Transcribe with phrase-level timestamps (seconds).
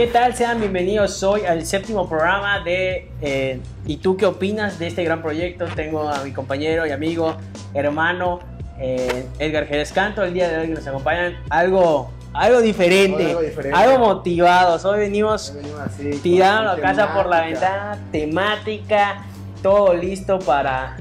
[0.00, 0.34] ¿Qué tal?
[0.34, 5.20] Sean bienvenidos hoy al séptimo programa de eh, ¿Y tú qué opinas de este gran
[5.20, 5.66] proyecto?
[5.76, 7.36] Tengo a mi compañero y amigo,
[7.74, 8.38] hermano
[8.78, 10.24] eh, Edgar Jerez Canto.
[10.24, 13.78] El día de hoy nos acompañan algo, algo, diferente, Algo diferente.
[13.78, 14.86] algo motivados.
[14.86, 19.22] Hoy venimos Hoy venimos así, tirando la casa por la ventana, temática,
[19.62, 20.96] todo listo para,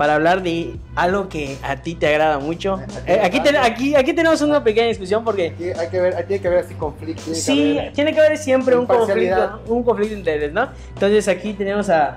[0.00, 2.80] para hablar de algo que a ti te agrada mucho.
[3.06, 6.40] Eh, aquí, ten- aquí, aquí tenemos una pequeña discusión porque Aquí hay que ver, tiene
[6.40, 7.22] que haber así conflicto.
[7.22, 10.68] tiene que Sí, haber- tiene que haber siempre un conflicto, un conflicto de interés, ¿no?
[10.94, 12.16] Entonces aquí tenemos a...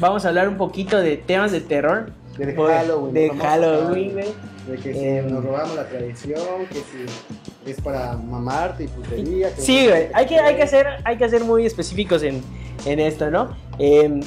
[0.00, 2.10] Vamos a hablar un poquito de temas de terror.
[2.38, 4.26] De Pues, Halloween, De Halloween, güey.
[4.66, 5.30] De que si Em.
[5.30, 9.54] nos robamos la tradición, que si es para mamarte y putería.
[9.54, 10.08] que Sí, güey.
[10.14, 12.42] Hay que, hay, que ser, hay que ser muy específicos en,
[12.86, 13.54] en esto, ¿no?
[13.78, 14.20] Eh,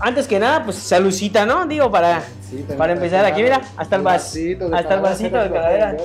[0.00, 1.66] antes que nada, pues saludcita, ¿no?
[1.66, 2.22] Digo, para...
[2.48, 5.96] Sí, para empezar, aquí, mira, hasta el vas- vasito hasta el vasito de calavera.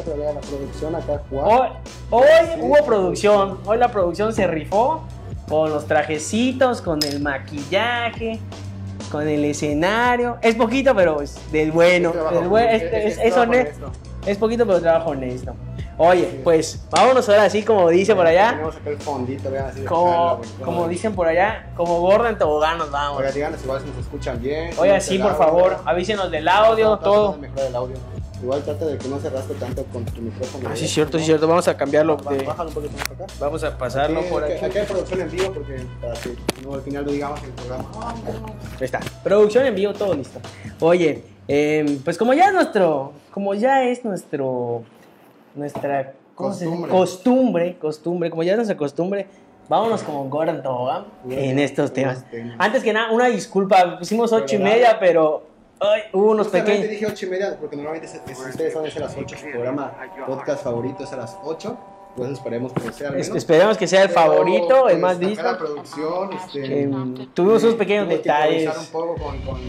[1.31, 1.67] Hoy,
[2.09, 2.25] hoy
[2.56, 2.59] Sí.
[2.62, 3.59] hubo producción.
[3.66, 5.03] Hoy la producción se rifó
[5.47, 8.39] con los trajecitos, con el maquillaje,
[9.12, 10.38] con el escenario.
[10.42, 12.12] Es poquito, pero es del bueno.
[12.12, 12.67] Es del buen-
[13.38, 13.92] honesto.
[14.25, 15.53] Es poquito, pero trabajo honesto.
[15.97, 18.52] Oye, pues vámonos ahora así como dice por allá.
[18.52, 19.84] Tenemos acá el fondito, vean así.
[19.84, 23.20] Como, como dicen por allá, como gorda en tobogán nos vamos.
[23.20, 24.72] Oiga, díganos igual si nos escuchan bien.
[24.78, 27.38] Oiga, sí, por favor, avísenos del audio, todo.
[27.75, 27.95] audio.
[28.42, 30.67] Igual trata de que no se raspe tanto con tu micrófono.
[30.67, 31.47] Ah, sí, es cierto, sí, es cierto.
[31.47, 32.16] Vamos a cambiarlo.
[32.17, 33.25] De- Bájalo un poquito más acá.
[33.39, 34.66] Vamos a pasarlo Aquí, por aquí.
[34.66, 37.52] Aquí hay producción en vivo porque para que no al final lo digamos en el
[37.52, 37.86] programa.
[37.97, 38.16] Ah.
[38.80, 39.00] Ahí está.
[39.23, 40.39] Producción en vivo, todo listo.
[40.80, 44.81] Oye, eh, pues como ya es nuestro, como ya es nuestro,
[45.55, 46.66] nuestra ¿cómo se?
[46.66, 46.91] Costumbre.
[46.91, 49.27] costumbre, costumbre, como ya es nuestra costumbre,
[49.69, 52.25] vámonos como Gordon Tobogán en estos temas.
[52.30, 52.55] temas.
[52.59, 55.44] Antes que nada, una disculpa, pusimos ocho y Pero media, pero
[55.79, 56.89] ay, hubo unos pequeños.
[56.89, 59.49] dije 8 y media porque normalmente es- si ustedes saben es a las 8 su
[59.52, 59.91] programa
[60.27, 61.78] podcast favorito es a las 8
[62.16, 65.17] pues esperemos que sea al Es- esperemos que sea el Pero, favorito, el pues, más
[65.19, 65.44] visto.
[65.44, 68.78] la producción este, Em, tuvimos unos pequeños detalles.
[68.78, 69.59] un poco con, con,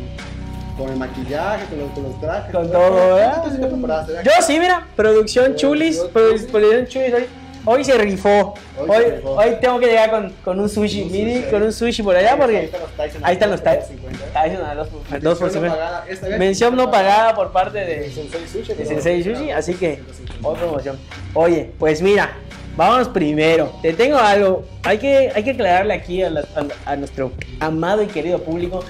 [0.77, 4.23] con el maquillaje con los, con los trajes Con todo, ¿verdad?
[4.25, 6.51] Yo sí, mira, producción chulis, Producción produ- chulis.
[6.51, 7.27] producción chulis hoy,
[7.65, 8.55] hoy se rifó.
[8.79, 9.31] Hoy Hoy, se rifó.
[9.33, 11.51] hoy tengo que llegar con, con un sushi, Un mini, sushi.
[11.51, 13.89] con un sushi por allá Ahí porque están los Tyson, ahí están los Tyson.
[13.89, 14.75] 50.
[14.75, 19.23] Dos, por- dos por Mención no pagada, por parte de, Sensei Sushi, de pero- Sensei
[19.23, 20.01] Sushi, así que
[20.43, 20.99] otra promoción.
[21.35, 22.33] Oye, pues mira,
[22.77, 23.73] vámonos primero.
[23.83, 24.65] Te tengo algo.
[24.85, 26.45] Hay que, hay que aclararle aquí a, la-
[26.87, 28.83] a- a nuestro amado y querido público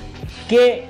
[0.49, 0.85] que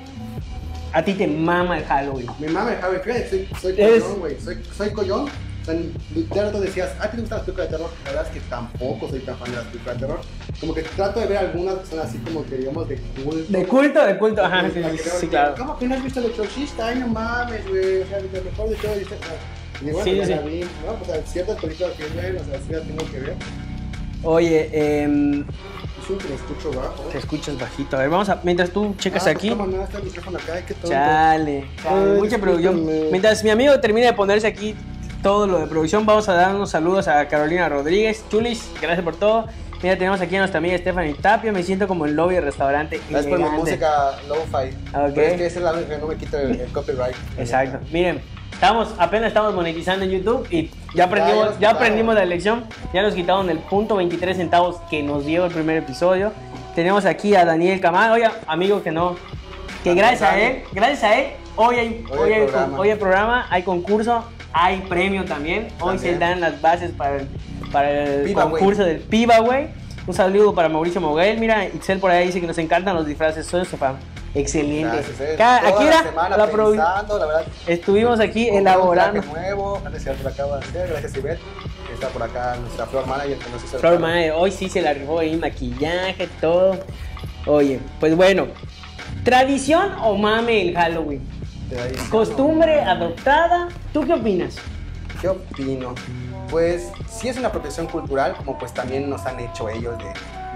[0.92, 2.26] a ti te mama el Halloween.
[2.38, 4.40] Mi mamá, Javi, fíjate, soy, soy collón, güey.
[4.40, 5.28] Soy, soy collón.
[5.62, 5.74] O sea,
[6.16, 7.90] literal, tú decías, ¿a ti te gustan las películas de terror?
[8.04, 10.20] La verdad es que tampoco soy tan fan de las películas de terror.
[10.60, 13.44] Como que trato de ver algunas que son así como que digamos de culto.
[13.52, 15.54] De culto, de culto, ajá, sí, sí, sí, claro.
[15.56, 16.88] ¿Cómo que no has visto el exorcista?
[16.88, 18.02] Ay, no mames, güey.
[18.02, 18.94] O sea, lo mejor de todo.
[18.96, 20.32] dice, ah, Y bueno, Sí, ya sí.
[20.48, 20.98] vi, ¿no?
[21.00, 23.34] O sea, ciertas películas que ven, o sea, sí las tengo que ver.
[24.24, 25.44] Oye, em,
[26.10, 27.02] Lo escucho bajo.
[27.10, 27.96] te escuchas bajito.
[27.96, 28.40] A ver, vamos a.
[28.42, 29.48] Mientras tú checas Ah, aquí.
[29.50, 30.52] Está el micrófono acá.
[30.84, 32.84] Chale, chale, Ay, mucha producción.
[33.10, 34.74] Mientras mi amigo termine de ponerse aquí
[35.22, 38.24] todo lo de producción, vamos a dar unos saludos a Carolina Rodríguez.
[38.30, 39.46] Chulis, gracias por todo.
[39.82, 41.50] Mira, tenemos aquí a nuestra amiga Stephanie Tapia.
[41.52, 43.00] Me siento como en lobby de restaurante.
[43.10, 44.76] Es por mi música lo-fi.
[44.92, 45.12] Ah, ok.
[45.14, 47.16] Pero es que es la que no me quita el, el copyright.
[47.36, 47.78] Exacto.
[47.92, 48.20] Miren,
[48.62, 51.76] estamos, apenas estamos monetizando en YouTube y ya aprendimos, ya ya, quitaron.
[51.76, 52.64] aprendimos la lección.
[52.94, 56.32] Ya nos quitaron el punto 23 centavos que nos dio el primer episodio.
[56.76, 59.16] Tenemos aquí a Daniel Camargo, oye, amigo que no,
[59.82, 62.78] que gracias a él, gracias a él, hoy hay, Hoy hoy hay programa.
[62.78, 65.66] hoy hay programa, hay concurso, hay premio también.
[65.80, 66.20] Hoy se También.
[66.20, 67.26] dan las bases para el,
[67.72, 69.66] para el Piba, concurso del Piba, güey.
[70.06, 71.38] Un saludo para Mauricio Moguel.
[71.40, 73.44] Mira, Ixel por ahí dice que nos encantan los disfraces.
[73.44, 73.96] Soy su fan.
[74.34, 74.96] Excelente.
[74.96, 75.36] Gracias.
[75.36, 77.44] Cada- Toda aquí la era semana la pensando, la verdad.
[77.66, 79.20] Estuvimos aquí un elaborando.
[79.22, 81.40] nuevo, gracias a lo acabo de hacer, gracias Ivette.
[81.92, 83.98] Está por acá nuestra Flor Manager que nos hizo Flor.
[83.98, 86.78] Manager, hoy sí se la rifó ahí, maquillaje, todo.
[87.46, 88.46] Oye, pues bueno,
[89.24, 91.20] ¿tradición o mame el Halloween?
[91.72, 91.92] Ahí.
[92.10, 93.68] ¿Costumbre adoptada?
[93.92, 94.56] ¿Tú qué opinas?
[95.20, 95.94] ¿Qué opino?
[96.50, 100.04] Pues sí es una apropiación cultural, como pues también nos han hecho ellos de,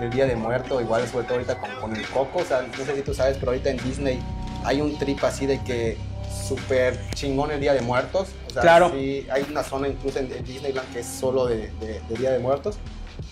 [0.01, 2.85] del Día de Muerto, igual sobre todo ahorita con, con el coco, o sea, no
[2.85, 4.19] sé si tú sabes, pero ahorita en Disney
[4.65, 5.97] hay un trip así de que
[6.47, 8.91] súper chingón el Día de Muertos, o sea, Claro.
[8.93, 12.31] sí, hay una zona incluso en, en Disneyland que es solo de, de- de Día
[12.33, 12.79] de Muertos,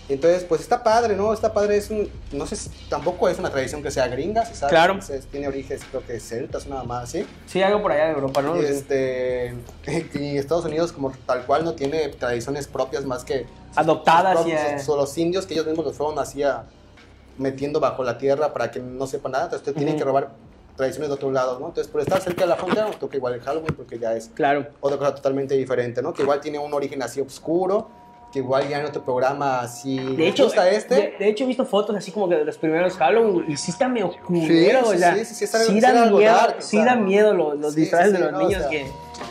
[0.08, 1.32] entonces pues está padre, ¿no?
[1.32, 4.70] Está padre, es un, no sé, tampoco es una tradición que sea gringa, se sabe,
[4.70, 5.00] Claro.
[5.00, 8.42] Se- tiene orígenes creo que celtas, nada más así, Sí, algo por allá de Europa,
[8.42, 8.60] ¿no?
[8.60, 9.54] y, este,
[10.14, 13.46] y Estados Unidos como tal cual no tiene tradiciones propias más que
[13.76, 16.64] Adoptadas y, son los indios que ellos mismos los fueron así a-
[17.38, 19.98] metiendo bajo la tierra para que no sepan nada, entonces usted tiene Ujú.
[19.98, 20.30] que robar
[20.76, 21.68] tradiciones de otro lado, ¿no?
[21.68, 24.30] Entonces por estar cerca de la frontera nos toca igual el Halloween porque ya es
[24.34, 24.66] Claro.
[24.80, 26.12] otra cosa totalmente diferente, ¿no?
[26.12, 27.88] Que igual tiene un origen así oscuro,
[28.34, 30.94] que igual ya en otro programa si De hecho, gusta este.
[30.96, 33.70] de, de hecho he visto fotos así como que de los primeros Halloween y sí
[33.70, 36.56] está medio Sí, culero, sí, o sea, sí, sí, sí, está- sí da miedo, dark,
[36.58, 38.62] sí o da miedo los, los Sí, disfraces sí, de sí, los no, o niños
[38.62, 38.86] sea, que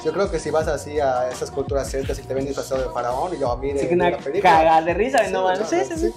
[0.05, 2.89] Yo creo que si vas así a esas culturas celtas y te ven disfrazado de
[2.93, 4.41] faraón y yo a mí de, se de una la película.
[4.53, 5.57] cagar de risa, Sí, no, man.
[5.69, 6.13] Sí, sí, sí.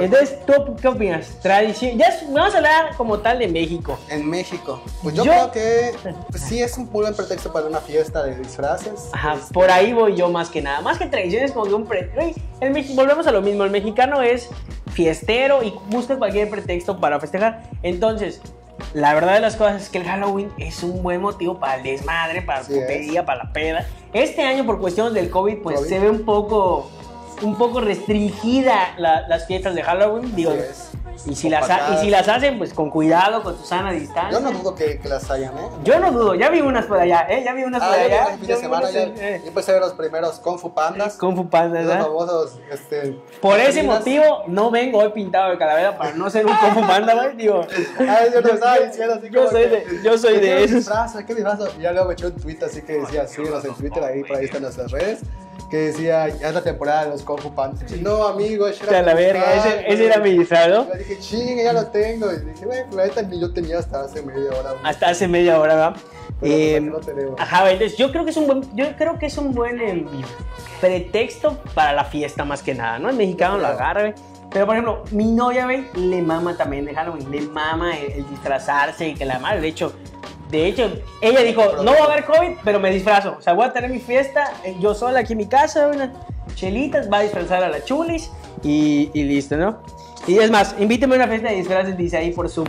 [0.00, 1.26] Entonces, ¿tú qué opinas?
[1.42, 3.98] Tradición, ya es- vamos a hablar como tal de México.
[4.08, 5.94] En México, pues yo, Yo- creo que
[6.30, 9.08] pues, sí es un buen pretexto para una fiesta de disfraces.
[9.12, 10.80] Ajá, Este, por ahí voy yo más que nada.
[10.80, 12.10] Más que tradiciones, como que un pre...
[12.14, 13.64] Güey, el mex- volvemos a lo mismo.
[13.64, 14.48] El mexicano es
[14.92, 17.62] fiestero y busca cualquier pretexto para festejar.
[17.82, 18.40] Entonces,
[18.94, 21.82] la verdad de las cosas es que el Halloween es un buen motivo para el
[21.82, 22.72] desmadre, para la es.
[22.72, 23.86] putería, para la peda.
[24.12, 25.88] Este año, por cuestiones del COVID, pues COVID.
[25.88, 26.90] se ve un poco,
[27.42, 30.34] un poco restringida la- las fiestas de Halloween.
[30.34, 30.54] Digo,
[31.26, 34.30] y, si las, ha- y si las hacen, pues con cuidado, con su sana distancia.
[34.32, 35.68] Yo no dudo que, que las hayan, ¿eh?
[35.84, 37.42] Yo no dudo, ya vi unas por allá, ¿eh?
[37.44, 38.32] Ya vi unas por Ah, yo allá.
[38.32, 40.72] el fin de semana unas ya, eh, yo empecé a ver los primeros Kung Fu
[40.74, 41.16] Pandas.
[41.18, 43.20] Kung Fu Panda, Los famosos, este...
[43.40, 43.98] Por ese Pandas.
[44.00, 47.36] motivo no vengo hoy pintado de calavera para no ser un Kung Fu Panda, güey.
[47.36, 47.66] Digo,
[47.98, 50.64] Ay, yo no estaba diciendo así yo como soy que, de, yo soy ¿qué de
[50.64, 50.76] esos.
[50.76, 51.18] disfrazo?
[51.26, 51.68] ¿Qué disfrazo?
[51.78, 54.36] Y ya luego me echó un tweet así que decía, síguenos en Twitter, ahí por
[54.38, 55.20] ahí están nuestras redes,
[55.70, 57.90] que decía, ya es la temporada de los Kung Fu Pandas.
[57.90, 60.44] Y, No, amigo, ese era la mi verga, disfraz, ese, ese era mi ¿no?
[60.44, 62.30] Yo dije, chingue, ya lo tengo.
[62.30, 64.72] Y dije, pues la neta ni yo tenía hasta hace media hora.
[64.72, 64.82] güey.
[64.84, 65.96] Hasta hace media hora, ¿verdad?
[66.40, 66.92] Pues, Eh.
[67.38, 70.04] Ajá, entonces yo creo que es un buen, yo creo que es un buen eh,
[70.80, 73.08] pretexto para la fiesta más que nada, ¿no?
[73.08, 74.14] El mexicano lo agarra.
[74.50, 78.28] Pero por ejemplo, mi novia, güey, le mama también de Halloween, le mama el, el
[78.28, 79.94] disfrazarse y que la madre, de hecho,
[80.52, 83.36] de hecho, ella dijo, no va a haber COVID, pero me disfrazo.
[83.38, 86.10] O sea, voy a tener mi fiesta, eh, yo sola aquí en mi casa, unas
[86.54, 88.30] chelitas, va a disfrazar a la chulis
[88.62, 89.82] y, y listo, ¿no?
[90.26, 92.68] Y es más, invíteme a una fiesta de disfraces, dice ahí por Zoom.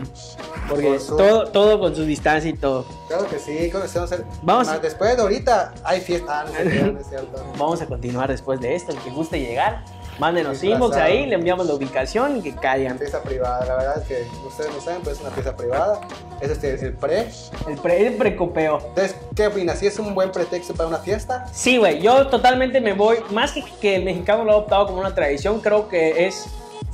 [0.68, 1.18] Porque Por Zoom.
[1.18, 2.86] todo, todo con su distancia y todo.
[3.08, 4.26] Claro que sí, vamos a hacer.
[4.42, 4.68] Vamos.
[4.68, 6.40] Más después de ahorita hay fiesta.
[6.40, 7.46] Ah, no es cierto, no es cierto.
[7.60, 8.92] Vamos a continuar después de esto.
[8.94, 9.84] El que guste llegar,
[10.19, 10.86] mándenos Disfrazado.
[10.86, 12.98] inbox ahí, le enviamos la ubicación y que caigan.
[12.98, 16.01] Fiesta privada, la verdad es que ustedes no saben, pero es una fiesta privada.
[16.42, 17.27] Es este, el pre.
[17.68, 18.80] El, pre, el precopeo.
[18.89, 19.80] Entonces, ¿qué opinas?
[19.80, 21.45] ¿Si es un buen pretexto para una fiesta?
[21.51, 25.00] Sí, güey, yo totalmente me voy, más que que el mexicano lo ha adoptado como
[25.00, 26.48] una tradición, creo que es,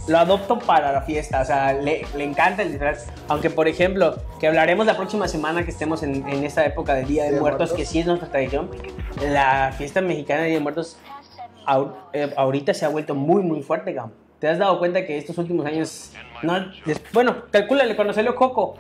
[0.08, 3.06] lo adopto para la fiesta, o sea, le, le encanta el disfraz.
[3.28, 7.08] Aunque, por ejemplo, que hablaremos la próxima semana que estemos en, en esta época del
[7.08, 7.78] Día de Día de Muertos, Muertos.
[7.78, 8.70] que sí es nuestra tradición,
[9.22, 10.98] la fiesta mexicana de Día de Muertos
[12.36, 14.14] ahorita se ha vuelto muy, muy fuerte, cabrón.
[14.40, 16.14] ¿Te has dado cuenta que estos últimos años,
[16.44, 16.54] no,
[17.14, 18.76] bueno, calcúlale, cuando salió Coco,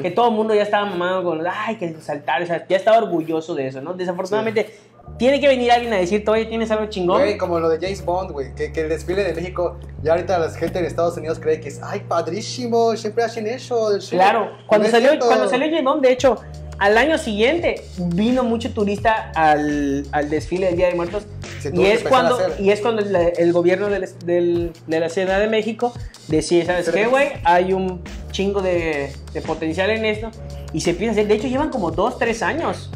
[0.00, 2.98] que todo el mundo ya estaba mamado con ay, que saltar, o sea, ya estaba
[2.98, 3.92] orgulloso de eso, ¿no?
[3.92, 4.74] Desafortunadamente,
[5.18, 7.20] tiene que venir alguien a decirte, oye, tienes algo chingón.
[7.20, 10.38] Güey, como lo de James Bond, güey, que, que el desfile de México, ya ahorita
[10.38, 14.00] la gente en Estados Unidos cree que es, ay, padrísimo, siempre hacen eso.
[14.00, 14.16] sí".
[14.16, 16.36] Claro, cuando No salió, cuando salió James Bond, de hecho,
[16.78, 21.24] al año siguiente vino mucho turista al, al desfile del Día de Muertos
[21.72, 25.46] y es, cuando, y es cuando el, el gobierno del, del- de la Ciudad de
[25.48, 25.92] México
[26.28, 27.28] decide, ¿sabes qué, güey?
[27.44, 30.30] Hay un chingo de, de potencial en esto
[30.72, 31.26] y se empieza a hacer.
[31.28, 32.90] De hecho, llevan como dos, tres años,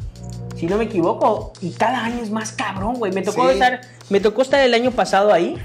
[0.57, 3.13] si no me equivoco, y cada año es más cabrón, güey.
[3.13, 3.55] Me tocó Sí.
[3.55, 5.57] estar, me tocó estar el año pasado ahí.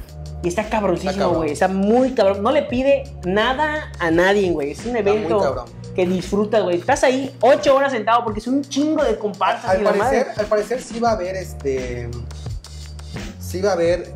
[0.44, 1.51] Y está cabroncísimo, güey.
[1.51, 2.44] Está muy cabrón.
[2.44, 4.72] No le pide nada a nadie, güey.
[4.72, 6.78] Es un evento que disfrutas, güey.
[6.80, 10.23] Estás ahí ocho horas sentado porque es un chingo de comparsas y Al la madre.
[10.26, 12.09] parecer, al parecer sí va a haber este.
[13.40, 14.14] Sí va a haber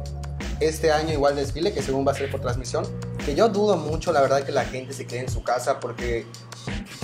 [0.60, 2.86] este año igual desfile, que según va a ser por transmisión.
[3.26, 6.26] Que yo dudo mucho, la verdad, que la gente se quede en su casa, porque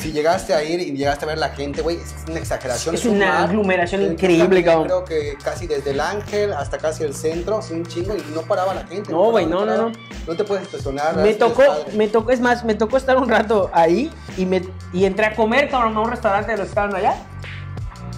[0.01, 2.95] si llegaste a ir y llegaste a ver la gente, güey, es una exageración.
[2.95, 3.49] Es un una mar.
[3.49, 4.85] aglomeración increíble, cabrón.
[4.85, 8.41] Creo que casi desde el Ángel hasta casi el centro, así un chingo, y no
[8.41, 9.11] paraba la gente.
[9.11, 9.91] No, güey, paraba, no, no, no.
[10.27, 11.17] No te puedes estacionar.
[11.17, 14.61] Me tocó, Es me tocó, es más, me tocó estar un rato ahí y, me,
[14.93, 17.15] y entré a comer, cabrón, a un restaurante de los que estaban allá.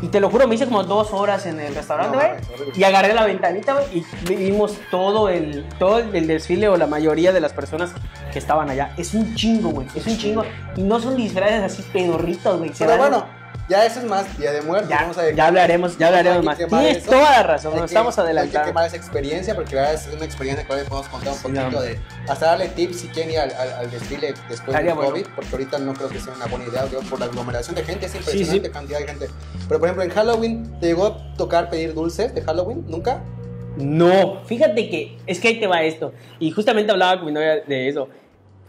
[0.05, 2.29] Y te lo juro, me hice como dos horas en el restaurante, güey.
[2.75, 7.33] y agarré la ventanita, güey, y vimos todo el, todo el desfile o la mayoría
[7.33, 7.91] de las personas
[8.31, 8.93] que estaban allá.
[8.97, 9.87] Es un chingo, güey.
[9.95, 10.43] Es un chingo.
[10.75, 12.71] Y no son disfraces así pedorritos, güey.
[12.77, 13.25] Pero bueno,
[13.69, 14.89] ya eso es más Día de Muertos.
[14.89, 16.57] Ya, vamos a ya hablaremos, ya hablaremos más.
[16.57, 17.11] Tienes eso.
[17.11, 18.67] toda la razón, Hay nos que- estamos No hay que adelantando.
[18.67, 21.99] quemar esa experiencia porque verdad es una experiencia que podemos contar un Sí, poquito de.
[22.27, 25.09] Hasta darle tips si quieren ir al, al- al desfile después del bueno.
[25.11, 27.83] COVID, porque ahorita no creo que sea una buena idea, digo, por la aglomeración de
[27.83, 28.71] gente, es Sí, impresionante sí.
[28.73, 29.27] cantidad de gente.
[29.67, 32.83] Pero por ejemplo, en Halloween, ¿te llegó a tocar pedir dulces de Halloween?
[32.87, 33.21] ¿Nunca?
[33.77, 36.13] No, fíjate que es que ahí te va esto.
[36.39, 38.07] Y justamente hablaba con mi novia de eso.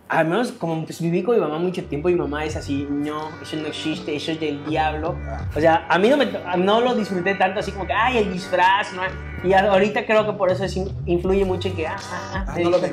[0.08, 3.28] Al menos como pues, viví con mi mamá mucho tiempo, mi mamá es así, no,
[3.42, 5.16] eso no existe, eso es del diablo.
[5.56, 6.26] O sea, a mí no, me,
[6.58, 9.02] no lo disfruté tanto así como que, ay, el disfraz, ¿no?
[9.44, 12.44] Y ahorita creo que por eso es in- influye mucho en que, ah, ah, ah,
[12.48, 12.90] Ah, no lo las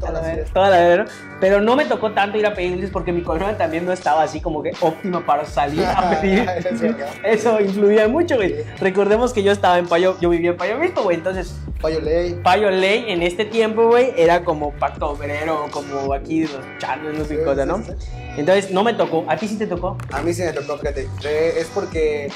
[0.00, 1.04] toda la- toda la vez, ¿no?
[1.40, 4.22] Pero no me tocó tanto ir a pedir dulces porque mi colonia también no estaba
[4.22, 6.46] así como que óptima para salir a pedir.
[6.46, 7.08] Verdad.
[7.24, 8.54] Eso influía mucho, güey.
[8.80, 11.16] Recordemos que yo estaba en Payo, yo vivía en Payo Visto, güey.
[11.16, 12.40] Entonces, Payo Ley.
[12.42, 17.24] Payo Ley en este tiempo, güey, era como pacto obrero, como aquí los chanos, no
[17.24, 17.78] sé qué Sí, cosa, ¿no?
[17.78, 18.06] sí, sí.
[18.36, 19.24] Entonces, no me tocó.
[19.28, 19.96] ¿A ti sí te tocó?
[20.12, 21.08] A mí sí me tocó, fíjate.
[21.24, 22.30] eh, Es porque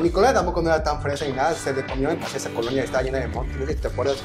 [0.00, 1.52] mi colonia tampoco no era tan fresa ni nada.
[1.54, 3.56] Se le comió en pasé esa colonia estaba llena de montes.
[3.56, 4.16] No sé si te acuerdas.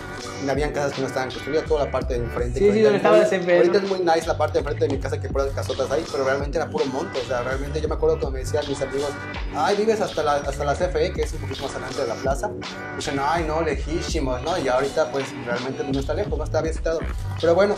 [0.47, 2.59] Habían casas que no estaban construidas, toda la parte de enfrente.
[2.59, 4.95] Sí, sí, donde es estaba CFE, Ahorita es muy nice la parte de enfrente de
[4.95, 7.19] mi casa que puras casotas ahí, pero realmente era puro monte.
[7.19, 9.09] O sea, realmente yo me acuerdo cuando me decían mis amigos,
[9.55, 12.15] ay, vives hasta la, hasta la CFE, que es un poquito más adelante de la
[12.15, 12.51] plaza.
[12.95, 14.57] Dicen, ay, no, lejísimos, ¿no?
[14.59, 16.99] Y ahorita, pues realmente no está lejos, no está bien citado.
[17.41, 17.75] Pero bueno,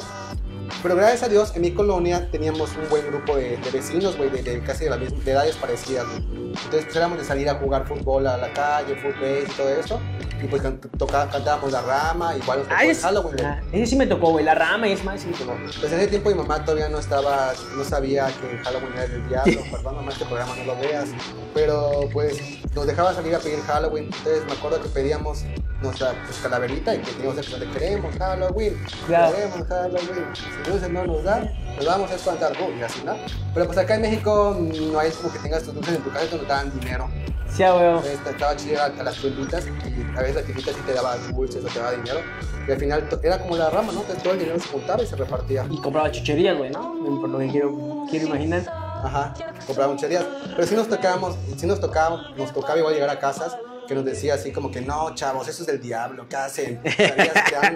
[0.81, 4.29] pero gracias a Dios, en mi colonia teníamos un buen grupo de, de vecinos, güey,
[4.29, 6.23] de, de casi de, la misma, de edades parecidas, güey.
[6.51, 9.99] Entonces, pues éramos de salir a jugar fútbol a la calle, fútbol y todo eso.
[10.43, 13.85] Y pues can- toca- cantábamos la rama, igual nos tocó el es- Halloween, ah, ese
[13.85, 14.43] sí me tocó, güey.
[14.43, 15.55] La rama y es más, sí me tocó.
[15.79, 19.29] Pues en ese tiempo mi mamá todavía no estaba, no sabía que Halloween era del
[19.29, 21.09] diablo, perdón mamá, este programa no lo veas,
[21.53, 22.39] pero pues
[22.73, 25.43] nos dejaba salir a pedir Halloween, entonces me acuerdo que pedíamos
[25.81, 29.35] nuestra pues, calaverita y que teníamos el de queremos Halloween, Claro.
[29.35, 32.79] queremos Halloween, si dulces no nos dan, nos vamos a espantar, ¡uh!
[32.79, 33.15] y así, ¿no?
[33.53, 36.27] Pero pues acá en México no hay como que tengas tus dulces en tu casa,
[36.29, 37.09] te daban dinero,
[37.53, 41.17] Sí, entonces, estaba chida a las tienditas y a veces la tiendita sí te daba
[41.17, 42.21] dulces o te daba dinero,
[42.65, 44.01] y al final era como la rama, ¿no?
[44.01, 45.65] Todo el dinero se juntaba y se repartía.
[45.69, 46.93] Y compraba chucherías, güey, ¿no?
[47.19, 48.90] Por lo que quiero, quiero imaginar.
[49.03, 49.34] Ajá,
[49.65, 50.25] compraba mucherías.
[50.55, 54.05] Pero sí nos tocábamos, sí nos tocaba, nos tocaba igual llegar a casas que nos
[54.05, 56.81] decía así como que no, chavos, eso es del diablo, ¿qué hacen?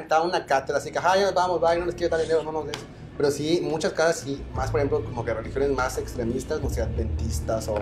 [0.07, 2.43] Daban una cátedra así que, ah, ya nos vamos, bye, no les quiero dar dinero,
[2.43, 2.77] no nos des.
[3.17, 6.81] Pero sí, muchas casas sí, más por ejemplo, como que religiones más extremistas, no sé,
[6.81, 7.75] adventistas o,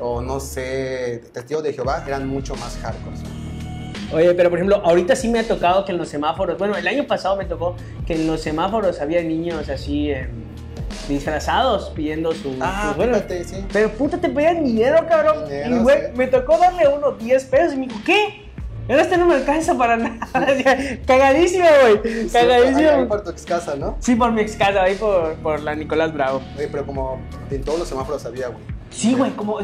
[0.00, 3.16] o no sé, testigos de Jehová, eran mucho más hardcore.
[4.12, 6.88] Oye, pero por ejemplo, ahorita sí me ha tocado que en los semáforos, bueno, el
[6.88, 7.76] año pasado me tocó
[8.06, 10.28] que en los semáforos había niños así eh,
[11.08, 12.56] disfrazados pidiendo su.
[12.60, 13.64] Ah, su- sí.
[13.72, 15.44] pero puta, te pedían dinero, cabrón.
[15.48, 16.12] Dinero, y güey, sí.
[16.14, 18.48] me tocó darle uno 10 pesos y me dijo, ¿qué?
[18.88, 20.18] Ahora este no me alcanza para nada.
[21.06, 22.28] Cagadísimo, güey.
[22.28, 23.06] Sí, Cagadísimo.
[23.06, 23.96] por tu ex casa, ¿no?
[24.00, 26.40] Sí, por mi ex casa, ahí por, por la Nicolás Bravo.
[26.56, 28.60] Oye, pero como en todos los semáforos había, güey.
[28.90, 29.58] Sí, güey, como.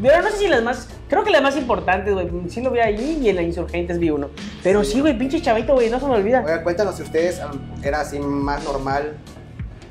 [0.00, 0.88] Pero no sé si las más.
[1.08, 2.28] Creo que las más importantes, güey.
[2.48, 4.28] Sí lo vi ahí y en la Insurgentes vi uno.
[4.62, 6.42] Pero sí, güey, pinche chavito, güey, no se me olvida.
[6.44, 9.16] Oiga, cuéntanos si ustedes um, era así más normal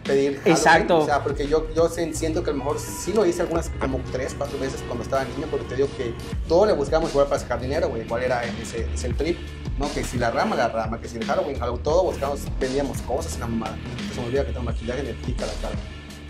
[0.04, 0.52] pedir Halloween.
[0.54, 1.00] Exacto.
[1.00, 4.00] O sea, porque yo, yo siento que a lo mejor sí lo hice algunas como
[4.12, 6.14] tres, cuatro veces cuando estaba niño, porque te digo que
[6.48, 8.06] todo le buscamos igual para sacar dinero, güey.
[8.08, 9.38] ¿Cuál era ese, ese el trip?
[9.78, 13.02] No, que si la rama, la rama, que si el Halloween, Halloween, todo buscamos, vendíamos
[13.02, 13.78] cosas en la mamada.
[14.14, 15.76] Se me olvida que tengo maquillaje me pica la cara.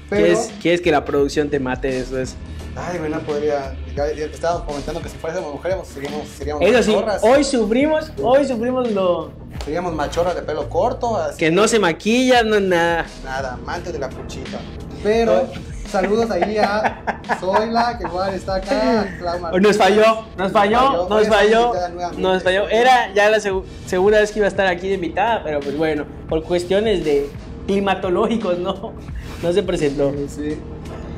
[0.10, 2.36] Pero, ¿Quieres, quieres que la producción te mate después?
[2.76, 3.76] Ay, güey, no podría.
[3.96, 7.24] Ya, te estábamos comentando que si fuésemos mujeres, seríamos, seríamos Eso sí, machorras.
[7.24, 9.32] hoy sufrimos, hoy sufrimos lo
[9.66, 13.06] Seríamos machorras de pelo corto, así que no se maquilla, no nada.
[13.24, 14.60] Nada, amante de la puchita.
[15.04, 15.48] Pero
[15.90, 17.04] saludos ahí a
[17.40, 19.06] Zoila, que igual está acá.
[19.62, 21.74] Nos falló, nos falló, nos falló,
[22.18, 22.70] nos falló.
[22.70, 25.78] Era ya la seg- segunda vez que iba a estar aquí de invitada, pero pues
[25.78, 27.30] bueno, por cuestiones de
[27.68, 28.94] climatológicos no,
[29.44, 30.12] no se presentó.
[30.12, 30.58] Sí, sí,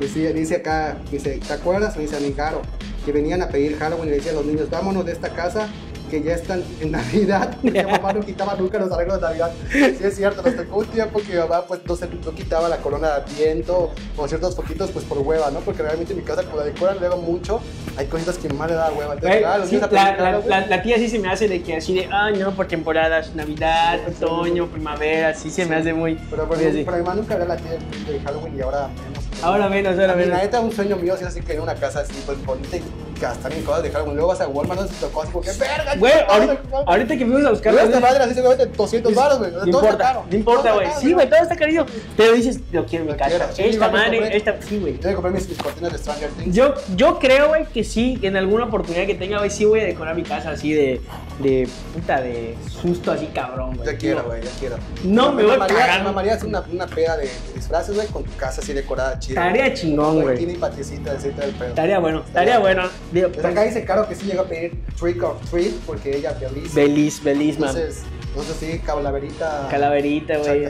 [0.07, 1.95] dice acá, dice, ¿te acuerdas?
[1.95, 2.61] Me dice mi caro,
[3.05, 5.67] que venían a pedir Halloween y le decían a los niños, vámonos de esta casa
[6.13, 9.51] que ya están en Navidad, porque mamá no quitaba nunca los arreglos de Navidad.
[9.71, 12.69] Sí, es cierto, nos tocó un tiempo que mi mamá pues no, se, no quitaba
[12.69, 15.59] la corona de viento o ciertos foquitos pues por hueva, ¿no?
[15.61, 17.59] Porque realmente en mi casa como la decoran luego mucho,
[17.97, 19.13] hay cositas que mi mamá le da hueva.
[19.15, 21.77] Entonces, ah, los sí, la, la- la- la tía sí se me hace de que
[21.77, 26.15] así de, ay no, por temporadas, Navidad, otoño, primavera, sí se me hace muy...
[26.29, 29.23] Pero por mi mamá nunca era la tía de Halloween y ahora menos.
[29.41, 30.29] Ahora menos, ahora menos.
[30.29, 32.83] La neta, un sueño mío es así que en una casa así, pues bonita y
[33.19, 34.15] gastar en cosas de Halloween.
[34.15, 35.95] Luego vas a Walmart, no se tocó así como que verga.
[36.03, 37.73] Güey, ¿qué ahorita, ahorita que fuimos a buscar...
[37.75, 39.51] Esta madre así seguramente 200 baros, güey.
[39.51, 40.87] No importa, no importa, güey.
[40.99, 41.85] Sí, güey, todo está carillo.
[42.17, 43.49] Pero dices, lo quiero mi casa.
[43.57, 44.99] esta madre, esta, sí, güey.
[44.99, 46.53] Yo compré mis, mis cortinas de Stranger Things.
[46.53, 49.79] Yo, yo creo, güey, que sí, que en alguna oportunidad que tenga, güey, sí voy
[49.79, 50.99] a decorar mi casa así de,
[51.39, 53.87] de, puta, de susto así cabrón, güey.
[53.87, 54.75] Ya quiero, güey, ya quiero.
[55.05, 55.99] No, me voy a cagar.
[55.99, 59.39] Me mamaría hacer una, una peda de, disfraces, güey, con tu casa así decorada chida.
[59.39, 59.73] Estaría güey.
[59.73, 60.37] chingón, güey.
[60.37, 61.69] Tiene patiecita, etcétera, el pedo.
[61.69, 62.89] Estaría bueno, estaría bueno.
[63.11, 66.73] Pues acá dice Caro que sí llegó a pedir Trick or Treat porque ella feliz.
[66.73, 67.69] Beliz, Beliz, man.
[67.69, 68.03] Entonces,
[68.35, 69.67] no sé si calaverita.
[69.69, 70.65] Calaverita, güey.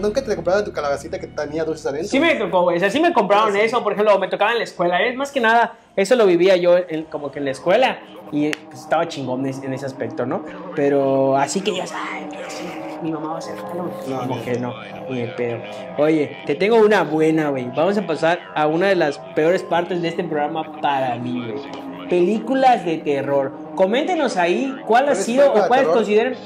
[0.00, 2.08] ¿Nunca te compraron tu calabacita que tenía dulces adentro?
[2.10, 2.76] Sí me tocó, güey.
[2.76, 3.60] O sea, sí me compraron Sí.
[3.60, 5.02] eso, por ejemplo, me tocaba en la escuela.
[5.02, 7.98] Es más que nada, eso lo vivía yo en- como que en la escuela
[8.30, 10.44] y pues, estaba chingón en, ese aspecto, ¿no?
[10.76, 12.28] Pero así que ya ay,
[13.02, 13.90] mi mamá va a hacer Halloween.
[14.08, 14.44] No, como no.
[14.44, 14.74] que no,
[15.10, 15.58] ni el pedo.
[15.98, 17.66] Oye, te tengo una buena, güey.
[17.74, 21.97] Vamos a pasar a una de las peores partes de este programa para mí, güey.
[22.08, 23.52] Películas de terror.
[23.74, 25.94] Coméntenos ahí cuál ha ¿Cuál es sido o cuáles terror?
[25.94, 26.36] consideren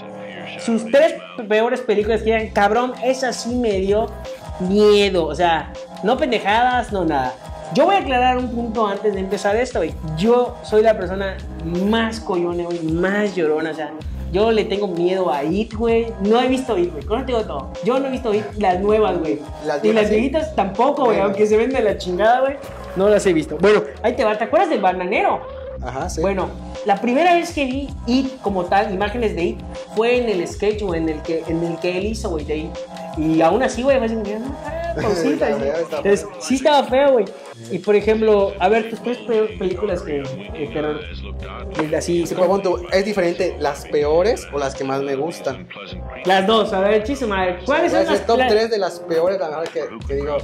[0.58, 1.14] sus tres
[1.48, 4.10] peores películas que digan, cabrón, esa sí me dio
[4.60, 5.26] miedo.
[5.26, 7.34] O sea, no pendejadas, no nada.
[7.74, 9.94] Yo voy a aclarar un punto antes de empezar esto, güey.
[10.18, 13.92] Yo soy la persona más coyone, güey, más llorona, o sea,
[14.30, 16.12] yo le tengo miedo a It, güey.
[16.20, 17.04] No he visto It, güey.
[17.04, 17.70] Con eso te digo todo.
[17.84, 19.38] Yo no he visto It, las nuevas, güey.
[19.82, 21.20] Y las viejitas tampoco, güey.
[21.20, 22.56] Aunque se ven de la chingada, güey.
[22.96, 23.56] No las he visto.
[23.58, 24.36] Bueno, ahí te va.
[24.36, 25.40] ¿Te acuerdas del bananero?
[25.82, 26.20] Ajá, sí.
[26.20, 26.48] Bueno,
[26.84, 29.60] la primera vez que vi It como tal, imágenes de It,
[29.96, 32.56] fue en el sketch o en el que, en el que él hizo, güey, de
[32.58, 32.70] It.
[33.16, 34.44] Y aún así, güey, fue así, como,
[34.96, 35.56] estaba
[35.98, 37.24] Entonces, sí estaba feo, güey.
[37.70, 39.18] Y por ejemplo, a ver, tus tres
[39.58, 40.22] películas que,
[40.54, 40.68] que-
[41.88, 45.68] que así, Sí, tú, es diferente las peores o las que más me gustan.
[46.24, 49.38] las dos, a ver, chisma, ¿cuáles son el las top la- 3 de las peores,
[49.38, 50.38] la mejor que, que digo.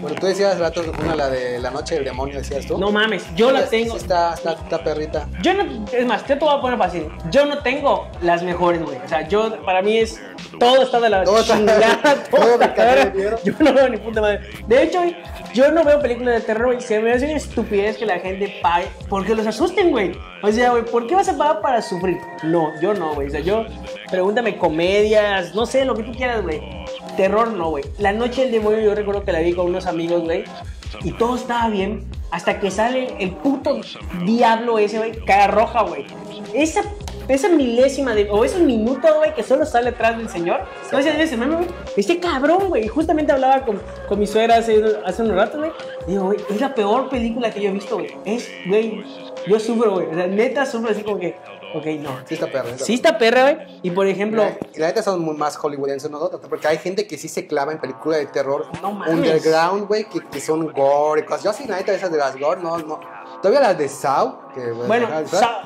[0.00, 2.76] Bueno, tú decías hace rato una, la de La Noche del Demonio, decías tú.
[2.78, 3.92] No mames, yo la tengo.
[3.92, 5.28] sí está, está, está perrita.
[5.42, 7.08] Yo no, es más, yo te voy a poner fácil.
[7.30, 8.98] Yo no tengo las mejores, güey.
[9.04, 10.20] O sea, yo, para mí es.
[10.58, 12.00] Todo está de la Todo está- chingada.
[13.12, 13.36] de.
[13.44, 13.88] Yo no veo
[14.66, 15.00] De hecho,
[15.52, 16.80] yo no veo películas de terror, güey.
[16.80, 20.12] Se me hace una estupidez que la gente pague porque los asusten, güey.
[20.42, 22.18] O sea, güey, ¿por qué vas a pagar para sufrir?
[22.42, 23.28] No, yo no, güey.
[23.28, 23.64] O sea, yo,
[24.10, 26.60] pregúntame comedias, no sé, lo que tú quieras, güey.
[27.16, 27.84] Terror no, güey.
[27.98, 30.44] La noche del demonio yo recuerdo que la vi con unos amigos, güey.
[31.02, 33.80] Y todo estaba bien hasta que sale el puto
[34.24, 36.04] diablo ese, güey, cara roja, güey.
[36.52, 36.82] Esa,
[37.28, 40.62] esa milésima de, o esos minutos, güey, que solo sale atrás del señor.
[40.84, 42.88] Ese güey, este cabrón, güey.
[42.88, 45.70] Justamente hablaba con, con mi suegra hace, hace unos ratos, güey.
[46.08, 48.16] Digo, güey, es la peor película que yo he visto, güey.
[48.24, 49.04] Es, güey,
[49.46, 50.08] yo sufro, güey.
[50.08, 51.36] O sea, neta sufro así como que,
[51.74, 52.18] ok, no.
[52.26, 52.84] Sí está perrita.
[52.84, 53.80] Sí está perra, güey.
[53.82, 57.18] Y por ejemplo, Y la neta son muy más hollywoodenses nosotros, porque hay gente que
[57.18, 59.14] sí se clava en películas de terror No mames.
[59.14, 61.44] underground, güey, que, que son gore y cosas.
[61.44, 63.00] Yo sí, la neta, esas de las gore, no, no.
[63.42, 65.08] Todavía las de Saw, que bueno,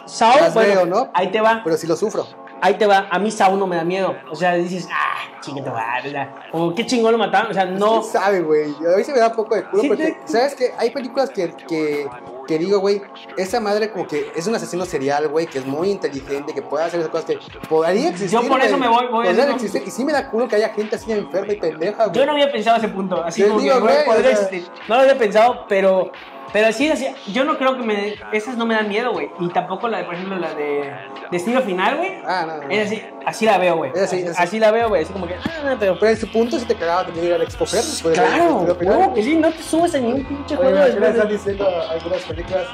[0.06, 1.10] Saw, las bueno, veo, ¿no?
[1.14, 1.60] ahí te va.
[1.62, 2.26] Pero sí lo sufro.
[2.60, 4.16] Ahí te va, a mí Saúl no me da miedo.
[4.30, 7.50] O sea, dices, ah, chingate, madre, o sea, o qué chingón lo mataron.
[7.50, 8.00] O sea, no.
[8.00, 8.70] ¿Quién sabe, güey?
[8.92, 10.72] A mí se me da un poco de culo Sí, porque, te- ¿sabes qué?
[10.78, 12.08] Hay películas que, que,
[12.46, 13.00] que digo, güey,
[13.36, 16.84] esa madre como que es un asesino serial, güey, que es muy inteligente, que puede
[16.84, 18.40] hacer esas cosas que podría existir.
[18.40, 18.80] Yo por eso güey.
[18.80, 19.82] me voy- voy a decir- existir.
[19.86, 22.16] Y sí me da culo que haya gente así enferma y pendeja, güey.
[22.18, 23.22] Yo no había pensado ese punto.
[23.22, 24.70] Así como digo, que, güey, güey, podría o sea- existir.
[24.88, 26.10] No lo había pensado, pero.
[26.52, 28.14] Pero sí, así, yo no creo que me.
[28.32, 29.28] Esas no me dan miedo, güey.
[29.38, 30.90] Y tampoco la de, por ejemplo, la de
[31.30, 32.12] Destino Final, güey.
[32.26, 32.70] Ah, no, no.
[32.70, 33.90] Es así, así la veo, güey.
[33.94, 34.42] Es así, Así, es así.
[34.42, 35.02] así la veo, güey.
[35.02, 35.98] Así como que, ah, pero.
[35.98, 39.36] Pero en su punto si te cagaba también ir al ver Claro, claro que sí,
[39.36, 42.66] no te subes a ningún pinche Oye, juego me de- están diciendo algunas películas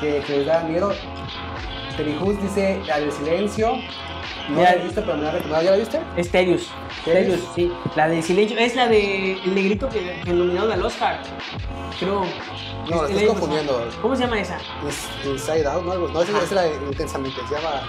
[0.00, 0.92] que, que les dan miedo.
[1.96, 3.76] Terry dice La del Silencio.
[4.48, 4.64] No Ya.
[4.64, 5.64] la he visto, pero me la recomendado.
[5.64, 6.00] ¿Ya la viste?
[6.16, 6.70] Es Terius.
[7.04, 7.40] ¿Terius?
[7.54, 7.72] Sí.
[7.96, 8.58] La del silencio.
[8.58, 11.20] Es la de el negrito que, que nominaron al Oscar.
[11.98, 12.24] Creo.
[12.90, 13.88] No, la Es- estás confundiendo.
[14.02, 14.58] ¿Cómo se llama esa?
[15.24, 15.94] Inside Out, ¿no?
[16.08, 17.40] No, esa es la de intensamente.
[17.48, 17.80] Se llama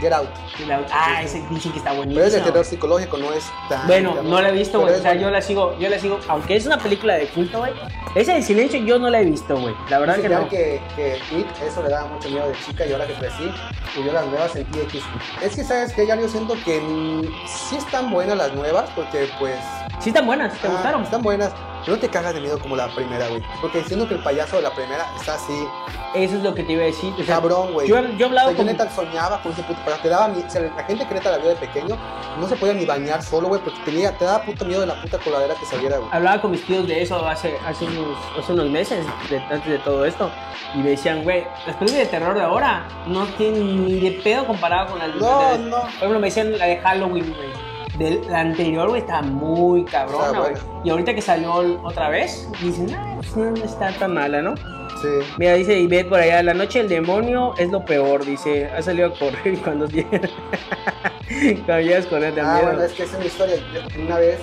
[0.00, 0.28] Get Out.
[0.66, 2.44] La- ah, ese dicen que está Pero es de buenísimo.
[2.44, 3.86] terror psicológico, no es tan.
[3.86, 4.94] Bueno, no la he visto, güey.
[4.94, 6.18] O sea, yo la sigo, yo la sigo.
[6.28, 7.72] Aunque es una película de culto, güey.
[8.14, 9.74] Esa de silencio yo no la he visto, güey.
[9.90, 10.48] La verdad Dice que no.
[10.48, 13.50] que, que It, eso le daba mucho miedo de chica y ahora que crecí,
[13.96, 15.02] y yo las nuevas sentí X.
[15.42, 19.28] Es que, ¿sabes que Ya yo siento que mm, sí están buenas las nuevas, porque
[19.38, 19.56] pues.
[20.00, 21.02] Sí están buenas, ¿te ah, gustaron?
[21.02, 21.52] Están buenas,
[21.88, 23.42] no te cagas de miedo como la primera, güey.
[23.60, 25.66] Porque siento que el payaso de la primera está así,
[26.14, 27.12] Eso es lo que te iba a decir.
[27.12, 27.88] o sea, cabrón, güey.
[27.88, 28.66] Yo, yo he O sea, hablado yo con...
[28.66, 30.02] neta soñaba con ese puto payaso.
[30.02, 30.26] Te daba.
[30.32, 31.96] O sea, la gente que neta la vio de pequeño
[32.38, 35.00] no se podía ni bañar solo, güey, porque tenía, te daba puto miedo de la
[35.02, 36.08] puta coladera que saliera, güey.
[36.12, 39.78] Hablaba con mis tíos de eso hace, hace, unos, hace unos meses, de- antes de
[39.78, 40.30] todo esto.
[40.74, 44.46] Y me decían, güey, las películas de terror de ahora no tienen ni de pedo
[44.46, 45.76] comparado con las de No, no.
[45.80, 47.67] Por ejemplo, me decían la de Halloween, güey.
[47.98, 50.52] La anterior, güey, está muy cabrona, güey.
[50.84, 54.54] Y ahorita que salió otra vez, dicen, ah, pues no está tan mala, ¿no?
[55.02, 55.08] Sí.
[55.36, 59.08] Mira, dice Ivette por allá, la noche del demonio es lo peor, dice, ha salido
[59.08, 60.30] a correr cuando llegas,
[61.66, 62.66] cuando llegas con él Ah, también.
[62.66, 63.56] bueno, es que es una historia.
[64.04, 64.40] Una vez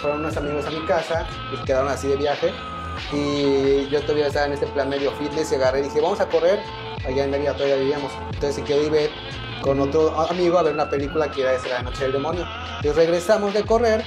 [0.00, 2.52] fueron unos amigos a mi casa y se quedaron así de viaje.
[3.12, 6.26] Y yo todavía estaba en este plan medio fitness y agarré y dije, vamos a
[6.28, 6.58] correr.
[7.06, 8.12] Allá en Mérida todavía vivíamos.
[8.32, 9.10] Entonces se quedó Ivette
[9.62, 12.46] con otro amigo a ver una película que era esa, La Noche del Demonio.
[12.76, 14.04] Entonces regresamos de correr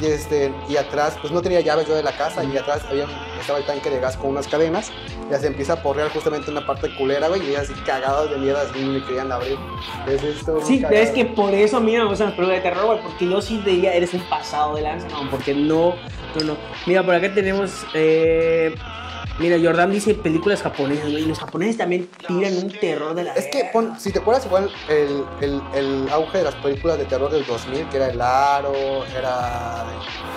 [0.00, 3.06] y, este, y atrás, pues no tenía llaves yo de la casa y atrás había,
[3.40, 4.92] estaba el tanque de gas con unas cadenas.
[5.30, 8.56] Ya se empieza a porrear justamente una parte culera, güey, y así cagados de miedo,
[8.58, 9.58] así me querían abrir.
[10.06, 11.02] Entonces, esto Sí, cagado.
[11.02, 13.40] es que por eso a mí me gustan las películas de terror, güey, porque yo
[13.42, 15.96] sí diría, eres un pasado de lanza, no, porque no,
[16.36, 16.56] no, no.
[16.86, 18.74] Mira, por acá tenemos, eh,
[19.38, 21.22] Mira, Jordan dice películas japonesas, güey.
[21.22, 23.34] y Los japoneses también tiran un terror de la.
[23.34, 27.04] Es que, pon- si te acuerdas, igual el, el, el auge de las películas de
[27.04, 28.72] terror del 2000, que era El Aro,
[29.16, 29.84] era.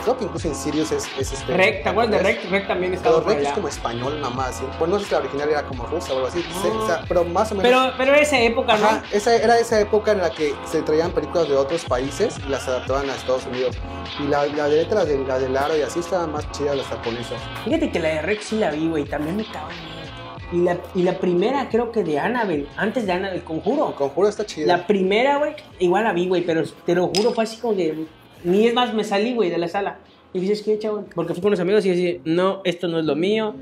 [0.04, 1.56] Creo que incluso Insidious es, es este.
[1.56, 2.24] Rec, ¿te acuerdas de.
[2.24, 2.50] Rec?
[2.50, 3.56] Rec también Pero estaba por Rec es allá.
[3.56, 4.56] como español nada más.
[4.58, 4.64] ¿sí?
[4.78, 6.46] Pues no sé si la original era como rusa o algo así.
[6.54, 6.62] No.
[6.62, 7.72] sí, o sea, pero más o menos.
[7.72, 8.86] Pero, pero esa época, ¿no?
[8.86, 12.50] Ajá, esa, era esa época en la que se traían películas de otros países y
[12.50, 13.76] las adaptaban a Estados Unidos.
[14.20, 16.86] Y la, la de la de, la del Aro y así estaban más chidas las
[16.88, 17.38] japonesas.
[17.64, 19.06] Fíjate que la de Rex sí la vi, güey.
[19.06, 20.12] También me cago en.
[20.51, 23.95] Y la, y la primera, creo que de Annabelle, antes de Annabelle, El Conjuro.
[23.95, 24.67] conjuro está chida.
[24.67, 28.06] La primera, güey, igual la vi, güey, pero te lo juro, fue así como que.
[28.43, 29.99] Ni es más, me salí, güey, de la sala.
[30.34, 31.06] Y dices, ¿qué, chavo?
[31.15, 33.54] Porque fui con los amigos y dije, no, esto no es lo mío.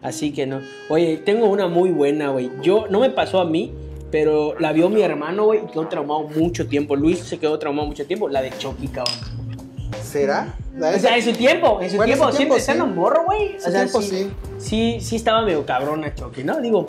[0.00, 0.60] Así que no.
[0.88, 2.50] Oye, tengo una muy buena, güey.
[2.62, 3.72] Yo, no me pasó a mí,
[4.10, 6.96] pero la vio mi hermano, güey, y quedó traumado mucho tiempo.
[6.96, 8.28] Luis se quedó traumado mucho tiempo.
[8.28, 9.14] La de Chucky, cabrón.
[10.02, 10.54] ¿Será?
[10.78, 12.90] La O sea, en su tiempo, en su Bueno, en tiempo, siempre estando sí.
[12.90, 13.56] un borro, güey.
[13.56, 14.30] O sea, tiempo, sí, sí.
[14.58, 16.60] sí, sí estaba medio cabrona Chucky, ¿no?
[16.60, 16.86] Digo,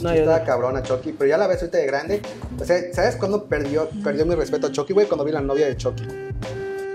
[0.00, 2.22] no hay Estaba cabrona Chucky, pero ya la ves ahorita de grande.
[2.60, 5.06] O sea, ¿sabes cuándo perdió, perdió mi respeto a Chucky, güey?
[5.06, 6.04] Cuando vi la novia de Chucky.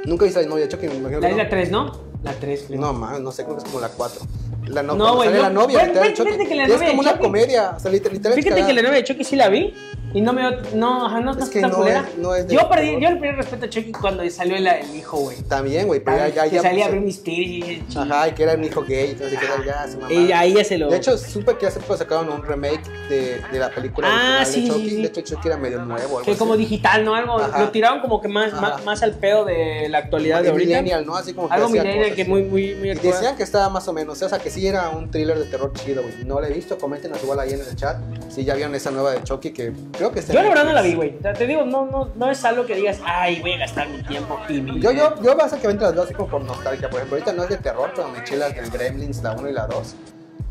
[0.06, 1.44] Nunca viste la novia de Chucky, me imagino La que es no.
[1.44, 1.92] la 3, ¿no?
[2.24, 2.80] La 3, creo.
[2.80, 4.22] No, más, no sé, creo que es como la 4.
[4.70, 5.42] La no, No, güey, no.
[5.42, 8.14] la novia, fíjate que la es novia de como una Chucky- comedia, o sea, liter-
[8.14, 8.38] literal.
[8.38, 9.74] es Fíjate que la novia de Chucky sí la vi
[10.14, 10.42] y no me
[10.74, 13.16] no, ajá, no, Es que tan no es- no es de yo perdí, yo le
[13.18, 15.38] perdí respeto a Chucky cuando salió el, el hijo, güey.
[15.44, 16.62] También, güey, pero ya, ya, que ya.
[16.62, 18.04] salía a "Chinga".
[18.04, 20.14] Ajá, y que era un hijo gay, entonces que era ya su mamá.
[20.14, 23.42] y ahí ya se lo De hecho, supe que hace poco sacaron un remake de,
[23.52, 24.90] de la película Ah, sí, de Chucky.
[24.90, 24.96] sí.
[25.02, 26.18] De hecho, Chucky era medio nuevo.
[26.18, 26.40] algo que así.
[26.40, 27.16] como digital, ¿no?
[27.16, 27.60] Algo Ajá.
[27.60, 30.68] lo tiraron como que más, más, más al pedo de la actualidad de De ahorita.
[30.70, 31.16] millennial, ¿no?
[31.16, 33.94] Así como que Algo millennial que muy muy muy Y decían que estaba más o
[33.94, 36.24] menos, o sea, que sí era un thriller de terror chido, güey.
[36.26, 37.98] No la he visto, coméntenos igual ahí en el chat.
[38.30, 40.74] Si ya vieron esa nueva de Chucky, que creo que está Yo la verdad no
[40.74, 41.16] la vi, güey.
[41.18, 43.88] O sea, te digo, no, no, no es algo que digas, ay, voy a gastar
[43.90, 46.90] mi tiempo y mi Yo, yo, yo básicamente las así como por nostalgia.
[46.90, 49.50] Por ejemplo, ahorita no es de terror, pero me eché las del Gremlins, la 1
[49.50, 49.96] y la 2.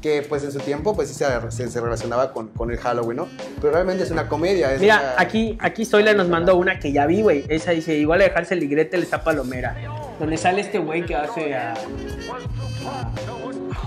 [0.01, 3.29] Que pues en su tiempo pues sí se, se- relacionaba con, con el Halloween, ¿no?
[3.61, 4.73] Pero realmente es una comedia.
[4.73, 7.45] Es Mira, una- aquí, aquí Zoila nos mandó una que ya vi, güey.
[7.49, 9.77] Esa dice, igual a dejarse el Gretel está Palomera.
[10.19, 11.75] Donde sale este güey que hace a,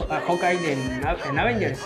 [0.10, 1.82] a, a Hawkeye en, en Avengers.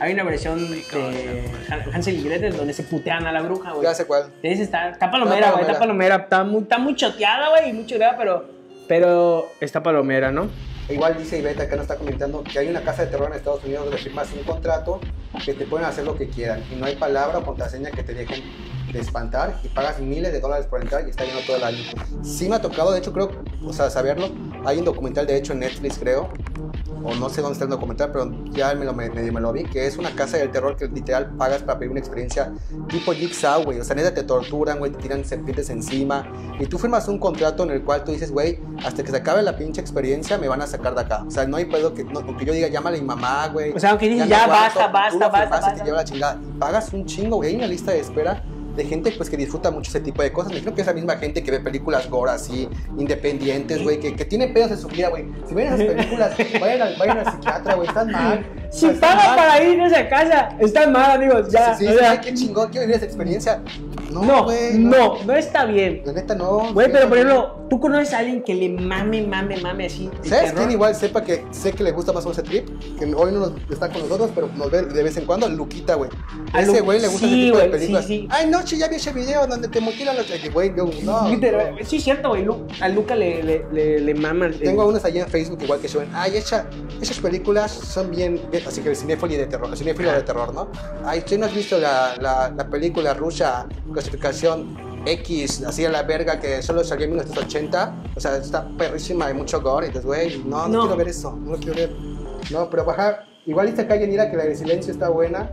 [0.00, 3.84] Hay una versión de Han- Hansel y Gretel donde se putean a la bruja, güey.
[3.84, 4.30] Ya sé cuál.
[4.42, 5.66] Esa está, está Palomera, Está güey.
[5.66, 6.16] Está Palomera.
[6.16, 7.70] Está muy, está muy choteada, güey.
[7.70, 8.44] y Muy choteada, pero,
[8.86, 10.48] pero está Palomera, ¿no?
[10.88, 13.64] Igual dice Iveta acá nos está comentando que hay una casa de terror en Estados
[13.64, 15.00] Unidos donde firmas un contrato
[15.44, 18.14] que te pueden hacer lo que quieran y no hay palabra o contraseña que te
[18.14, 18.44] dejen
[18.92, 21.78] de espantar y pagas miles de dólares por entrar y está lleno todo el año.
[22.22, 23.30] Sí me ha tocado, de hecho creo,
[23.64, 24.28] o sea, saberlo,
[24.64, 26.28] hay un documental de hecho en Netflix creo,
[27.04, 29.64] o no sé dónde está el documental, pero ya me lo, me, me lo vi,
[29.64, 32.52] que es una casa del terror que literal pagas para pedir una experiencia
[32.88, 33.80] tipo Jigsaw, güey.
[33.80, 36.26] O sea, neta te torturan, güey, te tiran serpientes encima.
[36.58, 39.42] Y tú firmas un contrato en el cual tú dices, güey, hasta que se acabe
[39.42, 41.24] la pinche experiencia me van a sacar de acá.
[41.26, 43.72] O sea, no hay pedo que, no, que yo diga, llámale a mi mamá, güey.
[43.72, 44.78] O sea, aunque no ya aguanto".
[44.78, 45.74] basta, basta, basta, y basta.
[45.74, 46.40] te lleva la chingada.
[46.42, 47.50] Y pagas un chingo, güey.
[47.50, 48.42] Hay una lista de espera
[48.76, 50.52] de gente pues que disfruta mucho ese tipo de cosas.
[50.52, 54.14] Me creo que es la misma gente que ve películas gore así, independientes, güey, que,
[54.14, 55.24] que tiene pedos en su vida, güey.
[55.48, 58.46] Si ven esas películas, vayan al, vayan al psiquiatra, güey, están mal.
[58.70, 58.98] Si mal.
[59.00, 61.48] para ir a esa casa, están mal, amigos.
[61.50, 63.62] Ya, Sí, sí, o sea, ay, qué chingón, quiero vivir esa experiencia.
[64.10, 66.02] No, no, güey, no, no está bien.
[66.06, 66.72] La neta no.
[66.72, 67.08] Güey, pero no.
[67.08, 70.08] por ejemplo, tú conoces a alguien que le mame, mame, mame así.
[70.22, 72.66] ¿Sabes quién igual sepa que sé que le gusta más ese trip?
[72.98, 75.48] Que hoy no nos- está con nosotros, pero nos ve de vez en cuando.
[75.48, 76.10] Luquita, güey.
[76.52, 78.06] A Ese güey le gusta sí, ese tipo de güey, películas.
[78.06, 78.28] sí, sí.
[78.30, 80.28] Ay, noche, ya vi ese video donde te mutilan los.
[80.30, 81.28] Ay, Güey, yo, no.
[81.30, 81.84] No.
[81.84, 82.44] sí, cierto, güey.
[82.44, 84.46] Lu- a Luca le, le, le, le mama.
[84.46, 86.08] el- Tengo a unos allí en Facebook igual que suben.
[86.12, 86.66] Ay, esa,
[87.00, 88.40] esas películas son bien.
[88.66, 90.68] Así que el cinéfilo de terror, cinéfilo de terror, ¿no?
[91.04, 94.76] Ay, ¿usted no has visto la, la, la película rusa, clasificación
[95.06, 97.94] X, así a la verga, que solo salió en 1980?
[98.16, 99.86] O sea, está perrísima, hay mucho gore.
[99.86, 100.80] Y dices, güey, no, no, No.
[100.82, 101.92] quiero ver eso, no lo quiero ver.
[102.50, 103.24] No, pero bajar.
[103.46, 105.48] Igual dice acá Yanira que la de silencio está buena.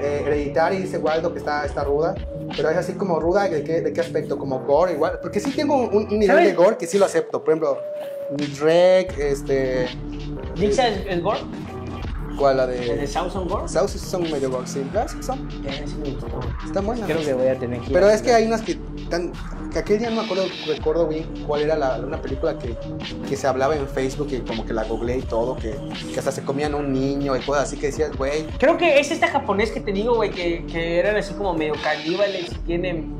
[0.00, 2.14] Eh, Hereditary dice Waldo que está, está ruda.
[2.56, 4.38] Pero es así como ruda, ¿de qué, de qué aspecto?
[4.38, 5.18] Como gore, igual.
[5.20, 7.42] Porque sí tengo un, un nivel de gore que sí lo acepto.
[7.42, 7.78] Por ejemplo,
[8.60, 9.88] Rec, este.
[10.56, 11.40] ¿Dixa es, es Gore?
[12.38, 12.56] ¿Cuál?
[12.56, 13.06] La ¿El de de.
[13.06, 13.68] Sauson Gore?
[13.68, 15.10] South son medio gore, sí, ¿verdad?
[15.20, 15.48] Son.
[15.64, 16.40] Eh, sí me gustó.
[16.64, 17.06] Están buenas.
[17.06, 19.32] Creo que voy a tener que ir Pero es que hay unas que tan,
[19.74, 22.76] que aquel día no me acuerdo, recuerdo bien cuál era la, una película que,
[23.28, 25.76] que se hablaba en Facebook y como que la googleé y todo, que,
[26.12, 29.10] que hasta se comían un niño y cosas así que decías, güey, Creo que es
[29.10, 33.16] este japonés que te digo, güey, que, que eran así como medio caníbales y tienen...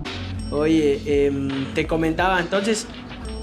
[0.50, 2.87] Oye, em, te comentaba, entonces...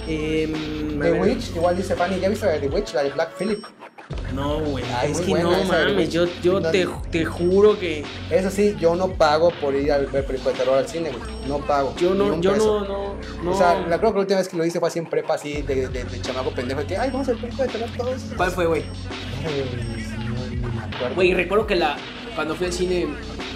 [0.03, 1.19] a The.
[1.19, 3.65] Witch, igual dice Fanny, ¿ya viste la de The Witch, la de Black Phillip?
[4.33, 6.09] No, güey, Ay, es que no esa mames, Witch.
[6.11, 8.03] yo, yo No, te, te juro que...
[8.29, 11.23] Eso sí, yo no pago por ir a ver películas de terror al cine, güey.
[11.47, 11.93] No pago.
[11.97, 13.51] Yo no, yo no, no, no...
[13.51, 15.33] O sea, la, creo que la última vez que lo hice fue así en prepa,
[15.35, 18.21] así de, de, de chamaco pendejo, que, ay, vamos a ver películas de terror todos.
[18.37, 18.83] ¿Cuál fue, güey?
[21.15, 21.97] Güey, recuerdo que la,
[22.35, 23.07] cuando fui al cine,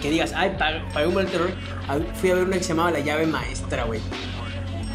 [0.01, 1.49] que digas, ay, pa- pagué un buen terror,
[2.19, 3.99] fui a ver una que se llamaba La llave maestra, güey.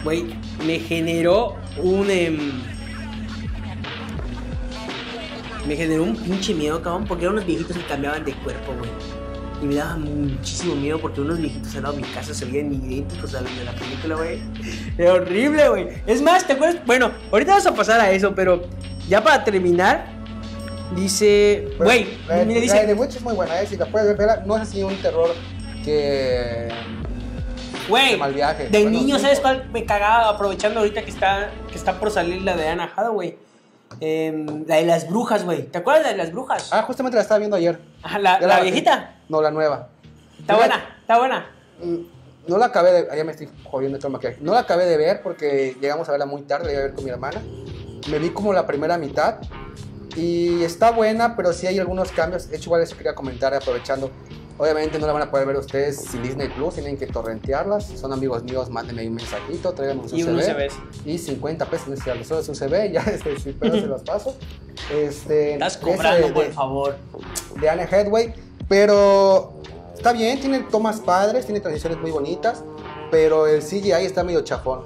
[0.05, 0.25] Güey,
[0.67, 2.11] me generó un...
[2.11, 2.63] em,
[5.67, 8.91] me generó un pinche miedo, cabrón, porque eran unos viejitos que cambiaban de cuerpo, güey.
[9.63, 12.73] Y me daba muchísimo miedo porque unos viejitos al lado de mi casa se veían
[12.73, 14.39] idénticos a los de la película, güey.
[14.97, 15.89] Era horrible, güey.
[16.07, 16.81] Es más, ¿te acuerdas?
[16.87, 18.63] Bueno, ahorita vamos a pasar a eso, pero
[19.07, 20.07] ya para terminar,
[20.97, 21.67] dice...
[21.73, 22.81] Pero Güey, la de- mira, la dice...
[22.81, 23.67] de The Witch es muy buena, ¿eh?
[23.67, 25.31] Si la puedes ver, no es así un terror
[25.85, 26.69] que.
[27.89, 28.65] Güey, de mal viaje.
[28.69, 30.29] de Bueno, niño, ¿sabes cuál me cagaba?
[30.31, 33.37] Aprovechando ahorita que está, que está por salir la de Anna Hathaway.
[33.99, 35.65] Em, la de las brujas, güey.
[35.65, 36.69] ¿Te acuerdas de la de las brujas?
[36.73, 37.81] Ah, justamente la estaba viendo ayer.
[38.03, 39.17] Ajá, la, Ya la viejita.
[39.29, 39.89] No, la nueva.
[40.39, 41.51] Está Mira, buena, está buena.
[41.83, 41.97] mm,
[42.49, 43.17] No la acabé de.
[43.17, 44.39] Ya me estoy jodiendo todo el maquillaje.
[44.41, 46.95] No la acabé de ver porque llegamos a verla muy tarde, la iba a ver
[46.95, 47.43] con mi hermana.
[48.11, 49.37] Me vi como la primera mitad.
[50.17, 52.49] Y está buena, pero sí hay algunos cambios.
[52.49, 54.11] De hecho, igual eso quería comentar aprovechando.
[54.61, 57.87] Obviamente no la van a poder ver ustedes sin Disney Plus, tienen que torrentearlas.
[57.99, 61.07] Son amigos míos, mándenme un mensajito, tráiganme un Y uno se USB.
[61.09, 64.37] Y 50 pesos necesitan solo es un CB, ya este, si pedo se los paso.
[64.95, 66.97] Este, Estás cobrando, de- por de- favor.
[67.59, 68.35] de Anne Hathaway,
[68.69, 69.55] pero
[69.97, 72.63] está bien, tiene tomas padres, tiene transiciones muy bonitas,
[73.11, 74.81] pero el CGI está medio chafón.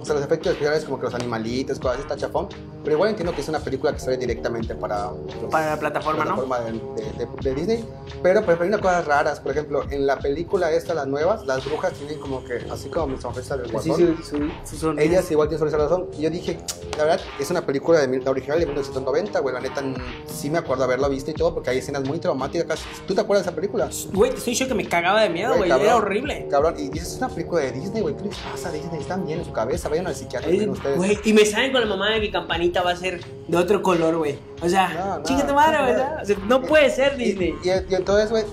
[0.00, 2.48] O sea, los efectos especiales como que los animalitos, cosas así, está chafón,
[2.82, 6.24] pero igual entiendo que es una película que sale directamente para, los- Para la plataforma,
[6.24, 6.36] ¿no?
[6.36, 7.84] plataforma de, de- de- de Disney,
[8.22, 11.64] pero ejemplo hay unas cosas raras, por ejemplo, en la película esta, las nuevas, las
[11.64, 15.08] brujas tienen como que, así como mi sonrisa del Sí, guasón, su, su, su sonrisa.
[15.10, 16.58] ellas igual tienen sonrisa del guasón, y yo dije,
[16.96, 19.82] la verdad, es una película de la original de 1990, güey, la neta,
[20.26, 23.44] sí me acuerdo haberla visto y todo, porque hay escenas muy traumáticas, ¿tú te acuerdas
[23.44, 23.88] de esa película?
[24.12, 25.70] Güey, te estoy diciendo que me cagaba de miedo, Güey.
[25.70, 26.46] Era horrible.
[26.50, 29.00] Cabrón, y dices, es una película de Disney, güey, ¿qué les pasa a Disney?
[29.00, 30.96] Están bien en su cabeza, vayan al psiquiatra ustedes.
[30.96, 33.82] Güey, y me salen con la mamá de que campanita va a ser de otro
[33.82, 34.38] color, güey.
[34.62, 36.22] O sea, No, no, chica tu madre, no, ¿verdad?
[36.22, 37.54] O sea, no puede ser Disney.
[37.64, 38.44] Y, y- y entonces, güey,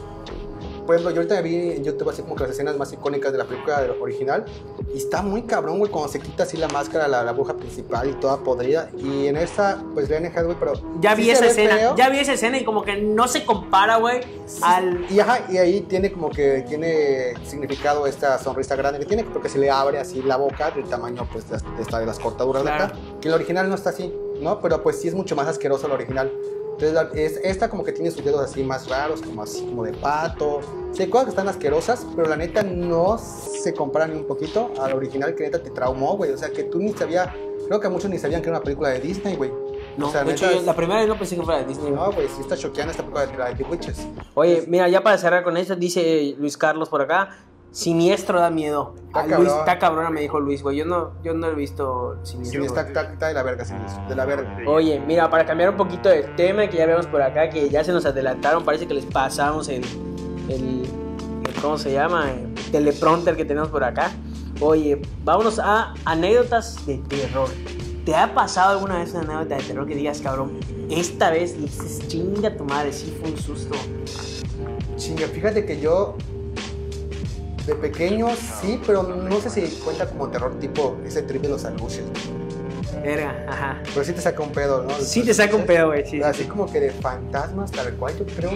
[0.87, 3.37] por ejemplo, yo ahorita vi en YouTube así como que las escenas más icónicas de
[3.37, 4.45] la película original.
[4.93, 8.09] Y está muy cabrón, güey, cuando se quita así la máscara, la, la bruja principal
[8.09, 8.89] y toda podrida.
[8.97, 10.73] Y en esta, pues, Lene Hathaway, pero...
[11.01, 11.95] Ya sí vi esa escena, feo.
[11.95, 14.21] ya vi esa escena y como que no se compara, güey,
[14.63, 15.05] al...
[15.11, 19.49] Y, ajá, y ahí tiene como que tiene significado esta sonrisa grande que tiene, porque
[19.49, 22.77] se le abre así la boca del tamaño pues de, esta, de las cortaduras Claro.
[22.77, 24.61] de acá, que en la original no está así, ¿no?
[24.61, 26.31] Pero pues sí es mucho más asqueroso la original.
[26.79, 29.83] Entonces la- es, esta como que tiene sus dedos así más raros, como así como
[29.83, 30.59] de pato.
[30.91, 34.71] Sí, hay cosas que están asquerosas, pero la neta no se compara ni un poquito
[34.79, 36.31] a la original que neta te traumó, güey.
[36.31, 37.29] O sea, que tú ni sabías,
[37.67, 39.51] creo que muchos ni sabían que era una película de Disney, güey.
[39.97, 41.61] No, o sea, de hecho, neta yo es- la primera vez no pensé que fuera
[41.61, 41.91] de Disney.
[41.91, 44.07] No, güey, sí está choqueando esta película de la de The Witches.
[44.35, 47.29] Oye, mira, ya para cerrar con esto, dice Luis Carlos por acá,
[47.71, 48.95] siniestro da miedo.
[49.07, 49.59] Está Ah, Luis, cabrón.
[49.59, 50.77] está cabrona, me dijo Luis, güey.
[50.77, 52.63] Yo no, yo no he visto Sí, siniestro.
[52.65, 52.87] está, güey.
[52.93, 53.73] está- está de la verga, sí,
[54.09, 54.57] de la verga.
[54.67, 57.83] Oye, mira, para cambiar un poquito del tema que ya vemos por acá, que ya
[57.83, 59.83] se nos adelantaron, parece que les pasamos el,
[60.49, 62.31] el, el- ¿cómo se llama?
[62.31, 64.11] El teleprompter que tenemos por acá.
[64.59, 67.49] Oye, vámonos a anécdotas de terror.
[68.05, 72.07] ¿Te ha pasado alguna vez una anécdota de terror que digas, cabrón, esta vez dices,
[72.07, 73.75] chinga tu madre, sí fue un susto?
[74.95, 76.15] Chinga, fíjate que yo
[77.67, 78.29] de pequeño
[78.61, 82.03] sí, pero no sé si cuenta como terror tipo ese trip de los aluches.
[83.03, 83.81] Verga, ajá.
[83.93, 84.89] Pero sí te saca un pedo, ¿no?
[84.99, 86.21] Sí te saca un pedo, güey, sí.
[86.21, 88.51] Así como que de fantasmas, tal cual, yo creo.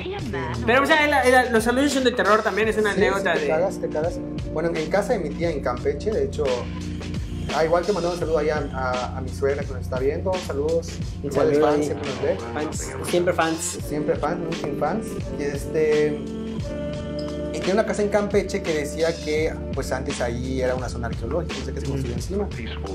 [0.65, 3.45] Pero, o sea, los anuncios son de terror también, es una Sí, anécdota sí, te
[3.45, 3.52] de...
[3.52, 4.19] cagas, te cagas.
[4.54, 6.43] Bueno, en casa de mi tía en Campeche, de hecho...
[7.54, 10.32] Ah, igual te mandamos un saludo allá a, a mi suegra que nos está viendo.
[10.47, 10.88] Saludos.
[11.21, 11.84] Igual es saludo fan, ahí.
[11.84, 12.38] siempre nos ve.
[12.54, 13.80] Fans, siempre fans.
[13.89, 15.08] siempre fan, nunca fans.
[15.38, 16.24] Y este.
[17.53, 21.07] Y tiene una casa en Campeche que decía que, pues antes ahí era una zona
[21.07, 22.47] arqueológica, no sé qué se construyó encima.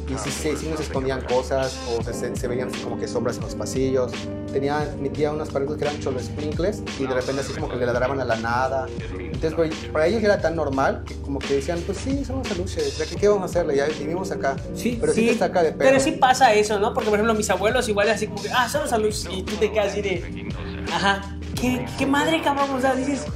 [0.09, 3.07] Y sí, sí, sí nos escondían cosas, o se, se- se veían así como que
[3.07, 4.13] sombras en los pasillos.
[4.53, 7.77] Tenía, mi tía unas paredes que eran cholo sprinkles y de repente así como que
[7.77, 8.87] le ladraban a la nada.
[9.19, 12.97] Entonces, güey, para ellos era tan normal que como que decían, pues sí, somos aluches,
[12.99, 13.77] ¿de qué, qué vamos a hacerle?
[13.77, 14.57] Ya vivimos acá.
[14.75, 15.81] Sí, Pero sí te saca de pedo.
[15.91, 16.95] Pero sí pasa eso, ¿no?
[16.95, 19.29] Porque, por ejemplo, mis abuelos igual así como que, ah, son los aluches.
[19.31, 20.49] Y tú te quedas así de,
[20.91, 22.71] ajá, ¿qué, qué madre, cabrón?
[22.71, 23.27] O sea, dices,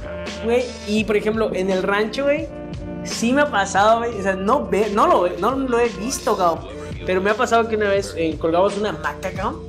[0.43, 0.63] güey.
[0.87, 2.47] Y, por ejemplo, en el rancho, güey,
[3.03, 4.17] sí me ha pasado, güey.
[4.17, 6.67] O sea, no, ve, no, lo, no lo he visto, cabrón.
[7.05, 9.61] Pero me ha pasado que una vez eh, colgamos una hamaca, cabrón.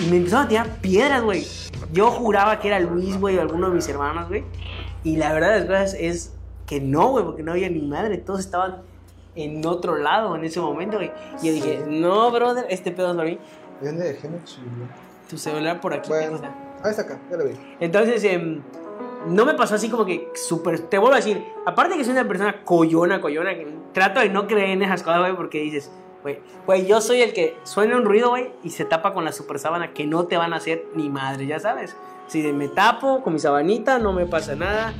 [0.00, 1.46] Y me empezaron a tirar piedras, güey.
[1.92, 4.44] Yo juraba que era Luis, güey, o alguno de mis hermanos, güey.
[5.04, 6.32] Y la verdad de las cosas es
[6.66, 8.18] que no, güey, porque no había ni madre.
[8.18, 8.82] Todos estaban
[9.34, 11.10] en otro lado en ese momento, güey.
[11.42, 13.38] Y yo dije, no, brother, este pedo es para mí.
[13.80, 14.88] ¿Y dónde dejé mi celular?
[15.30, 16.08] Tu celular por aquí.
[16.08, 16.40] Bueno,
[16.82, 17.52] ahí está acá, ya lo vi.
[17.80, 18.62] Entonces, em,
[19.26, 20.78] no me pasó así como que súper.
[20.80, 24.46] Te vuelvo a decir, aparte que soy una persona collona, collona, que trato de no
[24.46, 25.90] creer en esas cosas, güey, porque dices,
[26.22, 29.32] güey, güey, yo soy el que suena un ruido, güey, y se tapa con la
[29.32, 31.96] super sábana que no te van a hacer ni madre, ya sabes.
[32.28, 34.92] Si me tapo con mi sabanita, no me pasa nada.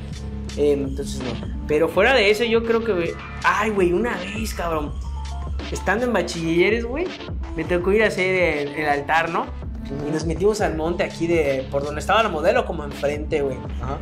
[0.57, 1.59] Eh, entonces no.
[1.67, 3.13] Pero fuera de eso, yo creo que.
[3.43, 4.91] Ay, güey, una vez, cabrón.
[5.71, 7.05] Estando en bachilleres, güey,
[7.55, 9.45] me tocó ir a hacer el, el altar, ¿no?
[10.07, 11.67] Y nos metimos al monte aquí de.
[11.71, 13.57] por donde estaba la modelo, como enfrente, güey.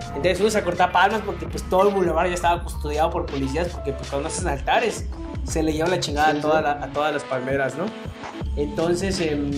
[0.10, 3.70] Entonces fuimos a cortar palmas porque pues todo el boulevard ya estaba custodiado por policías
[3.70, 5.06] porque pues cuando hacen altares
[5.46, 7.86] se le lleva la chingada Sí, a, toda la- a todas las palmeras, ¿no?
[8.58, 9.50] Entonces, em,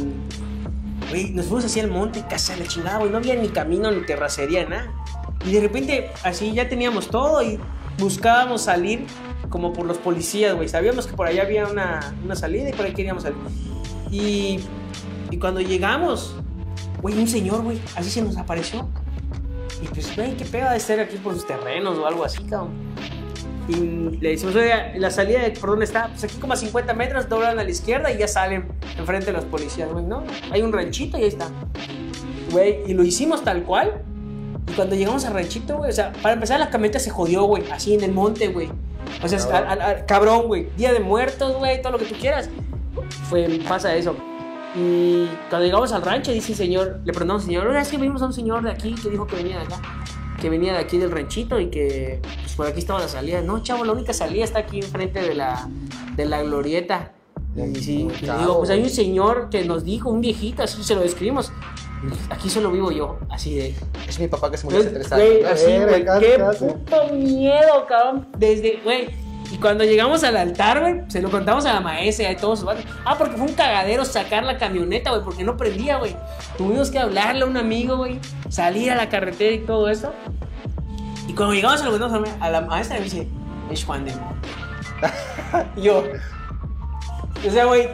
[1.09, 3.47] güey, nos fuimos hacia el monte y casi a la chingada, güey, no había ni
[3.49, 4.91] camino ni terracería, nada.
[5.45, 7.59] Y de repente así ya teníamos todo y
[7.97, 9.07] buscábamos salir
[9.49, 10.67] como por los policías, güey.
[10.69, 13.37] Sabíamos que por allá había una, una salida y por ahí queríamos salir.
[14.11, 14.59] Y,
[15.31, 16.35] y cuando llegamos,
[17.01, 18.87] güey, un señor, güey, así se nos apareció.
[19.81, 22.71] Y pues, güey, qué pega de estar aquí por sus terrenos o algo así, cabrón.
[23.67, 26.91] Y le decimos, oye, la salida de por dónde está, pues aquí como a 50
[26.95, 30.23] metros, doblan a la izquierda y ya salen enfrente de los policías, güey, ¿no?
[30.51, 31.49] Hay un ranchito y ahí está.
[32.51, 34.01] Güey, y lo hicimos tal cual.
[34.67, 37.69] Y cuando llegamos al ranchito, güey, o sea, para empezar la camioneta se jodió, güey,
[37.69, 38.71] así en el monte, güey.
[39.23, 40.47] O sea, Cabrón.
[40.47, 42.49] güey, día de muertos, güey, todo lo que tú quieras.
[43.29, 44.15] Fue, pasa eso.
[44.75, 47.97] Y cuando llegamos al rancho, dice el señor, le preguntamos al señor, oiga, es que
[47.97, 49.81] vimos a un señor de aquí que dijo que venía de acá,
[50.39, 53.41] que venía de aquí del ranchito y que pues, por aquí estaba la salida.
[53.41, 55.67] No, chavo, la única salida está aquí enfrente de la,
[56.15, 57.13] de la glorieta.
[57.55, 58.93] Y sí, y le digo, pues hay un güey.
[58.95, 61.51] señor que nos dijo, un viejito, así se lo describimos.
[62.29, 63.75] Aquí solo vivo yo, así de.
[64.07, 65.51] Es mi papá que se murió hace tres Güey, años.
[65.51, 68.27] así, Eh, güey, qué puto miedo, cabrón.
[68.37, 69.09] Desde, güey.
[69.51, 72.59] Y cuando llegamos al altar, güey, se lo contamos a la maestra y a todos
[72.59, 72.69] sus.
[73.03, 76.15] Ah, porque fue un cagadero sacar la camioneta, güey, porque no prendía, güey.
[76.57, 80.13] Tuvimos que hablarle a un amigo, güey, salir a la carretera y todo eso.
[81.27, 83.27] Y cuando llegamos a lo contamos a la maestra, me dice,
[83.71, 84.13] es Juan de
[85.81, 86.03] yo,
[87.47, 87.87] o sea, güey,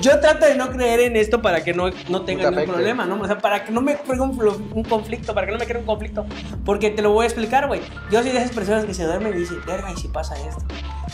[0.00, 2.72] yo trato de no creer en esto para que no, no tenga te ningún afecte.
[2.72, 3.20] problema, ¿no?
[3.20, 4.38] O sea, para que no me cree un,
[4.72, 6.24] un conflicto, para que no me cree un conflicto.
[6.64, 7.80] Porque te lo voy a explicar, güey.
[8.10, 10.64] Yo soy de esas personas que se duermen y dicen, verga, ¿y si pasa esto?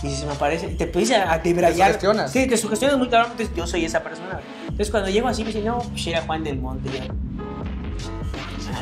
[0.02, 1.88] Y si se me aparece, te empiezas a debrayar.
[1.88, 2.30] sugestionas.
[2.32, 3.32] Sí, te sugestionas muy cabrón.
[3.32, 4.40] Entonces, yo soy esa persona.
[4.62, 6.88] Entonces, cuando llego así, me dicen, no, pues era Juan del Monte.
[6.90, 7.12] Yo,
[8.74, 8.80] "Ah,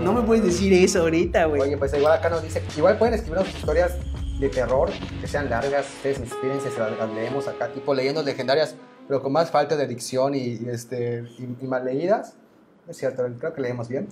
[0.00, 1.60] no, no me puedes decir eso ahorita, güey.
[1.62, 3.92] Oye, pues igual acá nos dice, igual pueden escribirnos sus historias
[4.40, 8.74] de terror, que sean largas, ustedes inspírense, se las, las leemos acá, tipo leyendas legendarias,
[9.08, 12.34] pero con más falta de dicción y, y, este, y, y mal leídas.
[12.88, 14.08] Es cierto, creo que leemos bien.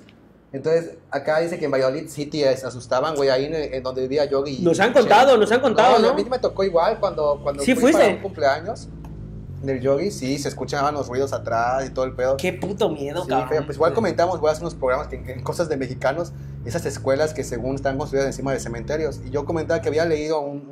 [0.55, 4.25] Entonces, acá dice que en Valladolid City se asustaban, güey, ahí en, en donde vivía
[4.25, 4.61] Yogi.
[4.63, 6.11] Nos han contado, nos han contado, ¿no?
[6.11, 8.01] A mí me tocó igual cuando, cuando ¿Sí fui fuiste?
[8.01, 8.89] para un cumpleaños
[9.63, 12.37] del Yogi, sí, se escuchaban los ruidos atrás y todo el pedo.
[12.37, 13.49] Qué puto miedo, Sí, cabrón.
[13.49, 13.65] feo.
[13.67, 16.33] Pues igual comentamos, voy a hacer unos programas que, en cosas de mexicanos,
[16.65, 19.21] esas escuelas que según están construidas encima de cementerios.
[19.27, 20.69] Y yo comentaba que había leído un,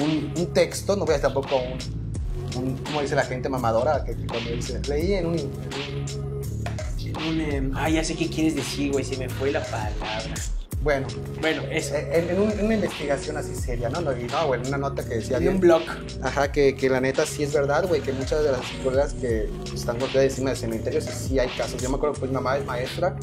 [0.00, 4.04] un, un- texto, no voy a tampoco un, un, ¿cómo dice la gente mamadora?
[4.04, 5.34] Que, que cuando dice, leí en un...
[5.38, 6.33] en un-
[7.16, 9.04] Un, ah, ya sé qué quieres decir, güey.
[9.04, 10.34] Se me fue la palabra.
[10.82, 11.06] bueno,
[11.40, 11.94] Bueno, eso.
[11.96, 14.00] en, en un- en una investigación así seria, ¿no?
[14.18, 15.38] Y no, güey, en una nota que decía...
[15.38, 15.82] Bien- un blog.
[16.22, 19.48] Ajá, que, que la neta sí es verdad, güey, que muchas de las escuelas que
[19.74, 21.80] están construidas encima de cementerios, sí hay casos.
[21.82, 23.16] Yo me acuerdo que pues, mi mamá es maestra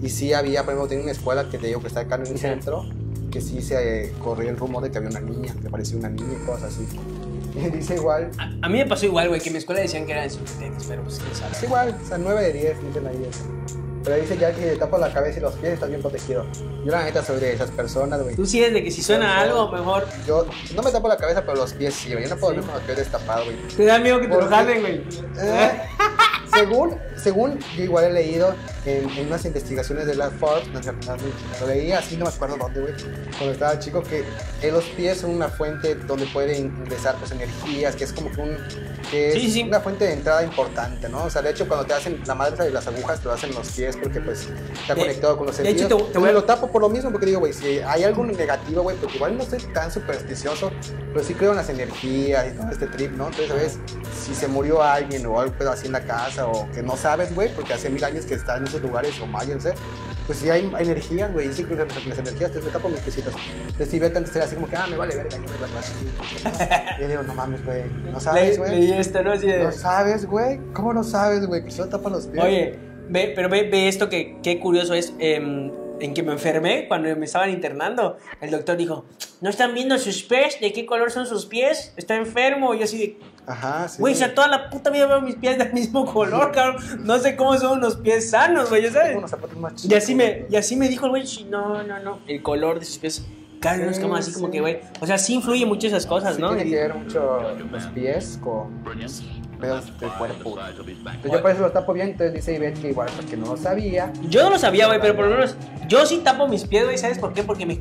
[0.00, 2.26] y sí había, por ejemplo, tenía una escuela que te digo que está acá en
[2.26, 2.84] el centro,
[3.32, 6.08] que sí se eh, corría el rumor de que había una niña, que parecía una
[6.10, 6.86] niña y cosas así.
[7.72, 10.12] Dice igual, A, a mí me pasó igual, güey, que en mi escuela decían que
[10.12, 11.52] eran cementerios, pero pues quién sabe.
[11.52, 13.44] es igual, o sea, 9 de 10 dicen ahí eso.
[14.04, 16.44] Pero dice ya que te tapas la cabeza y los pies estás bien protegido.
[16.84, 18.34] Yo la neta soy de esas personas, güey.
[18.34, 21.42] Tú sí eres de que si suena algo, mejor Yo no me tapo la cabeza,
[21.42, 22.24] pero los pies sí, güey.
[22.24, 22.56] Yo no puedo Sí.
[22.56, 23.56] dormir con los pies destapados, güey.
[23.76, 25.02] te da miedo que te lo jalen, güey.
[25.40, 25.70] Eh,
[26.52, 28.54] según, según yo igual he leído
[28.84, 31.16] en, en unas investigaciones de la Forbes, no sé, no,
[31.60, 32.94] lo leí así, no me acuerdo dónde, güey,
[33.38, 34.24] cuando estaba chico, que
[34.70, 38.56] los pies son una fuente donde pueden ingresar pues energías, que es como que un,
[39.10, 39.62] que es Sí, sí.
[39.62, 41.24] una fuente de entrada importante, ¿no?
[41.24, 43.54] O sea, de hecho, cuando te hacen la madre de las agujas, te lo hacen
[43.54, 44.48] los pies porque pues
[44.80, 46.06] está conectado con los de hecho, sentidos.
[46.06, 48.04] te- te voy a- Me lo tapo por lo mismo, porque digo, güey, si hay
[48.04, 50.70] algo negativo, güey, porque igual no estoy tan supersticioso,
[51.12, 53.26] pero sí creo en las energías y todo este trip, ¿no?
[53.28, 53.78] Entonces, ¿sabes?
[54.24, 57.50] Si se murió alguien o algo así en la casa o que no sabes, güey,
[57.54, 59.74] porque hace mil años que está en esos lugares o máyense,
[60.26, 63.34] pues sí hay energías, güey, y sí en las energías, entonces me tapo mis piecitos.
[63.78, 65.92] Entonces, antes era así como que, ah, me vale verga, yo me la así.
[66.98, 68.70] Y yo digo, no mames, güey, no sabes, Le- güey.
[68.80, 69.36] Leí esto, ¿no?
[69.36, 71.64] De- No sabes, güey, ¿cómo no sabes, güey?
[71.64, 72.42] Que solo tapan los pies.
[72.44, 75.12] Oye, ve, pero ve, ve esto que qué curioso es.
[75.18, 75.70] em,
[76.00, 78.16] en que me enfermé cuando me estaban internando.
[78.40, 79.04] El doctor dijo:
[79.40, 80.58] ¿No están viendo sus pies?
[80.60, 81.92] ¿De qué color son sus pies?
[81.96, 82.74] Está enfermo.
[82.74, 83.16] Y yo así de.
[83.46, 84.00] Ajá, sí.
[84.00, 86.82] Güey, o sea, toda la puta vida veo mis pies del mismo color, cabrón.
[87.04, 89.08] No sé cómo son unos pies sanos, güey, ¿ya sabes?
[89.08, 91.82] Tengo unos zapatos más Y así me, y así me dijo el güey, "Sí, no,
[91.82, 93.24] no, no, el color de sus pies.
[93.60, 94.80] Claro, no es como así como que, güey.
[95.00, 96.48] O sea, sí influye mucho esas cosas, Sí, ¿no?
[96.54, 97.40] tiene que ver mucho
[97.70, 98.82] los pies con,
[99.62, 100.50] pedos del cuerpo.
[100.50, 100.66] güey.
[100.70, 103.56] Entonces yo por eso lo tapo bien, entonces dice Ivette que igual porque no lo
[103.56, 104.12] sabía.
[104.28, 105.56] Yo no lo sabía, güey, pero por lo menos
[105.88, 107.42] yo sí tapo mis pies, güey, ¿sabes por qué?
[107.44, 107.78] Porque me,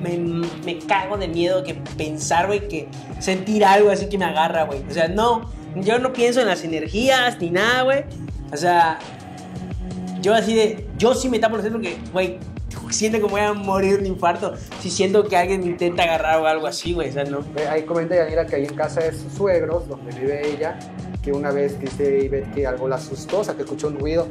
[0.00, 0.16] me,
[0.64, 4.82] me cago de miedo que pensar, güey, que sentir algo así que me agarra, güey.
[4.88, 8.04] O sea, no, yo no pienso en las energías ni nada, güey.
[8.52, 8.98] O sea,
[10.22, 12.38] yo así de, yo sí me tapo los pies porque, güey,
[12.90, 16.40] siento que voy a morir de un infarto si siento que alguien me intenta agarrar
[16.40, 17.10] o algo así, güey.
[17.10, 17.40] O sea, no.
[17.70, 20.78] Ahí comenta Yanira que ahí en casa de sus suegros, donde vive ella,
[21.22, 24.26] que una vez dice Ivette que algo la asustó, o sea, que escuchó un ruido.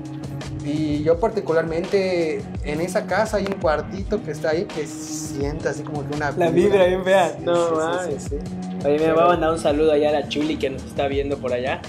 [0.63, 5.83] Y yo particularmente en esa casa hay un cuartito que está ahí que siente así
[5.83, 7.29] como que una La vibra bien fea.
[7.37, 8.23] Sí, No, sí, sí, mames.
[8.23, 8.87] sí, sí.
[8.87, 11.37] Oye, me va a mandar un saludo allá a la Chuli que nos está viendo
[11.37, 11.81] por allá.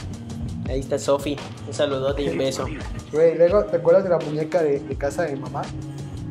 [0.69, 1.37] Ahí está Sofi.
[1.67, 2.67] Un saludote y un beso.
[3.13, 5.63] Güey, luego, ¿te acuerdas de la muñeca de, de casa de mamá?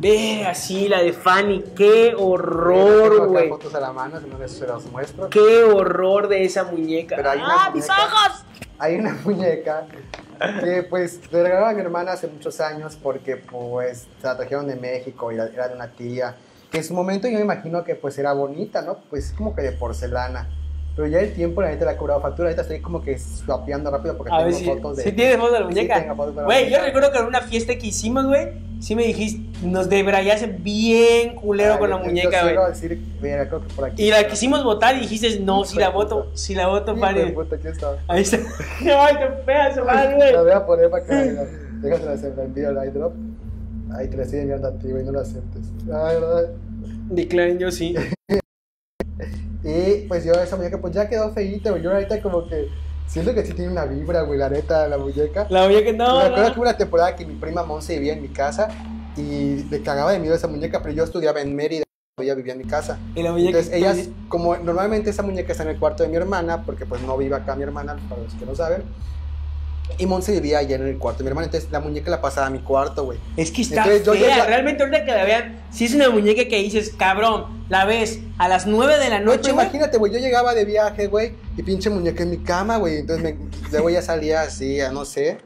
[0.05, 1.63] Ve así la de Fanny.
[1.75, 3.49] Qué horror, güey.
[3.49, 5.31] fotos a la mano, si no les se las muestro.
[5.31, 7.15] Qué horror de esa muñeca.
[7.15, 8.05] Pero hay una ¡Ah, mis muñeca.
[8.05, 8.43] ojos!
[8.77, 9.87] Hay una muñeca
[10.63, 14.67] que pues le regalaron a mi hermana hace muchos años porque pues se la trajeron
[14.67, 16.35] de México y era de una tía.
[16.69, 18.97] Que en su momento yo me imagino que pues era bonita, ¿no?
[19.09, 20.47] Pues como que de porcelana.
[20.95, 22.47] Pero ya el tiempo la neta le ha cobrado factura.
[22.47, 25.03] Ahorita estoy como que swapeando rápido porque A tengo si, fotos de...
[25.03, 26.13] si tienes fotos de la Sí, muñeca.
[26.13, 26.85] Güey, yo muñeca.
[26.85, 31.73] recuerdo que en una fiesta que hicimos, güey, sí me dijiste, nos debrayaste bien culero
[31.73, 33.93] Ay, con la yo- muñeca, yo güey.
[33.95, 37.27] que Y la quisimos votar y dijiste, no, si la voto, si la voto, de
[37.33, 37.97] puta, aquí está.
[38.07, 38.37] Ahí está.
[38.79, 40.31] Ay, qué fea esa madre, güey.
[40.33, 41.25] La voy a poner para acá.
[41.25, 41.43] mira.
[41.81, 43.13] Déjate la envío al iDrop.
[43.97, 45.61] Ahí te la estoy enviando a ti, güey, no lo aceptes.
[45.93, 46.49] Ay, verdad.
[47.09, 47.95] Declaren yo sí.
[49.65, 51.81] Y pues yo esa muñeca pues ya quedó feíta, güey.
[51.81, 52.69] Yo ahorita como que
[53.07, 55.47] siento que sí tiene una vibra, güey, la neta, la muñeca.
[55.49, 56.19] La muñeca no.
[56.19, 56.53] me acuerdo no.
[56.53, 58.67] que hubo una temporada que mi prima Monse vivía en mi casa
[59.17, 61.83] y le cagaba de miedo esa muñeca, pero yo estudiaba en Mérida,
[62.21, 62.99] ella vivía en mi casa.
[63.15, 63.57] Y la muñeca.
[63.57, 67.01] Entonces ellas, como normalmente esa muñeca está en el cuarto de mi hermana, porque pues
[67.01, 68.83] no vive acá mi hermana, para los que no saben.
[69.97, 72.47] Y Monse vivía allá en el cuarto de mi hermana, entonces la muñeca la pasaba
[72.47, 73.19] a mi cuarto, güey.
[73.37, 74.35] Es que está Entonces, yo fea.
[74.35, 78.19] llega- Realmente ahorita que la vean, si es una muñeca que dices, cabrón, la ves
[78.37, 79.65] a las 9 de la No, noche, güey.
[79.65, 82.97] imagínate, güey, yo llegaba de viaje, güey, y pinche muñeca en mi cama, güey.
[82.97, 83.37] Entonces me,
[83.71, 85.37] luego ella salía así, a no sé.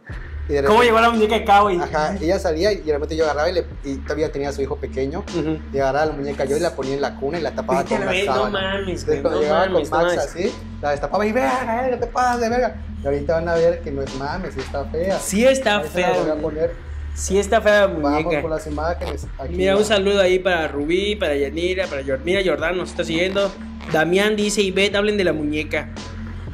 [0.50, 1.78] De ¿Cómo llegó la muñeca acá, güey?
[1.80, 4.64] Ajá, ella salía y de repente yo agarraba y, le- y todavía tenía a su
[4.64, 5.24] hijo pequeño.
[5.72, 8.00] Y agarraba la muñeca yo y la ponía en la cuna y la tapaba con
[8.00, 8.60] la vez, no sábana.
[8.80, 9.22] mames, güey.
[9.22, 12.76] No llegaba mames, con Max así, la destapaba y verga, no te pases de verga.
[13.04, 15.20] Y ahorita van a ver que no es mames, sí está fea.
[15.20, 16.10] Sí está fea.
[16.10, 16.42] la voy a güey.
[16.42, 16.76] poner.
[17.14, 18.42] Sí está fea la Vamos muñeca.
[18.42, 19.28] con las imágenes.
[19.38, 19.80] Aquí Mira, va.
[19.80, 23.52] un saludo ahí para Rubí, para Yanira, para Jor- Mira, Jordán nos está siguiendo.
[23.94, 25.90] Damián dice, y Beth, hablen de la muñeca.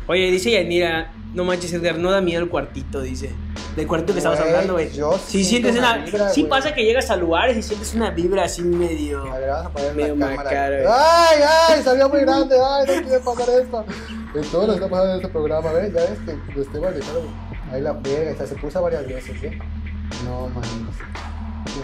[0.08, 3.32] Oye, dice Yanira, no manches, Edgar, no da miedo el cuartito, dice.
[3.76, 4.90] Del cuartito que estamos Güey, hablando, güey.
[4.90, 8.62] siento sientes una vibra, sí pasa que llegas a lugares y sientes una vibra así
[8.62, 9.22] medio.
[9.32, 10.86] A ver, vamos a poner Medio la eh.
[10.88, 11.84] ¡Ay, ay!
[11.84, 12.56] Salió muy grande.
[12.58, 13.86] ¡Ay, no quiere pasar esto!
[14.34, 15.94] En todo lo que está pasando en este programa, ¿ves?
[15.94, 17.34] Ya ves que lo estoy manejando.
[17.72, 19.60] Ahí la friega, esta se puso varias veces, ¿eh?
[20.24, 20.64] No, man.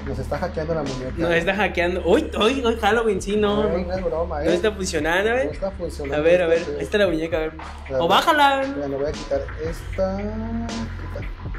[0.08, 1.12] Nos, está hackeando la muñeca.
[1.18, 2.02] Nos está hackeando.
[2.06, 3.64] Hoy, hoy, hoy Halloween, sí, no.
[3.64, 4.46] No, no es broma, ¿eh?
[4.46, 5.48] no está funcionando, No güey.
[5.50, 6.16] está funcionando.
[6.16, 7.52] A ver, a ver, esto, ahí está la muñeca, a ver.
[7.88, 8.06] Claro.
[8.06, 8.64] O bájala.
[8.74, 10.18] Mira, le voy a quitar esta.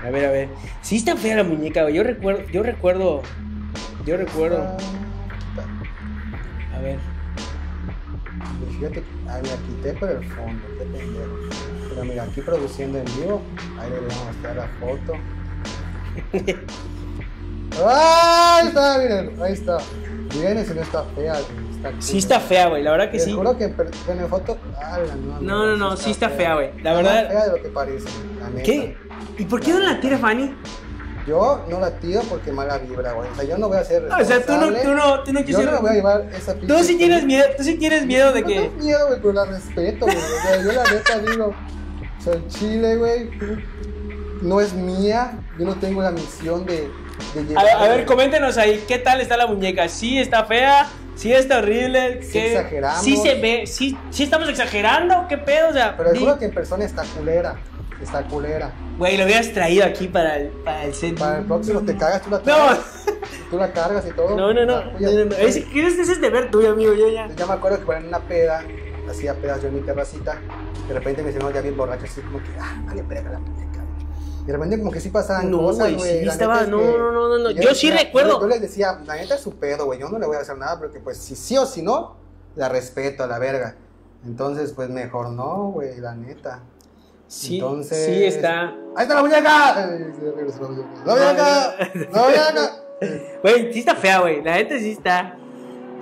[0.04, 0.48] A ver, a ver.
[0.82, 1.94] Sí está fea la muñeca, güey.
[1.94, 3.22] Yo recuerdo, yo recuerdo.
[4.04, 4.76] Yo recuerdo.
[6.74, 6.98] A ver.
[8.68, 11.38] Y Fíjate, ahí la quité por el fondo, qué pendejo.
[11.88, 13.42] Pero mira, aquí produciendo en vivo,
[13.78, 15.14] ahí le voy a mostrar la foto.
[17.86, 18.98] ¡Ahí está!
[18.98, 19.78] Miren, ahí está.
[20.34, 21.34] Miren, si no está fea.
[21.84, 22.82] Está Sí está fea, güey.
[22.82, 23.32] La verdad que Les sí.
[23.32, 24.56] juro que en, foto.
[24.80, 26.70] ¡Ah, no, No, no, no, sí está fea, güey.
[26.82, 28.06] La verdad- fea de lo que parece.
[28.40, 28.62] La neta.
[28.62, 28.96] ¿Qué?
[29.38, 30.54] ¿Y por qué no la tira Fanny?
[31.26, 33.28] Yo no la tiro porque mala vibra, güey.
[33.30, 34.04] O sea, yo no voy a ser.
[34.04, 35.74] O sea, tú no, tú no, tú no Yo no quisieras.
[35.74, 38.46] me voy a llevar esa Tú sí tienes miedo, tú sí tienes miedo de No
[38.48, 38.54] que.
[38.60, 40.16] tengo miedo, güey, pero la respeto, güey.
[40.16, 41.46] O sea, yo la neta digo,
[42.18, 43.30] o sea, el chile, güey,
[44.42, 45.38] no es mía.
[45.58, 46.88] Yo no tengo la misión de,
[47.34, 47.64] de A llevar.
[47.66, 49.88] ver, a ver, coméntenos ahí, ¿qué tal está la muñeca?
[49.88, 50.88] ¿Sí está fea?
[51.14, 52.22] ¿Sí está horrible?
[52.22, 53.02] Sí ¿Qué- exageramos.
[53.04, 53.66] ¿Sí se ve?
[53.66, 55.26] ¿Sí, sí estamos exagerando?
[55.28, 55.68] ¿Qué pedo?
[55.68, 57.56] O sea, Pero di- juro que en persona está culera.
[58.02, 58.72] Está culera.
[58.98, 61.16] güey, lo hubieras traído aquí para el, para el set.
[61.18, 62.80] Para el próximo te cagas, tú la No, traes,
[63.48, 64.36] tú la cargas y todo.
[64.36, 64.74] no, no, no.
[64.76, 65.36] Ah, no, no, no.
[65.36, 66.92] Ese, ese es deber tuyo, amigo.
[66.94, 67.28] Yo ya.
[67.28, 68.64] Ya me acuerdo que en una peda,
[69.08, 70.36] hacía pedas yo en mi terracita,
[70.88, 73.84] de repente me decían, ya bien borracho, así como que, ah, vale, pega la muñeca.
[74.42, 76.84] Y de repente como que sí pasaban No, cosas, güey, sí estaba- es no, que
[76.98, 78.40] no, no, no, yo sí decía- recuerdo.
[78.40, 80.58] Yo, les decía, la neta es su pedo, güey, yo no le voy a hacer
[80.58, 82.16] nada, porque pues si sí o si no,
[82.56, 83.76] la respeto a la verga.
[84.26, 86.60] Entonces, pues mejor no, güey, la neta.
[87.28, 88.74] Sí, Entonces- sí está.
[88.94, 89.74] ¡Ahí está la muñeca!
[91.06, 91.76] La muñeca.
[92.12, 92.82] ¡La muñeca!
[93.42, 94.42] Güey, sí está fea, güey.
[94.42, 95.36] La neta sí está.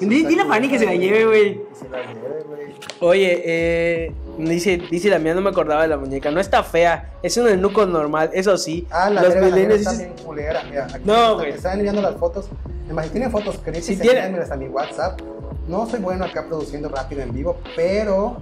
[0.00, 1.68] Dile a Fanny que se la lleve, güey.
[1.68, 2.74] Que se la lleve, güey.
[3.00, 6.30] Oye, eh, Dice, dice la mía, no me acordaba de la muñeca.
[6.30, 8.86] No está fea, es un eunuco normal, eso sí.
[8.90, 10.62] Ah, la Los verga, la verga millennials está bien culera.
[10.64, 11.50] Mira, aquí No, güey.
[11.52, 12.48] están enviando las fotos.
[12.86, 15.20] Además, si tienen fotos creepy, Si a mi WhatsApp.
[15.68, 18.38] No soy bueno acá produciendo rápido en vivo, pero...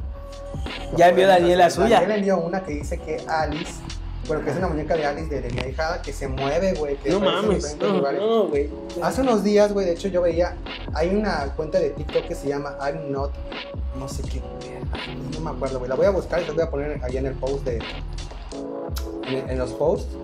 [0.97, 2.01] Ya envió Daniel la suya.
[2.01, 3.75] Daniel envió una que dice que Alice,
[4.29, 6.97] bueno, que es una muñeca de Alice de, de mi hija, que se mueve, güey.
[6.97, 8.69] que No mames, no, no, güey.
[9.03, 10.57] Hace unos días, güey, de hecho yo veía,
[10.95, 13.33] hay una cuenta de TikTok que se llama I'm Not,
[13.99, 14.41] no sé qué,
[15.33, 17.27] no me acuerdo, güey, la voy a buscar y la voy a poner ahí en
[17.27, 17.79] el post de,
[19.27, 20.15] en, en los posts.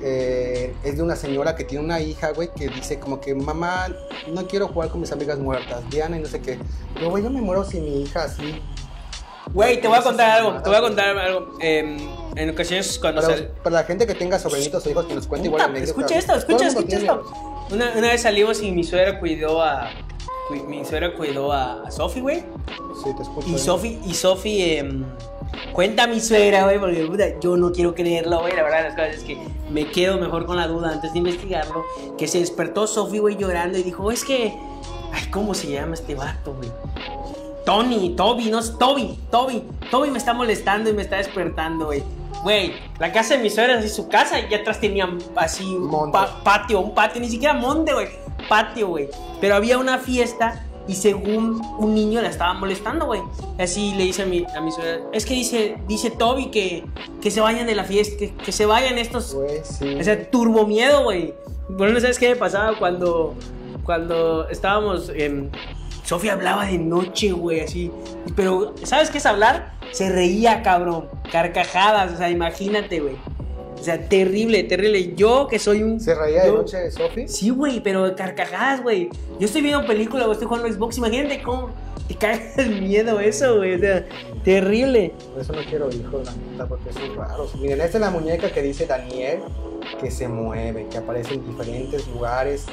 [0.00, 3.88] Eh, es de una señora que tiene una hija, güey, que dice como que, mamá,
[4.32, 6.58] no quiero jugar con mis amigas muertas, Diana y no sé qué.
[6.94, 8.60] Pero, güey, yo me muero sin mi hija así.
[9.52, 11.56] Güey, te voy a contar algo, te voy a contar algo.
[11.60, 11.96] Em,
[12.36, 15.26] en ocasiones cuando Para, sal- para la gente que tenga sobrinitos o hijos que nos
[15.26, 15.88] cuente igual anécdotas.
[15.90, 17.22] escucha esto, escucha, escucha esto.
[17.70, 19.90] Una, una vez salimos y mi suegra cuidó a.
[20.48, 22.40] cu- Mi suegra cuidó a, a Sofi, güey.
[23.02, 23.48] Sí, te escucho.
[23.48, 23.58] Y eh.
[23.58, 25.04] Sofi, y Sofi, em,
[25.72, 28.54] cuenta a mi suegra, güey, porque puta, yo no quiero creerlo, güey.
[28.56, 29.38] La verdad, las cosas es que
[29.70, 31.84] me quedo mejor con la duda antes de investigarlo.
[32.18, 34.54] Que se despertó Sofi, güey, llorando y dijo: Es que.
[35.12, 36.68] Ay, ¿cómo se llama este vato, güey?
[37.64, 42.02] Tony, Toby, no es Toby, Toby, Toby me está molestando y me está despertando, güey.
[42.42, 46.12] Güey, la casa de mi suegra es así su casa y atrás tenían así un
[46.12, 48.08] pa- patio, un patio, ni siquiera monte, güey,
[48.50, 49.08] patio, güey.
[49.40, 53.22] Pero había una fiesta y según un niño la estaba molestando, güey.
[53.58, 56.84] Así le dice a mi, a mi suegra, es que dice, dice Toby que,
[57.22, 59.94] que se vayan de la fiesta, que, que se vayan estos Güey, sí.
[59.98, 61.32] o sea, turbo miedo, güey.
[61.70, 63.32] Bueno, ¿sabes qué me pasaba cuando,
[63.84, 65.08] cuando estábamos...
[65.08, 65.50] en
[66.04, 67.90] Sofía hablaba de noche, güey, así.
[68.36, 69.72] Pero, ¿sabes qué es hablar?
[69.90, 71.08] Se reía, cabrón.
[71.32, 73.16] Carcajadas, o sea, imagínate, güey.
[73.80, 75.14] O sea, terrible, terrible.
[75.14, 76.00] Yo que soy un...
[76.00, 77.26] ¿Se reía de noche de Sofi?
[77.26, 79.08] Sí, güey, pero carcajadas, güey.
[79.38, 80.98] Yo estoy viendo película, güey, estoy jugando Xbox.
[80.98, 81.70] Imagínate cómo
[82.06, 83.74] te cae el miedo eso, güey.
[83.74, 84.06] O sea,
[84.44, 85.14] terrible.
[85.32, 87.54] Por eso no quiero hijos, la neta, porque son raros.
[87.56, 89.40] Miren, esta es la muñeca que dice Daniel,
[90.00, 92.66] que se mueve, que aparece en diferentes lugares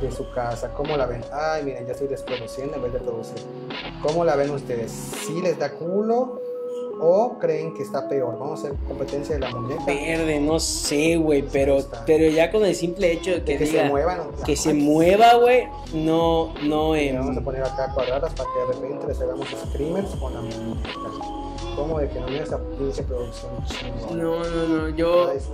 [0.00, 0.72] de su casa.
[0.74, 1.22] ¿Cómo la ven?
[1.32, 3.38] Ay, miren, ya estoy desproduciendo en vez de producir.
[4.02, 4.90] ¿Cómo la ven ustedes?
[4.90, 6.40] ¿Sí les da culo
[7.00, 8.38] o creen que está peor?
[8.38, 9.84] Vamos a hacer competencia de la muñeca.
[9.86, 13.64] Verde, no sé, güey, pero, pero ya con el simple hecho de que, De que
[13.66, 14.20] diga se muevan.
[14.44, 18.80] que se mueva, güey, no, no, em, Vamos a poner acá cuadradas para que de
[18.80, 20.88] repente les hagamos screamers con la muñeca.
[21.78, 24.22] ¿Cómo de que no viene esa pinche producción chingona?
[24.22, 25.52] no, no, no, yo, Ahí está.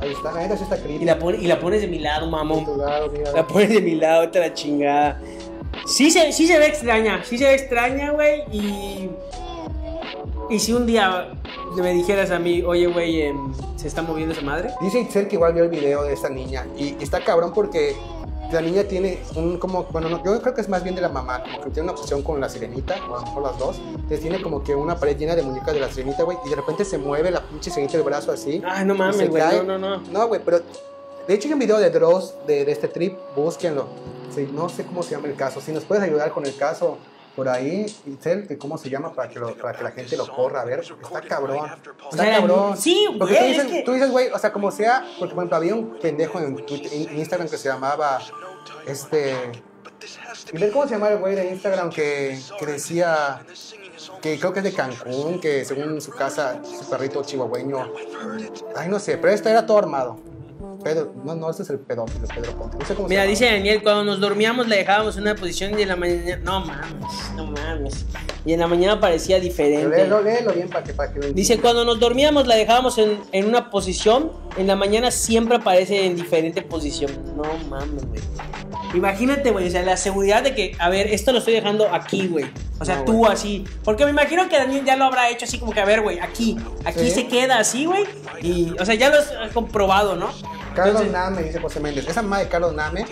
[0.00, 1.02] Ahí está, la neta sí está creepy.
[1.02, 3.32] y la, pon- y la pones de mi lado, De mamón, tu lado, mira.
[3.32, 5.20] la pones de mi lado, te la chingada.
[5.86, 9.10] Sí se, sí se ve extraña, sí se ve extraña, güey, y,
[10.50, 11.32] y si un día
[11.76, 14.70] me dijeras a mí, oye, güey, em, ¿se está moviendo esa madre?
[14.80, 17.96] Dice Itzel que igual vio el video de esta niña y está cabrón porque
[18.54, 21.08] la niña tiene un como, bueno, no, yo creo que es más bien de la
[21.08, 23.80] mamá, como que tiene una obsesión con la sirenita, o a lo mejor las dos.
[23.94, 26.56] Entonces tiene como que una pared llena de muñecas de la sirenita, güey, y de
[26.56, 28.62] repente se mueve la pinche sirenita del brazo así.
[28.66, 29.98] Ay, no y se mames, güey, no, no, no.
[30.10, 30.60] No, güey, pero
[31.26, 33.86] de hecho hay un video de Dross de, de este trip, búsquenlo.
[34.34, 35.60] Sí, no sé cómo se llama el caso.
[35.60, 36.98] Si nos puedes ayudar con el caso
[37.36, 40.26] por ahí, Itzel, que cómo se llama para que, lo- para que la gente lo
[40.28, 40.80] corra a ver.
[40.80, 41.66] Está cabrón.
[42.10, 42.76] Está cabrón.
[42.76, 45.42] sí, Porque güey, tú dices, que- tú dices, güey, o sea, como sea, porque por
[45.42, 48.20] ejemplo había un pendejo en, Twitter- en Instagram que se llamaba,
[48.86, 49.34] este,
[50.52, 53.40] y ven cómo se llama el güey de Instagram que, que decía
[54.20, 57.92] que creo que es de Cancún, que según su casa, su perrito chihuahueño,
[58.76, 60.18] ay no sé, pero este era todo armado.
[60.82, 62.78] Pedro, no, no, este es el pedófilo, Pedro Ponte.
[62.78, 63.44] No sé cómo Mira, se dice.
[63.46, 66.36] Daniel, cuando nos dormíamos la dejábamos en una posición y en la mañana...
[66.42, 68.06] No mames, no mames.
[68.44, 69.88] Y en la mañana parecía diferente.
[69.88, 73.46] léelo, léelo bien para que, para que Dice, cuando nos dormíamos la dejábamos en, en
[73.46, 77.10] una posición, en la mañana siempre aparece en diferente posición.
[77.36, 78.20] No mames, güey.
[78.94, 82.28] Imagínate, güey, o sea, la seguridad de que, a ver, esto lo estoy dejando aquí,
[82.28, 82.46] güey.
[82.78, 83.64] O sea, No, tú así.
[83.84, 86.18] Porque me imagino que Daniel ya lo habrá hecho así como que, a ver, güey,
[86.20, 86.56] aquí.
[86.84, 87.10] Aquí Sí.
[87.10, 88.04] se queda así, güey.
[88.42, 90.30] Y, o sea, ya lo has comprobado, ¿no?
[90.74, 92.06] Carlos Entonces- Name, dice José Méndez.
[92.08, 93.04] Esa madre de Carlos Name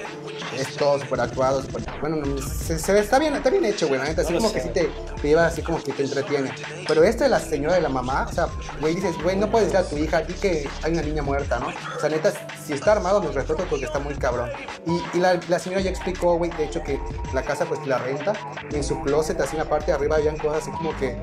[0.59, 3.99] es todo súper actuado, súper- Bueno, no, se, se- está, bien, está bien hecho, güey.
[4.01, 4.91] La neta, así No como que sí te,
[5.21, 6.53] te lleva así como que te entretiene.
[6.87, 8.49] Pero este de la señora de la mamá, o sea,
[8.81, 11.23] güey, dices, güey, no puedes decir a tu hija a ti que hay una niña
[11.23, 11.69] muerta, ¿no?
[11.69, 12.33] O sea, neta,
[12.67, 14.51] si está armado, mis respetos porque está muy cabrón.
[14.87, 17.01] Y, y la, la señora ya explicó, güey, de hecho, que
[17.33, 18.33] la casa pues la renta.
[18.71, 21.17] Y en su closet, así en la parte de arriba, habían cosas así como que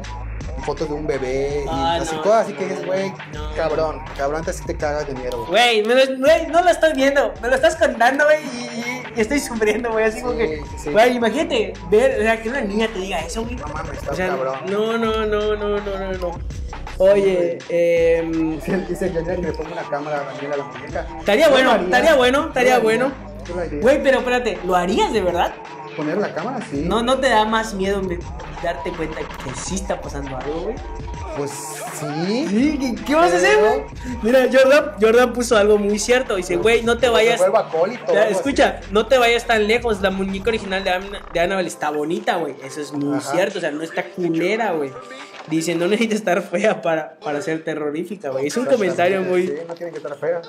[0.66, 3.56] fotos de un bebé y Ah, así no, cosas así que no, dices, güey, no.
[3.56, 5.48] cabrón, cabrón, te así te cagas de miedo, me
[6.18, 10.06] güey, no lo estoy viendo, me lo estás contando, güey, y, y- estoy sufriendo, güey,
[10.06, 10.62] así como que,
[10.92, 13.56] güey, imagínate, ver, o sea, que una niña te diga eso, güey.
[13.56, 14.60] No mames, está O sea, cabrón.
[14.70, 16.40] no, no, no, no, no, no, no.
[16.98, 18.60] Oye, eh,
[18.90, 21.08] Dice, que le ponga una cámara a la muñeca.
[21.20, 23.12] estaría bueno, estaría bueno, estaría bueno.
[23.82, 25.54] Güey, pero espérate, ¿lo harías de verdad?
[26.00, 26.84] poner la cámara, sí.
[26.86, 28.02] ¿No, ¿No te da más miedo
[28.64, 30.76] darte cuenta que sí está pasando algo, güey?
[31.40, 32.46] Pues sí.
[32.50, 33.82] Sí, ¿qué, vas a hacer, güey?
[34.24, 36.36] Mira, Jordan, Jordan puso algo muy cierto.
[36.36, 37.40] Dice, güey, no te vayas.
[37.42, 40.02] acólito, escucha, no te vayas tan lejos.
[40.02, 42.56] La muñeca original de, Anna- de Annabelle está bonita, güey.
[42.62, 43.32] Eso es muy Ajá.
[43.32, 43.60] cierto.
[43.60, 44.92] O sea, no está culera, güey.
[45.48, 48.48] Dice, no necesitas estar fea para, para ser terrorífica, güey.
[48.48, 49.48] Es un comentario muy.
[49.48, 50.42] Sí, no tiene que estar fea.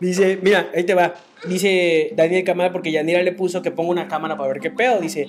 [0.00, 1.14] Dice, mira, ahí te va.
[1.46, 5.00] Dice Daniel Camada, porque Yanira le puso que ponga una cámara para ver qué pedo.
[5.00, 5.28] Dice,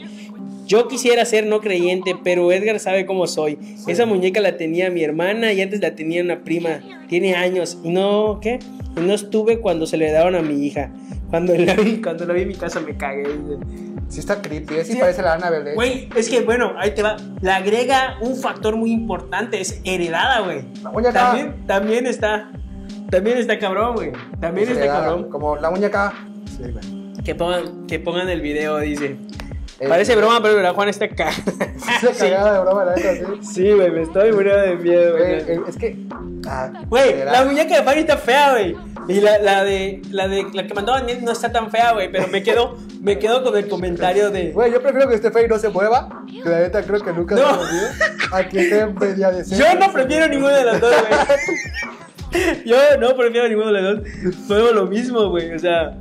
[0.71, 3.59] yo quisiera ser no creyente, pero Edgar sabe cómo soy.
[3.87, 6.79] Esa muñeca la tenía mi hermana y antes la tenía una prima.
[7.09, 7.77] Tiene años.
[7.83, 8.59] Y no, ¿qué?
[8.95, 10.89] Y no estuve cuando se le daban a mi hija.
[11.29, 13.25] Cuando la vi, cuando la vi en mi casa me cagué.
[14.07, 15.73] Sí está creepy, eh, sí, parece la Annabelle.
[15.75, 17.17] Güey, es que bueno, ahí te va.
[17.41, 20.63] Le agrega un factor muy importante, es heredada, güey.
[20.81, 21.11] La muñeca.
[21.11, 22.49] También, también está,
[23.09, 24.13] también está cabrón, güey.
[24.39, 25.29] También está le da cabrón.
[25.29, 26.13] Como la muñeca.
[26.45, 27.23] Sí, güey.
[27.25, 29.17] Que pongan, que pongan el video, dice.
[29.81, 31.31] Eh, Parece broma, pero la Juan está acá.
[31.31, 33.53] Sí, se cagada de broma, la neta, sí.
[33.53, 35.97] Sí, güey, me estoy muriendo de miedo, Güey, eh, es que.
[36.47, 38.75] ah, Güey, la muñeca de Fanny está fea, güey.
[39.07, 42.11] Y la, la de la de la que mandó Daniel no está tan fea, güey.
[42.11, 44.51] Pero me quedo, me quedo con el comentario de.
[44.51, 46.23] Güey, yo prefiero que esté feo y no se mueva.
[46.31, 47.59] Que la neta creo que nunca No.
[47.65, 48.35] se.
[48.35, 52.61] A que esté media de Yo no prefiero ninguno de los dos, güey.
[52.65, 54.47] Yo no prefiero ninguno de los dos.
[54.47, 55.53] Todo lo mismo, güey.
[55.53, 55.97] O sea,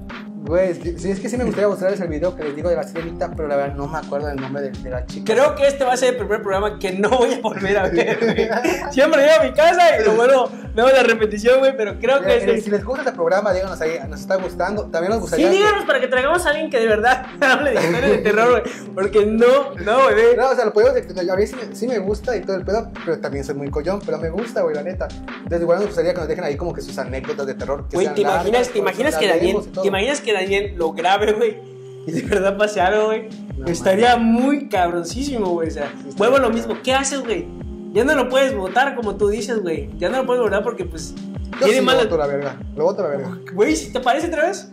[0.51, 2.77] Güey, que- sí, es que sí me gustaría mostrarles el video que les digo de
[2.77, 5.33] la sirenita, pero la verdad no me acuerdo del nombre de, de la chica.
[5.33, 7.89] creo que este va a ser el primer programa que no voy a volver a
[7.89, 8.49] ver, güey.
[8.93, 11.77] Siempre llego a mi casa y lo vuelvo, veo la repetición, güey.
[11.77, 12.61] Pero creo que este.
[12.61, 14.85] Si les gusta este programa, díganos ahí, nos está gustando.
[14.91, 15.51] También nos Sí, gustaría.
[15.51, 18.63] díganos para que traigamos a alguien que de verdad hable de historias de terror, güey.
[18.95, 20.37] Porque no, no, güey.
[20.37, 20.95] No, o sea, lo podemos
[21.31, 24.01] a mí sí sí me gusta y todo el pedo, pero también soy muy collón,
[24.05, 25.07] pero me gusta, güey, la neta.
[25.29, 27.87] Entonces, igual nos gustaría que nos dejen ahí como que sus anécdotas de terror.
[27.89, 31.33] que Güey, ¿te largas, imaginas, te imaginas que Daniel, te imaginas que Daniel lo grabe,
[31.33, 31.59] güey?
[32.07, 33.29] Y de verdad pase algo, güey.
[33.59, 35.69] No, Estaría muy cabroncísimo, güey.
[35.69, 36.77] O sea, vuelvo a lo mismo.
[36.83, 37.47] ¿Qué haces, güey?
[37.93, 39.91] Ya no lo puedes votar como tú dices, güey.
[39.99, 42.05] Ya no lo puedes votar porque, pues, Yo tiene sí lo malas.
[42.05, 43.39] voto la verga, lo voto la verga.
[43.53, 44.71] Güey, si te parece otra vez.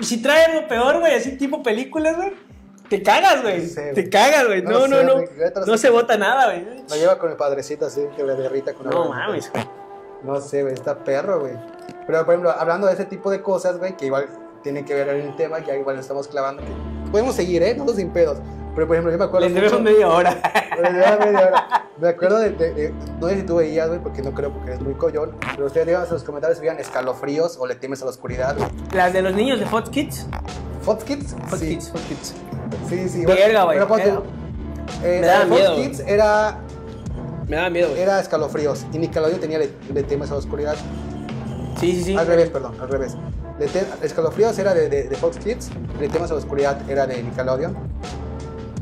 [0.00, 2.32] Si trae algo peor, güey, así tipo películas, güey.
[2.88, 3.66] Te cagas, güey.
[3.66, 3.94] Sí, güey.
[3.94, 4.62] te cagas, güey.
[4.62, 5.14] No No, no, sé, no.
[5.66, 6.64] güey, se vota nada, güey.
[6.88, 9.52] La lleva con el padrecito así, que le derrita con No mames.
[10.24, 11.52] No sé, güey, está perro, güey.
[12.06, 14.26] Pero, por ejemplo, hablando de ese tipo de cosas, güey, que igual
[14.62, 16.62] tienen que ver en el tema, que igual estamos clavando.
[16.62, 17.74] que podemos seguir, ¿eh?
[17.74, 18.38] No sin pedos.
[18.74, 19.48] Pero, por ejemplo, yo me acuerdo.
[19.48, 20.36] Les mucho- media hora.
[20.78, 21.84] Ya media hora.
[22.00, 24.70] Me acuerdo de, de- de- No sé si tú veías, güey, porque no creo, porque
[24.70, 25.32] eres muy collón.
[25.56, 28.56] Pero ustedes díganos en los comentarios si veían escalofríos o le temes a la oscuridad.
[28.94, 30.26] Las de los niños de Fox Kids.
[30.82, 31.34] Fox Kids?
[31.48, 31.68] Fox sí.
[31.70, 32.34] Kids, Fox Kids.
[32.88, 33.26] Sí, sí.
[33.26, 35.74] Verga, güey, eh, Me la daba miedo.
[35.74, 36.58] Kids era,
[37.48, 38.00] Me daba miedo, güey.
[38.00, 38.86] era escalofríos.
[38.92, 40.76] Y Nickelodeon tenía le, le temes a la oscuridad.
[41.80, 42.16] Sí, sí, sí.
[42.16, 43.16] Al revés, perdón, al revés.
[44.02, 45.70] Escalofríos era de, de- de Fox Kids,
[46.12, 47.76] temas a la oscuridad era de Nickelodeon.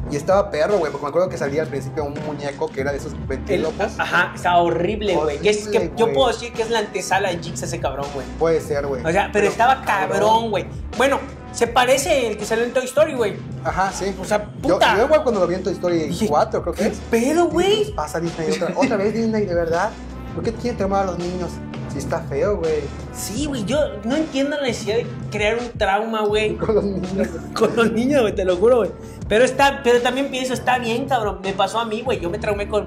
[0.09, 2.93] Y estaba perro, güey, porque me acuerdo que salía al principio un muñeco que era
[2.93, 3.99] de esos ventrílocos.
[3.99, 5.39] ajá, estaba horrible, güey.
[5.39, 8.07] Que es que Horrible, yo puedo decir que es la antesala de Jix ese cabrón,
[8.15, 8.25] güey.
[8.39, 9.05] Puede ser, güey.
[9.05, 10.65] O sea, pero, estaba cabrón, güey.
[10.97, 11.19] Bueno,
[11.51, 13.35] se parece el que salió en Toy Story, güey.
[13.65, 14.15] Ajá, sí.
[14.21, 14.97] O sea, Yo, puta.
[14.97, 16.99] yo igual cuando lo vi en Toy Story Dije, 4, creo que ¿Qué es.
[17.11, 17.93] pedo, ¿Qué güey?
[17.95, 18.49] pasa Disney?
[18.53, 19.91] Otra, otra vez Disney, de verdad.
[20.37, 21.51] ¿Por qué tomar a los niños?
[21.97, 22.83] Si está feo, güey.
[23.15, 26.55] Sí, güey, yo no entiendo la necesidad de crear un trauma, güey.
[26.59, 27.29] Con los niños.
[27.55, 28.91] Con los niños, güey, te lo juro, güey.
[29.29, 31.39] Pero está, pero también pienso, está bien, cabrón.
[31.43, 32.21] Me pasó a mí, güey.
[32.21, 32.87] Yo me traumé con,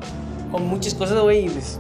[0.52, 1.46] con muchas cosas, güey.
[1.48, 1.80] y pues,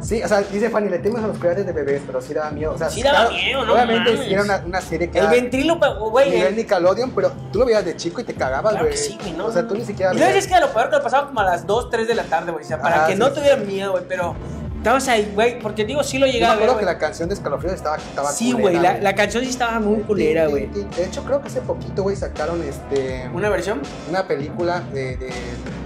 [0.00, 2.50] Sí, o sea, dice Fanny, le temes a los creadores de bebés, pero sí daba
[2.52, 2.72] miedo.
[2.72, 4.26] O sea, Sí daba miedo, no Obviamente mames.
[4.26, 6.30] sí era una, una serie que El ventríloco, güey.
[6.30, 8.96] nivel el- Nickelodeon, pero tú lo veías de chico y te cagabas, Claro güey.
[8.96, 9.46] que sí, güey, no.
[9.46, 11.40] O sea, tú ni siquiera Y veías- es que lo peor que lo pasaba como
[11.40, 12.64] a las 2, 3 de la tarde, güey.
[12.64, 13.66] O sea, para Ajá, que sí, no sí, tuvieran sí.
[13.66, 14.04] miedo, güey.
[14.08, 14.34] Pero
[14.78, 15.58] estabas ahí, güey.
[15.58, 16.64] Porque digo, sí lo Yo me llegaba a ver.
[16.64, 18.76] acuerdo que la canción de Escalofríos estaba, estaba Sí, güey.
[18.76, 20.66] La, la canción sí estaba muy culera, güey.
[20.66, 23.28] De hecho, creo que hace poquito, güey, sacaron este...
[23.32, 23.80] ¿Una versión?
[24.08, 25.30] una película de, de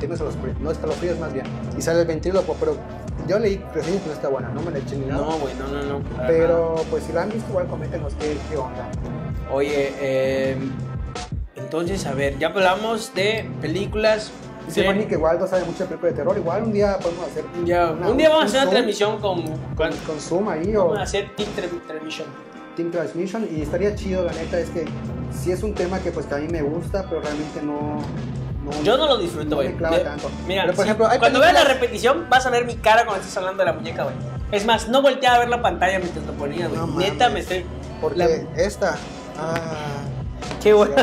[0.03, 1.45] a los no escalofríos más bien
[1.79, 2.77] y sale el ventríloco pero
[3.29, 5.55] yo leí reseñas que no está buena no me la eché ni nada No, güey,
[5.55, 5.99] no, no, no.
[6.17, 6.27] nada.
[6.27, 8.89] pero pues si la han visto igual coméntenos qué, qué onda
[9.53, 10.57] Oye, eh,
[11.57, 14.31] entonces, a ver, ya hablamos de películas.
[14.67, 17.27] Dice Fanny que igual no sabe mucho de película de terror igual un día podemos
[17.27, 19.43] hacer Ya, una- un día vamos a hacer una Zoom transmisión con,
[19.77, 22.27] con- con, Zoom ahí o vamos a hacer Team Tra- Transmission.
[22.77, 24.85] Team Transmission y estaría chido la neta es que
[25.33, 27.99] sí es un tema que pues que a mí me gusta pero realmente no,
[28.65, 29.73] no Yo no lo disfruto, güey.
[29.77, 32.77] tanto Mira, pero por sí, ejemplo cuando veas la películas- repetición vas a ver mi
[32.77, 34.15] cara cuando estés hablando de la muñeca, güey.
[34.53, 36.79] Es más, no volteaba a ver la pantalla mientras lo ponía, güey.
[36.81, 37.33] No Neta, mames.
[37.33, 37.65] me estoy...
[38.01, 38.27] porque la-
[38.63, 38.97] esta
[39.39, 40.03] ah
[40.63, 40.95] Qué bueno.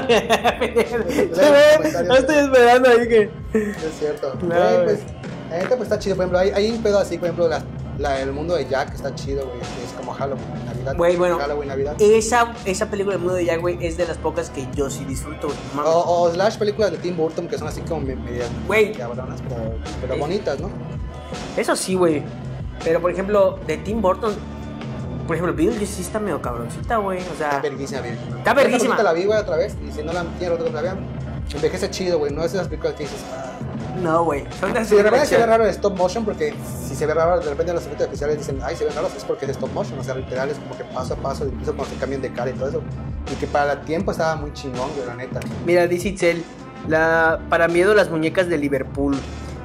[2.17, 3.29] estoy esperando ahí que...
[3.53, 4.33] Es cierto.
[4.41, 4.99] Güey, pues,
[5.49, 6.15] la neta, pues está chido.
[6.15, 7.49] Por ejemplo, hay, hay un pedo así, por ejemplo,
[7.97, 9.59] La, el mundo de Jack está chido, güey.
[9.59, 10.95] Es como Halloween, Navidad.
[10.95, 11.37] Güey, bueno.
[11.39, 11.95] Halloween, Navidad.
[11.99, 15.03] Esa, esa película del mundo de Jack, güey, es de las pocas que yo sí
[15.05, 15.59] disfruto, güey.
[15.75, 15.91] Mames.
[15.91, 18.91] O, o slash películas de Tim Burton que son así como me- medias Güey.
[18.93, 20.19] cabronas, pero, pero Sí.
[20.19, 20.69] bonitas, ¿no?
[21.57, 22.21] Eso sí, güey.
[22.83, 24.35] Pero, por ejemplo, de Tim Burton,
[25.27, 27.19] por ejemplo, Beetlejuice sí está medio cabroncita, güey.
[27.19, 28.17] O sea, Está verguísima, bien.
[28.37, 28.93] Está verguísima.
[28.95, 29.75] Esta la vi, güey, otra vez.
[29.87, 30.99] Y si no la quiero otra vez la vean,
[31.53, 32.33] envejece chido, güey.
[32.33, 33.19] No es esas películas que dices.
[33.33, 33.59] ah.
[34.01, 34.45] no, güey.
[34.85, 36.53] Si de repente se ve raro el stop motion, porque
[36.87, 39.23] si se ve raro, de repente los efectos especiales dicen, ay, se ven raros, es
[39.25, 39.99] porque es stop motion.
[39.99, 42.49] O sea, literal es como que paso a paso, incluso cuando se cambian de cara
[42.49, 42.81] y todo eso.
[43.31, 45.39] Y que para el tiempo estaba muy chingón, güey, la neta.
[45.65, 46.43] Mira, dice Itzel,
[46.87, 49.17] la, para miedo las muñecas de Liverpool.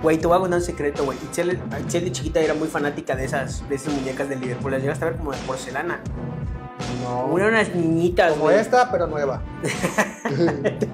[0.03, 1.17] Güey, te voy a contar un secreto, güey.
[1.23, 4.73] Itzel, Itzel de chiquita era muy fanática de esas, de esas muñecas de Liverpool.
[4.73, 6.01] Las llegaste a ver como de porcelana.
[7.03, 7.37] No.
[7.39, 8.59] Eran unas niñitas, Como güey.
[8.59, 9.43] esta, pero nueva.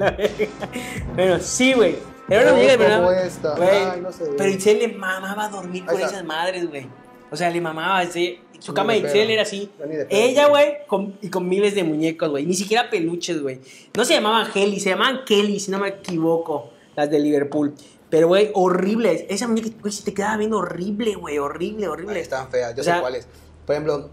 [1.14, 1.96] bueno, sí, güey.
[2.28, 3.10] Era una muñeca, como pero.
[3.12, 3.54] esta.
[3.56, 4.24] Güey, Ay, no sé.
[4.36, 6.86] Pero Itzel le mamaba a dormir con esas madres, güey.
[7.30, 8.40] O sea, le mamaba así.
[8.58, 9.70] Su cama de de Itzel era así.
[9.78, 10.06] De.
[10.10, 12.44] Ella, güey, con- y con miles de muñecos, güey.
[12.44, 13.60] Ni siquiera peluches, güey.
[13.96, 16.70] No se llamaban Helly, se llamaban Kelly, si no me equivoco.
[16.96, 17.74] Las de Liverpool.
[18.10, 19.26] Pero, güey, horrible.
[19.28, 21.38] Esa muñeca, güey, se te quedaba viendo horrible, güey.
[21.38, 22.20] Horrible, Ay, horrible.
[22.20, 23.26] Estaban feas, yo O sea- sé cuáles.
[23.66, 24.08] Por ejemplo,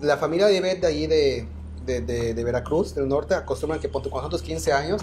[0.00, 1.46] la familia de Ivette de allí de,
[1.84, 5.02] de, de, de Veracruz, del norte, acostumbran que ponte, con nosotros 15 años,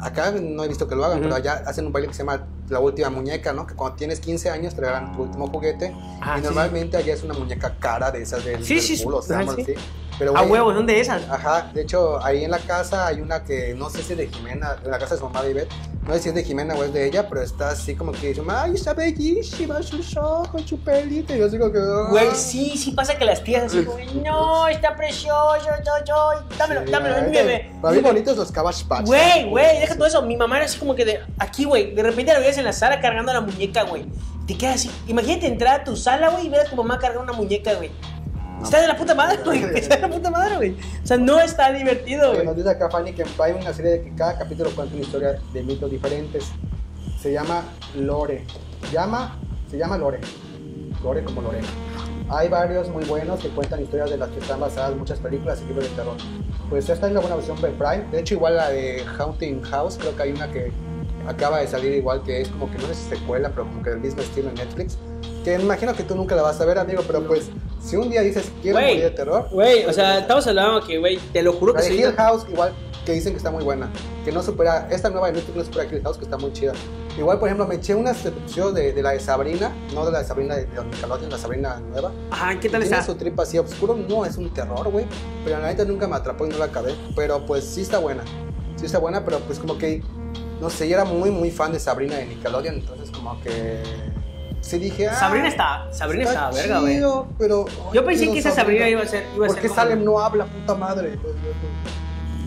[0.00, 2.46] acá no he visto que lo hagan, pero allá hacen un baile que se llama
[2.70, 3.66] La Última Muñeca, ¿no?
[3.66, 5.94] Que cuando tienes 15 años te regalan tu último juguete.
[6.20, 6.44] Ah, y sí.
[6.46, 9.44] normalmente allá es una muñeca cara de esas del, Sí, del sí, culo, o sea,
[9.54, 9.74] sí.
[10.18, 11.22] Pero, A güey, huevos, ¿dónde de esas?
[11.30, 14.26] Ajá, de hecho, ahí en la casa hay una que no sé si es de
[14.26, 16.74] Jimena, en la casa de su mamá de Ivette, no sé si es de Jimena
[16.74, 20.62] o es de ella, pero está así como que dice, ay, está bellísima, sus ojos,
[20.66, 21.78] su pelito, y yo digo que...
[21.78, 22.08] "Ah".
[22.10, 26.84] Güey, sí, sí pasa que las tías así, güey, no, está precioso, yo, yo, dámelo,
[26.84, 27.70] Sí, dámelo, mi bebé.
[27.80, 28.50] Para mí bonitos los
[28.88, 29.06] Patch.
[29.06, 30.20] Güey, güey, deja todo eso.
[30.22, 31.94] Mi mamá era así como que de aquí, güey.
[31.94, 34.06] De repente la veías en la sala cargando la muñeca, güey.
[34.46, 34.90] Te quedas así.
[35.06, 37.90] Imagínate entrar a tu sala, güey, y ver a tu mamá cargar una muñeca, güey.
[38.62, 39.62] Está de la puta madre, güey.
[39.74, 40.72] Está de la puta madre, güey.
[40.72, 42.44] O sea, no está divertido, güey.
[42.44, 45.38] nos dice acá Fanny que hay una serie de que cada capítulo cuenta una historia
[45.52, 46.50] de mitos diferentes.
[47.20, 47.62] Se llama
[47.94, 48.44] Lore.
[48.92, 49.38] Llama,
[49.70, 50.20] se llama Lore.
[51.02, 51.68] Lore como Lorena.
[52.30, 55.66] Hay varios muy buenos que cuentan historias de las que están basadas muchas películas y
[55.66, 56.16] libros de terror.
[56.68, 58.04] Pues esta es una buena versión de Prime.
[58.10, 60.70] De hecho, igual la de Haunting House, creo que hay una que
[61.28, 63.90] acaba de salir igual que es como que no sé si secuela, pero como que
[63.90, 64.96] del mismo estilo en Netflix.
[65.44, 67.48] Que me imagino que tú nunca la vas a ver, amigo, pero pues
[67.80, 69.48] si un día dices quiero Güey, morir de terror.
[69.52, 71.98] Güey, o sea, estamos hablando que, güey, te lo juro La que soy.
[72.00, 72.72] Hill House, igual
[73.06, 73.90] que dicen que está muy buena.
[74.24, 76.72] Que no supera, esta nueva de Netflix no supera Hill House, que está muy chida.
[77.16, 80.18] Igual, por ejemplo, me eché unas episodios de, de la de Sabrina, no de la
[80.20, 82.12] de Sabrina de, de Nickelodeon, la Sabrina nueva.
[82.30, 83.02] Ajá, ¿qué tal Tiene está?
[83.10, 85.06] su tripa así oscuro, no es un terror, güey.
[85.44, 86.94] Pero la neta nunca me atrapó y no la acabé.
[87.16, 88.22] Pero pues sí está buena.
[88.76, 90.02] Sí está buena, pero pues como que,
[90.60, 93.82] no sé, yo era muy, muy fan de Sabrina de Nickelodeon, entonces como que...
[94.60, 97.00] Sí dije, ah, Sabrina está, Sabrina está, verga, güey.
[97.38, 97.66] pero...
[97.92, 99.24] Yo pensé que esa Sabrina iba a ser.
[99.34, 101.16] Iba a ¿Por qué Salem no habla, puta madre?
[101.22, 101.34] Pues,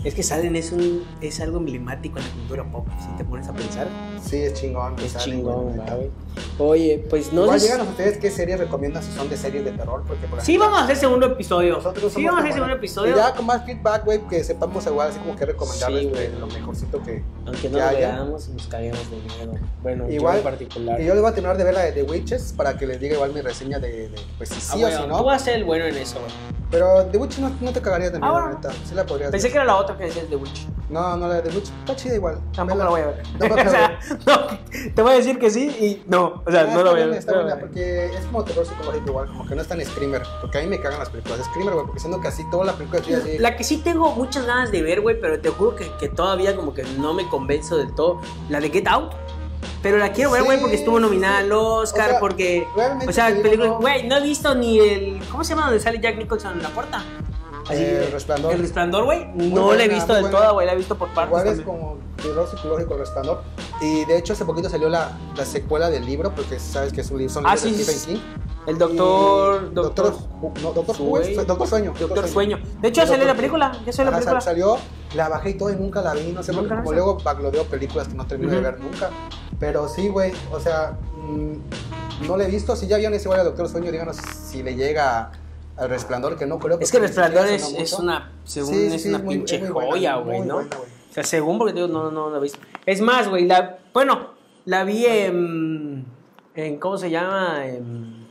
[0.04, 3.46] Es que Salem es, un, es algo emblemático en la cultura pop, si te pones
[3.48, 3.86] a pensar.
[4.20, 4.96] Sí, es chingón.
[4.98, 6.10] Es chingón, güey.
[6.58, 7.66] Oye, pues no Igual sé.
[7.66, 10.02] díganos ustedes qué series recomiendan si son de series de terror.
[10.06, 11.80] Porque por Sí, ejemplo, vamos a hacer segundo episodio.
[12.10, 13.12] Sí, vamos a hacer segundo episodio.
[13.12, 16.28] Y ya con más feedback, güey, que sepamos igual así como que recomendarles Sí, güey.
[16.38, 17.22] lo mejorcito que...
[17.46, 19.52] Aunque no lo veamos y nos caguemos de miedo.
[19.82, 21.00] Bueno, Igual, yo en particular.
[21.00, 22.98] Y yo les voy a terminar de ver la de The Witches para que les
[22.98, 25.24] diga igual mi reseña de, de pues si Ah, sí o bueno, si Tú no.
[25.24, 26.32] vas a ser el bueno en eso, güey.
[26.70, 28.54] Pero The Witch no, no te cagarías de miedo, Ah, bueno.
[28.56, 28.70] neta.
[28.88, 29.52] Sí la podrías Pensé ver.
[29.52, 30.66] que era la otra que decías de Witch.
[30.88, 32.38] No, no, la de Witch está chida igual.
[32.54, 32.84] Tampoco Vela.
[32.84, 33.22] la voy a ver.
[33.38, 36.42] La o sea, no, te voy a decir que sí y no.
[36.44, 37.18] O sea, Ah, no la voy a ver.
[37.18, 40.22] Está buena, porque es como terror psicológico igual, como que no es tan screamer.
[40.40, 42.64] Porque a mí me cagan las películas de screamer, güey, porque siendo que así toda
[42.64, 43.38] la película estoy así...
[43.38, 46.54] La que sí tengo muchas ganas de ver, güey, pero te juro que, que todavía
[46.56, 48.20] como que no me convenzo del todo.
[48.48, 49.12] La de Get Out.
[49.82, 51.52] Pero la quiero ver, güey, Sí, porque estuvo nominada sí, al.
[51.52, 52.66] Oscar, O sea, porque...
[53.08, 53.66] O sea, película...
[53.70, 53.78] no.
[53.80, 55.20] Güey, no he visto ni el...
[55.30, 57.02] ¿Cómo se llama donde sale Jack Nicholson en la puerta?
[57.70, 58.52] Eh, El Resplandor.
[58.52, 59.26] El Resplandor, güey.
[59.34, 60.66] No la he visto del todo, güey.
[60.66, 61.78] La he visto por partes Igual es también.
[61.78, 63.42] como terror psicológico el resplandor.
[63.80, 67.10] Y de hecho hace poquito salió la, la secuela del libro, porque sabes que es
[67.10, 68.16] un libro, son Ah, libros sí, de sí, Stephen.
[68.16, 68.22] King.
[68.66, 69.68] El doctor...
[69.70, 70.14] Y- Doctor...
[70.62, 71.44] no, doctor, Sueño.
[71.44, 71.94] doctor Sueño.
[71.98, 72.58] Doctor Sueño.
[72.80, 73.72] De hecho, El salió la Doctor- película.
[73.84, 74.40] Ya salió la película.
[74.40, 74.76] sal- salió,
[75.16, 77.18] la bajé y todo y nunca la vi, no sé, porque Nunca la como luego
[77.24, 78.64] baglodeo películas que no termino de Ujú.
[78.64, 79.10] ver nunca.
[79.58, 82.76] Pero sí, güey, o sea, mm, no la he visto.
[82.76, 85.32] Si ya vieron ese igual al Doctor Sueño, díganos si le llega
[85.76, 86.78] al resplandor, que no creo.
[86.80, 89.62] Es que el Resplandor es, es una, según Sí, es sí, una muy- pinche es
[89.62, 90.54] muy buena, joya, güey, ¿no?
[90.56, 90.70] buena.
[90.76, 92.58] O sea, según porque digo, no, no, no la he visto.
[92.86, 94.30] Es más, güey, la, bueno,
[94.64, 96.06] la vi en,
[96.54, 97.66] en, ¿cómo se llama?
[97.66, 98.26] En,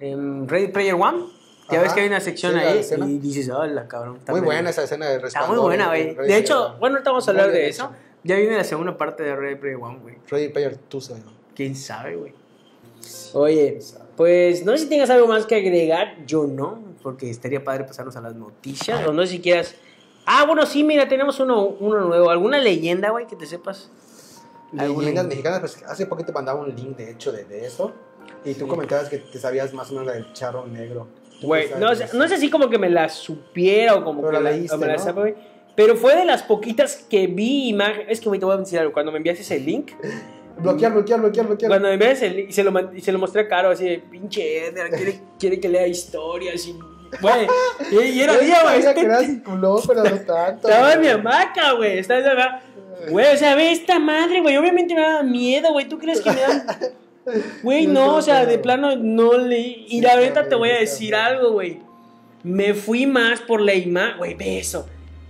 [0.00, 1.26] en Ready Player One.
[1.68, 3.06] Ya Ajá, ves que hay una sección sí, ahí escena.
[3.08, 4.18] y dices, hola, cabrón.
[4.18, 5.56] está Muy buena esa escena de Está resplandor.
[5.56, 6.28] muy buena, en- güey.
[6.28, 7.90] De hecho, bueno, ahorita vamos a hablar de eso.
[8.22, 10.14] Ya viene la segunda parte de Ready Player One, güey.
[10.28, 11.22] Ready Player 2, güey.
[11.56, 12.32] ¿Quién sabe, güey?
[13.34, 13.78] Oye,
[14.16, 16.16] pues no sé si tengas algo más que agregar.
[16.26, 19.06] Yo no, porque estaría padre pasarnos a las noticias.
[19.06, 19.74] O no sé si quieras.
[20.24, 22.30] Ah, bueno, sí, mira, tenemos uno, uno nuevo.
[22.30, 23.90] ¿Alguna leyenda, güey, que te sepas?
[24.76, 27.92] ¿Alguna Leyendas mexicanas, pues hace poquito te mandaba un link de hecho de, de eso.
[28.44, 28.70] Y tú Sí.
[28.70, 31.06] comentabas que te sabías más o menos la del charro negro.
[31.40, 34.44] ¿Tú Güey, no, no es así como que me la supiera o como Pero que
[34.44, 35.14] la leíste, o me la ¿no?
[35.14, 35.34] güey.
[35.76, 38.06] Pero fue de las poquitas que vi imagen.
[38.08, 38.92] Es que, güey, te voy a decir algo.
[38.92, 39.92] Cuando me enviaste ese link,
[40.58, 41.70] Bloquear, bloquear, bloquear, bloquear.
[41.70, 44.90] cuando me link y se lo, y se lo mostré Caro, así de pinche Edgar,
[44.90, 46.76] quiere, quiere que lea historias y.
[47.20, 47.46] Güey,
[48.14, 48.82] y, era día, güey.
[48.82, 50.68] sabía que pero no tanto.
[50.68, 51.98] Estaba en mi hamaca, güey.
[51.98, 52.62] Estaba en hamaca.
[53.10, 54.56] Güey, o sea, ve esta madre, güey.
[54.56, 55.88] Obviamente me da miedo, güey.
[55.88, 56.78] ¿Tú crees que me da.?
[57.64, 58.62] Güey, no, o sea, de no.
[58.62, 59.84] plano no leí.
[59.88, 61.80] Y la verdad te voy a decir algo, güey.
[62.44, 64.18] Me fui más por la imagen.
[64.18, 64.86] Güey, ve eso.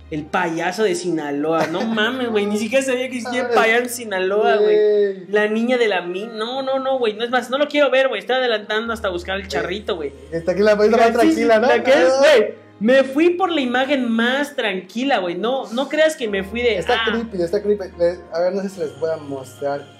[0.09, 1.67] El payaso de Sinaloa.
[1.67, 2.45] No mames, güey.
[2.45, 5.27] Ni siquiera sabía que existía el payaso de Sinaloa, güey.
[5.27, 6.33] La niña de la mina.
[6.33, 7.13] No, no, no, güey.
[7.13, 8.19] No es más, no lo quiero ver, güey.
[8.19, 10.13] Estoy adelantando hasta buscar el charrito, güey.
[10.31, 11.67] Está aquí la país más tranquila, ¿no?
[11.67, 12.67] la que es, güey.
[12.79, 15.35] Me fui por la imagen más tranquila, güey.
[15.35, 16.77] No, no creas que me fui de.
[16.77, 17.85] Está ah, creepy, está creepy.
[17.97, 19.96] Le- A ver, no sé si les voy a mostrar.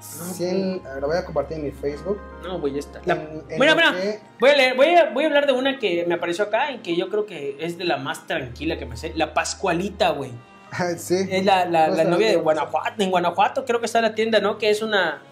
[0.00, 2.18] 100, a ver, lo voy a compartir en mi Facebook.
[2.44, 3.00] No, güey, ya está.
[3.04, 5.52] La- En- en Bueno, bueno, que- voy, a leer- voy, a, voy a hablar de
[5.52, 8.78] una que me apareció acá y que yo creo que es de la más tranquila
[8.78, 9.12] que me sé.
[9.16, 10.30] La Pascualita, güey.
[10.98, 11.26] sí.
[11.30, 12.36] Es la, la, No novia de.
[12.36, 13.02] Guanajuato.
[13.02, 14.58] En Guanajuato creo que está la tienda, ¿no?
[14.58, 15.22] Que es una.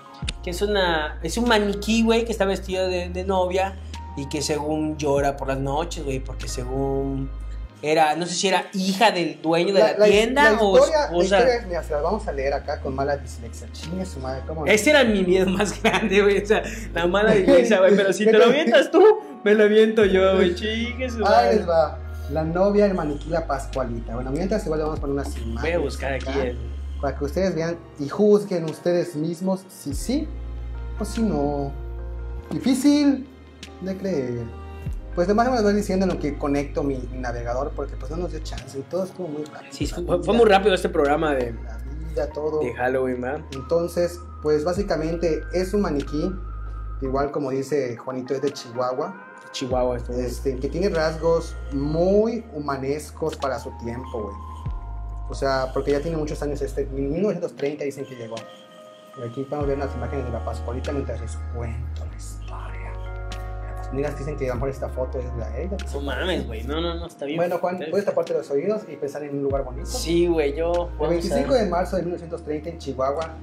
[0.42, 1.18] Que es una.
[1.22, 3.76] Es un maniquí, güey, que está vestido de, de novia
[4.16, 7.30] y que según llora por las noches, güey, porque según.
[7.82, 11.04] Era, no sé si era hija del dueño de la, tienda la o historia, la
[11.04, 11.24] esposa.
[11.38, 13.68] historia mira, se las vamos a leer acá con mala dislexia.
[13.72, 14.64] Chingue su madre, ¿cómo?
[14.66, 16.42] Ese era mi miedo más grande, güey.
[16.42, 16.62] O sea,
[16.94, 17.94] la mala iglesia, güey.
[17.94, 19.02] Pero si te lo avientas tú,
[19.44, 20.54] me lo aviento yo, güey.
[20.54, 21.56] Chingue su Ahí madre.
[21.56, 21.98] les va.
[22.30, 24.14] La novia del maniquí, la Pascualita.
[24.14, 25.62] Bueno, mientras igual le vamos a poner unas imágenes.
[25.62, 26.58] Voy a buscar aquí el.
[27.00, 30.26] Para que ustedes vean y juzguen ustedes mismos si sí
[30.98, 31.70] o si no.
[32.50, 33.26] Difícil
[33.82, 34.44] de creer.
[35.16, 38.18] Pues además me voy diciendo en lo que conecto mi, mi navegador porque pues no
[38.18, 39.72] nos dio chance y todo estuvo muy rápido.
[39.72, 40.02] Sí, fue,
[40.34, 42.60] muy rápido este programa de, La vida, todo.
[42.60, 43.40] de Halloween, ¿verdad?
[43.52, 46.30] Entonces, pues básicamente es un maniquí,
[47.00, 49.14] igual como dice Juanito, es de Chihuahua,
[49.52, 49.96] Chihuahua.
[49.96, 50.12] esto.
[50.12, 54.36] este, que tiene rasgos muy humanescos para su tiempo, güey.
[55.30, 58.36] O sea, porque ya tiene muchos años, este, en 1930 dicen que llegó.
[59.16, 62.04] Y aquí podemos ver unas imágenes de la Pascualita mientras les cuento
[63.86, 65.76] Las amigas dicen que a lo mejor esta foto es de ella.
[65.94, 66.64] No mames, güey.
[66.64, 67.36] No, no, no, está bien.
[67.36, 69.86] Bueno, Juan, puedes taparte los oídos y pensar en un lugar bonito.
[69.86, 70.72] Sí, güey, yo.
[70.72, 73.34] El vamos 25 a- de marzo de 1930 en Chihuahua,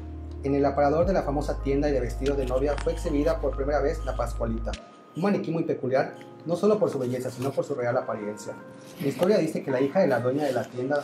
[0.43, 3.79] en el aparador de la famosa tienda de vestidos de novia, fue exhibida por primera
[3.79, 4.71] vez la Pascualita,
[5.15, 6.13] un maniquí muy peculiar,
[6.45, 8.51] no solo por su belleza, sino por su real apariencia.
[8.99, 11.03] La historia dice que la hija de la dueña de la tienda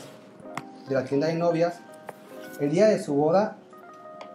[0.90, 1.80] de, la tienda de novias,
[2.60, 3.56] el día de su boda,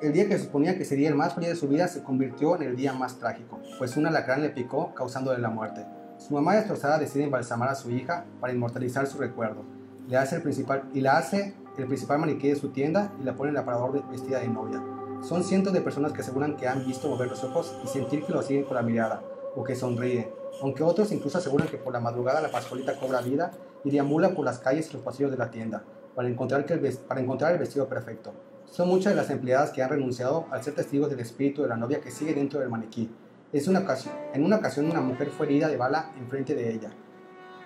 [0.04, 2.56] el día que se suponía que sería el más feliz de su vida, se convirtió
[2.56, 5.86] en el día más trágico, pues un alacrán le picó, causándole la muerte.
[6.18, 9.64] Su mamá destrozada decide embalsamar a su hija para inmortalizar su recuerdo.
[10.06, 13.34] Le hace el principal, y la hace el principal maniquí de su tienda y la
[13.34, 14.82] pone en el aparador vestida de novia.
[15.22, 18.32] Son cientos de personas que aseguran que han visto mover los ojos y sentir que
[18.32, 19.22] lo siguen con la mirada
[19.56, 20.30] o que sonríe,
[20.60, 23.52] aunque otros incluso aseguran que por la madrugada la pascualita cobra vida
[23.84, 25.82] y deambula por las calles y los pasillos de la tienda
[26.14, 28.32] para encontrar el vestido perfecto.
[28.74, 31.76] Son muchas de las empleadas que han renunciado al ser testigos del espíritu de la
[31.76, 33.08] novia que sigue dentro del maniquí.
[33.52, 36.90] Es una ocasión, en una ocasión una mujer fue herida de bala enfrente de ella.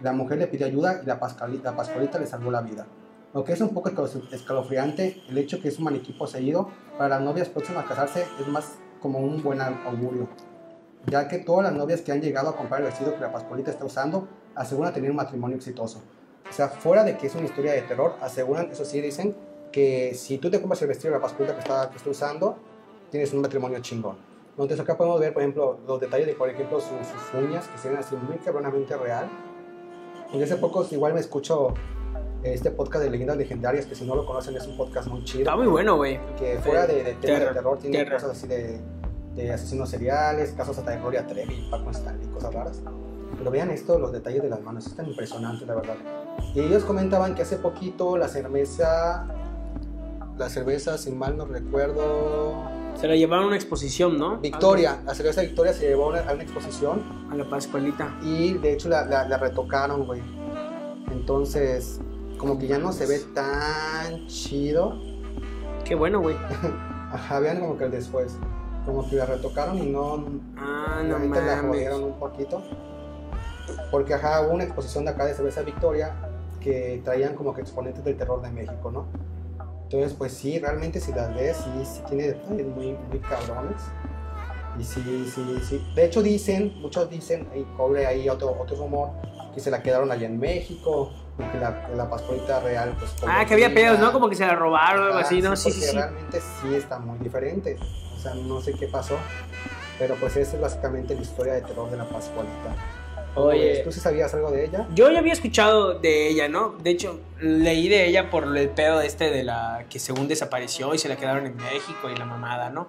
[0.02, 2.86] La mujer le pidió ayuda y la pascualita, la pascualita le salvó la vida.
[3.32, 7.22] Aunque es un poco escalo- escalofriante, el hecho que es un maniquí poseído, para las
[7.22, 10.28] novias próximas a casarse es más como un buen augurio,
[11.06, 13.70] ya que todas las novias que han llegado a comprar el vestido que la Pascualita
[13.70, 16.02] está usando aseguran tener un matrimonio exitoso.
[16.50, 19.34] O sea, fuera de que es una historia de terror, aseguran, eso sí dicen,
[19.72, 22.56] que si tú te compras el vestido de la Pascualita que está, que está usando,
[23.10, 24.16] tienes un matrimonio chingón.
[24.50, 27.78] Entonces acá podemos ver, por ejemplo, los detalles de, por ejemplo, sus, sus uñas, que
[27.78, 29.28] se ven así muy cabronamente real.
[30.32, 31.74] Y hace poco igual me escucho
[32.42, 35.40] este podcast de leyendas legendarias, que si no lo conocen es un podcast muy chido.
[35.40, 36.20] Está muy bueno, güey.
[36.36, 38.14] Que fuera de, de tema Terror, de terror tiene terror.
[38.14, 38.80] cosas así de,
[39.34, 42.82] de asesinos seriales, casos hasta de Gloria Trevi Paco Stanley, cosas raras.
[43.36, 45.96] Pero vean esto, los detalles de las manos, es tan impresionante la verdad.
[46.54, 49.26] Y ellos comentaban que hace poquito la cerveza,
[50.38, 52.62] la cerveza, sin mal no recuerdo,
[52.94, 54.38] Se la llevaron a una exposición, ¿no?
[54.38, 58.16] Victoria, la cerveza Victoria se llevó a una, a una exposición A la Pascualita.
[58.22, 60.20] y de hecho la, la- la retocaron, güey.
[61.10, 62.00] Entonces,
[62.38, 64.94] como que ya no se ve tan chido.
[65.84, 66.36] Qué bueno, güey.
[67.12, 68.36] Ajá, vean como que el después.
[68.84, 70.24] Como que la retocaron y no.
[70.56, 71.70] Ah, no ahorita la mames.
[71.70, 72.62] jodieron un poquito.
[73.90, 76.14] Porque, ajá, hubo una exposición de acá de cerveza Victoria
[76.60, 79.06] que traían como que exponentes del terror de México, ¿no?
[79.90, 83.80] Entonces, pues sí, realmente si las ves, sí, sí tiene detalles muy, muy cabrones.
[84.78, 85.02] Y sí,
[85.34, 85.92] sí, sí.
[85.94, 89.12] De hecho dicen, muchos dicen, y cobre ahí otro, otro rumor,
[89.54, 93.14] que se la quedaron allá en México, y que la, la pascualita real, pues...
[93.26, 94.12] Ah, que había pedos, ¿no?
[94.12, 95.56] Como que se la robaron o algo así, ¿no?
[95.56, 95.96] Sí, sí, sí.
[95.96, 97.78] realmente sí está muy diferente.
[98.14, 99.16] O sea, no sé qué pasó.
[99.98, 102.76] Pero pues esa es básicamente la historia de terror de la Pascualita.
[103.38, 104.86] Oye, ¿Tú sí sabías algo de ella?
[104.94, 106.76] Yo ya había escuchado de ella, ¿no?
[106.82, 110.98] De hecho, leí de ella por el pedo este de la que según desapareció y
[110.98, 112.88] se la quedaron en México y la mamada, ¿no?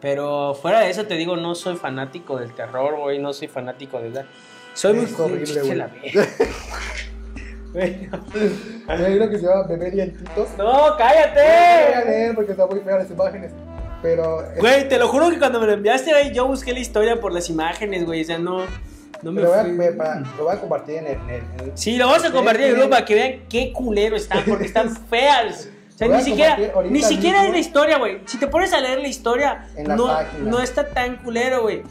[0.00, 3.98] Pero fuera de eso te digo, no soy fanático del terror, güey, no soy fanático
[4.00, 4.26] de la...
[4.74, 5.74] Soy muy Es horrible, Chiche güey.
[5.76, 5.90] la.
[7.72, 8.08] Güey,
[8.88, 10.48] Hay uno que se llama Bebé Dientitos.
[10.58, 11.40] No, No cállate.
[12.06, 13.52] leer porque están muy feas las imágenes.
[14.02, 17.18] Pero Güey, te lo juro que cuando me lo enviaste, güey, yo busqué la historia
[17.20, 18.64] por las imágenes, güey, o sea, no,
[19.22, 21.12] no me lo, voy a, me- para- lo voy a compartir en el.
[21.14, 24.16] en el- Sí, lo vamos a compartir en el grupo para que vean qué culero
[24.16, 25.68] están, porque están feas.
[25.94, 26.58] O sea, ni siquiera,
[26.90, 28.18] ni siquiera la historia, güey.
[28.26, 30.50] Si te pones a leer la historia, la no, página.
[30.50, 31.82] no está tan culero, güey.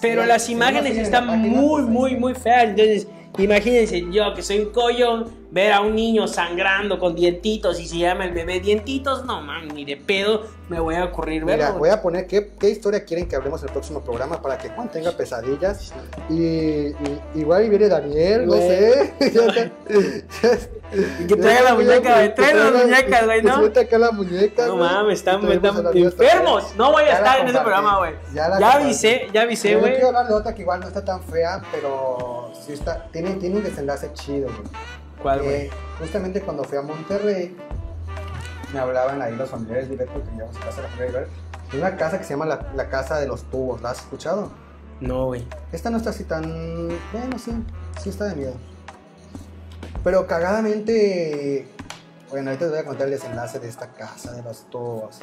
[0.00, 2.16] Pero Sí, las si no imágenes están la página, muy, pues, muy, ahí.
[2.20, 2.64] muy feas.
[2.64, 3.06] Entonces,
[3.38, 7.96] imagínense, yo que soy un collón, ver a un niño sangrando con dientitos y se
[7.98, 11.78] llama el bebé dientitos, no mames, ni de pedo me voy a ocurrir Mira, verlo.
[11.78, 14.68] voy a poner qué, qué historia quieren que hablemos en el próximo programa para que
[14.68, 15.94] Juan tenga pesadillas.
[16.28, 16.34] Y,
[16.88, 19.14] y- igual y viene Daniel, no sé.
[21.20, 22.34] Y que traiga la muñeca, güey.
[22.34, 23.50] Trae las muñecas, güey, ¿no?
[23.50, 24.66] Que suelte acá la muñeca.
[24.66, 26.76] No mames, están, están enfermos.
[26.76, 28.12] No voy a estar en ese programa, güey.
[28.34, 29.92] Ya Ya avisé, ya avisé, Yo güey.
[29.92, 33.56] quiero hablar de otra que igual no está tan fea, pero sí está, tiene, tiene
[33.56, 34.68] un desenlace chido, güey.
[35.22, 35.54] ¿Cuál, güey?
[35.54, 37.56] Eh, justamente cuando fui a Monterrey,
[38.72, 41.26] me hablaban ahí los familiares directos que íbamos a casa de la familia
[41.72, 43.82] una casa que se llama la, la Casa de los Tubos.
[43.82, 44.50] ¿La has escuchado?
[45.00, 45.46] No, güey.
[45.72, 46.42] Esta no está así tan.
[47.12, 47.52] Bueno, sí,
[48.00, 48.54] sí está de miedo.
[50.04, 51.68] Pero cagadamente.
[52.30, 55.20] Bueno, ahorita les voy a contar el desenlace de esta casa de los tubos.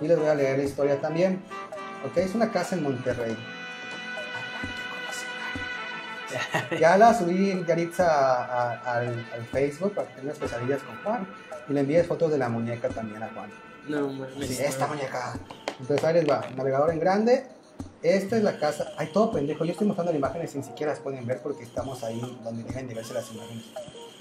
[0.00, 1.42] Y les voy a leer la historia también.
[2.06, 3.36] Ok, es una casa en Monterrey.
[6.80, 11.26] Ya la subí Yaritza a- a- al, al Facebook para que tengas pesadillas con Juan.
[11.68, 13.50] Y le envié fotos de la muñeca también a Juan.
[13.88, 14.48] No, mames.
[14.48, 15.34] Sí, esta muñeca.
[15.80, 16.42] Entonces ahí les va.
[16.56, 17.46] Navegador en grande.
[18.02, 18.88] Esta es la casa.
[18.98, 19.64] Ay, todo pendejo.
[19.64, 22.64] Yo estoy mostrando las imágenes y ni siquiera las pueden ver porque estamos ahí donde
[22.64, 23.64] deben de verse las imágenes.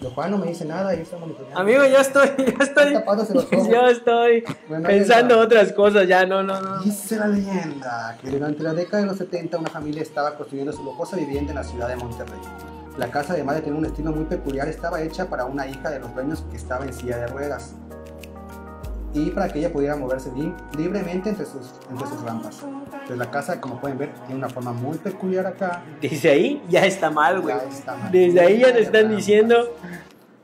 [0.01, 1.59] Lo Juan no me dice nada y está monitoreando.
[1.59, 2.93] Amigo, yo estoy, yo estoy,
[3.71, 5.43] yo estoy Bueno, pensando va.
[5.43, 6.79] otras cosas, ya, no, no, no.
[6.79, 10.83] Dice la leyenda que durante la década de los 70 una familia estaba construyendo su
[10.83, 12.39] lujosa vivienda en la ciudad de Monterrey.
[12.97, 15.99] La casa, además de tener un estilo muy peculiar, estaba hecha para una hija de
[15.99, 17.75] los dueños que estaba en silla de ruedas
[19.13, 22.59] y para que ella pudiera moverse li- libremente entre sus, entre sus rampas.
[22.63, 25.83] Entonces la casa, como pueden ver, tiene una forma muy peculiar acá.
[26.01, 27.55] Desde ahí ya está mal, güey.
[28.11, 29.75] Desde ahí ya Tiene están diciendo.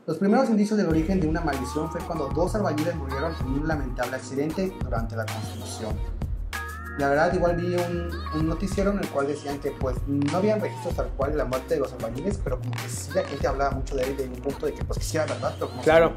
[0.06, 3.68] Los primeros indicios del origen de una maldición fue cuando dos albañiles murieron en un
[3.68, 5.94] lamentable accidente durante la construcción.
[6.98, 10.60] La verdad, igual vi un, un noticiero en el cual decían que pues no habían
[10.60, 13.46] registros tal cual de la muerte de los albañiles, pero como que sí la gente
[13.46, 15.70] hablaba mucho de él de un punto de que pues que sí era verdad, pero
[15.70, 16.16] como Claro.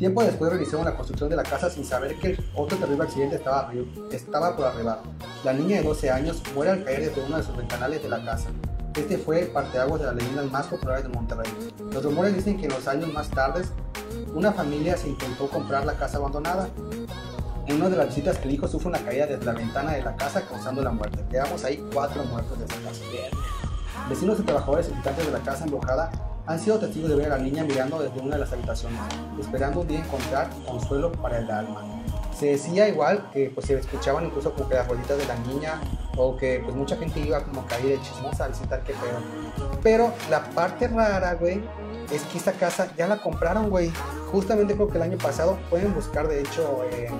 [0.00, 3.70] Tiempo después realizaron la construcción de la casa sin saber que otro terrible accidente estaba,
[4.10, 5.02] estaba por arribar.
[5.44, 8.24] La niña de 12 años muere al caer desde uno de sus ventanales de la
[8.24, 8.48] casa.
[8.96, 11.52] Este fue parteaguas de las leyendas más populares de Monterrey.
[11.92, 13.72] Los rumores dicen que en los años más tardes,
[14.34, 16.70] una familia se intentó comprar la casa abandonada.
[17.66, 20.02] En una de las visitas que el hijo sufre una caída desde la ventana de
[20.02, 21.22] la casa causando la muerte.
[21.30, 23.02] Quedamos ahí cuatro muertos de esa casa.
[24.08, 26.10] Vecinos y trabajadores y habitantes de la casa embrujada
[26.50, 28.98] han sido testigos de ver a la niña mirando desde una de las habitaciones,
[29.40, 31.82] esperando día encontrar consuelo para el alma.
[32.36, 35.80] Se decía igual que pues, se escuchaban incluso como que las bolitas de la niña
[36.16, 39.68] o que pues mucha gente iba como a caer de chismosa a visitar qué pedo.
[39.82, 41.62] Pero la parte rara, güey,
[42.10, 43.92] es que esta casa ya la compraron, güey.
[44.32, 47.14] Justamente creo que el año pasado pueden buscar, de hecho, en,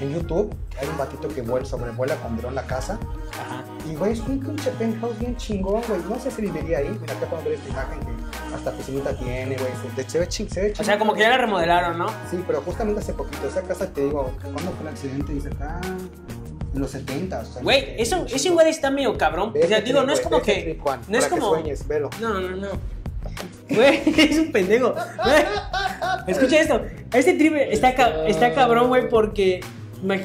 [0.00, 2.98] en YouTube, hay un batito que vuela, sobrevuela con dron la casa.
[3.32, 3.64] Ajá.
[3.88, 6.00] Y, güey, es un pinche penthouse bien chingón, güey.
[6.08, 6.98] No sé si viviría ahí.
[7.00, 8.17] Mira, acá podemos ver esta imagen que
[8.54, 9.70] hasta piscinita tiene, güey.
[9.96, 12.08] Se, se ve ching, se ve O sea, como que ya la remodelaron, ¿no?
[12.30, 13.46] Sí, pero justamente hace poquito.
[13.48, 15.32] Esa casa, te digo, ¿cuándo fue el accidente?
[15.32, 15.80] Dice acá,
[16.74, 17.40] en los 70.
[17.40, 18.52] O sea, Güey, que- eso, chingo.
[18.52, 19.52] igual está medio cabrón.
[19.62, 20.78] O sea, digo, no es como que.
[20.82, 21.54] Juan, No es para que como.
[21.54, 22.10] sueñes, velo.
[22.20, 22.68] No, no, no.
[23.70, 24.92] Güey, es un pendejo.
[24.92, 25.44] Güey,
[26.26, 26.82] Escucha esto.
[27.12, 29.60] Este trip está, ca- está cabrón, güey, porque.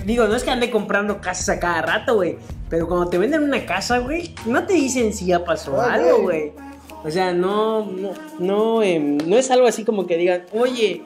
[0.05, 2.37] Digo, no es que ande comprando casas a cada rato, güey.
[2.69, 6.21] Pero cuando te venden una casa, güey, no te dicen si ya pasó Ah, algo,
[6.21, 6.51] güey.
[6.51, 6.72] güey.
[7.05, 11.03] O sea, no, no, no, em, no es algo así como que digan, oye,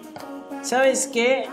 [0.62, 1.46] ¿sabes qué?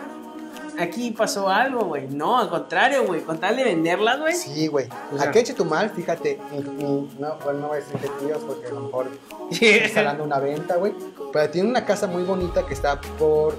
[0.79, 2.09] Aquí pasó algo, güey.
[2.09, 3.21] No, al contrario, güey.
[3.23, 4.35] Con tal de venderlas, güey.
[4.35, 4.89] Sí, güey.
[5.13, 6.39] O sea- Aquí eche tu mal, fíjate.
[7.19, 9.07] no, bueno, no voy a decir que tíos porque a lo mejor
[9.61, 10.93] está dando una venta, güey.
[11.33, 13.55] Pero tiene una casa muy bonita que está por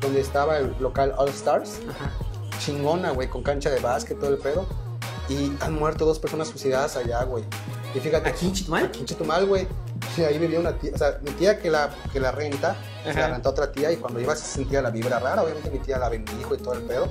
[0.00, 1.80] donde estaba el local All Stars.
[1.90, 2.10] Ajá.
[2.58, 4.66] Chingona, güey, con cancha de básquet, todo el pedo.
[5.28, 7.44] y han muerto dos personas suicidadas allá, güey.
[7.94, 8.30] Y fíjate.
[8.30, 8.86] ¿Aquí en Chetumal?
[8.86, 9.66] Aquí en Chetumal, güey.
[10.14, 13.12] Sí, ahí vivía una tía, o sea, mi tía que la, que la renta, se
[13.14, 13.34] la Ajá.
[13.34, 15.98] renta a otra tía y cuando iba se sentía la vibra rara, obviamente mi tía
[15.98, 17.08] la bendijo y todo el pedo.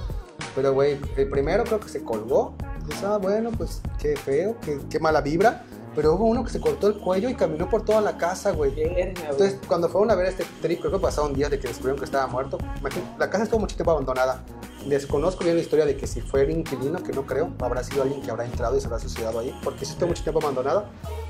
[0.56, 2.56] Pero, güey, el primero creo que se colgó.
[2.86, 5.64] Pues, ah, bueno, pues qué feo, qué, qué mala vibra.
[5.98, 8.72] Pero hubo uno que se cortó el cuello y caminó por toda la casa, güey.
[8.78, 11.98] Entonces, cuando fueron a ver a este trip, creo que pasaron días de que descubrieron
[11.98, 12.60] que estaba muerto.
[12.80, 14.44] Imagínate, la casa estuvo mucho tiempo abandonada.
[14.86, 18.04] Desconozco bien la historia de que si fue el inquilino, que no creo, habrá sido
[18.04, 20.86] alguien que habrá entrado y se habrá suicidado ahí, porque sí estuvo mucho tiempo abandonada.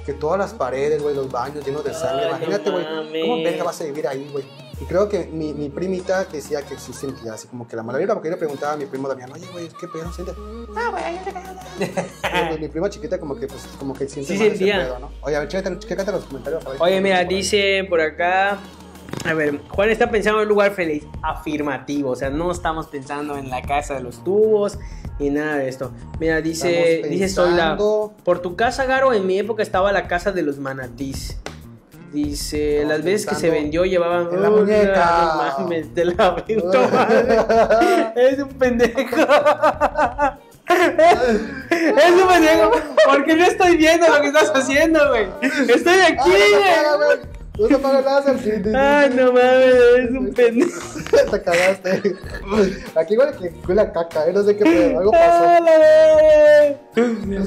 [0.05, 2.28] Que todas las paredes, güey, los baños llenos de sangre.
[2.28, 2.86] Imagínate, güey,
[3.22, 4.43] ¿cómo verga vas a vivir ahí, güey?
[4.80, 7.98] Y creo que mi, mi primita decía que sí sentía así como que la mala
[7.98, 10.36] vibra, porque yo le preguntaba a mi primo Damián, oye, güey, ¿qué pedo sientes?
[10.76, 12.48] Ah, güey, yo te cago.
[12.50, 14.78] Pues mi prima chiquita como que, pues, como que siente Sí sentía.
[14.78, 15.12] pedo, ¿no?
[15.22, 16.64] Oye, a ver, chécate, chécate los comentarios.
[16.64, 18.60] ver Oye, mira, dice por acá.
[19.26, 21.06] A ver, Juan está pensando en un lugar feliz.
[21.24, 22.12] Afirmativo.
[22.12, 24.78] O sea, no estamos pensando en la casa de los tubos
[25.20, 25.92] ni nada de esto.
[26.20, 30.32] Mira, dice, Estamos dice pensando- Por tu casa, Garo, en mi época estaba la casa
[30.32, 31.38] de los manatís.
[32.12, 34.30] Dice, Estamos las veces que se vendió llevaban.
[34.34, 35.51] en la muñeca.
[35.60, 37.38] No mames, te la aventó, madre.
[38.16, 38.99] Es un pendejo.
[40.70, 42.72] Es un pendejo.
[43.10, 45.28] Porque no estoy viendo lo que estás haciendo, güey.
[45.41, 47.08] Estoy aquí, Ah, güey.
[47.08, 47.20] güey.
[47.60, 47.80] No se
[48.38, 48.72] sí, sí.
[48.76, 50.80] Ay, no mames, es un pendejo.
[51.32, 52.16] Te cagaste.
[52.95, 54.34] Aquí igual que huele a caca, ¿eh?
[54.34, 54.99] No sé qué pedo.
[54.99, 55.66] Algo ¡Ah, pasó.
[55.66, 57.41] la verga!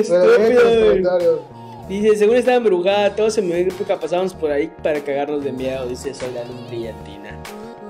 [0.00, 1.55] Es Pero estúpido.
[1.88, 5.86] Dice, según estaba embrujada, todos en mi época pasábamos por ahí para cagarnos de miedo,
[5.86, 7.38] dice Soy la luz brillantina.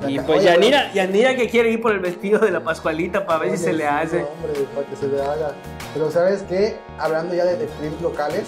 [0.07, 3.39] Y pues oye, Yanira, Yanira que quiere ir por el vestido de la Pascualita para
[3.41, 4.19] ver si se le hace.
[4.19, 5.53] Hombre, para que se le haga.
[5.95, 6.77] Pero ¿sabes qué?
[6.99, 8.43] Hablando ya de, de trips locales,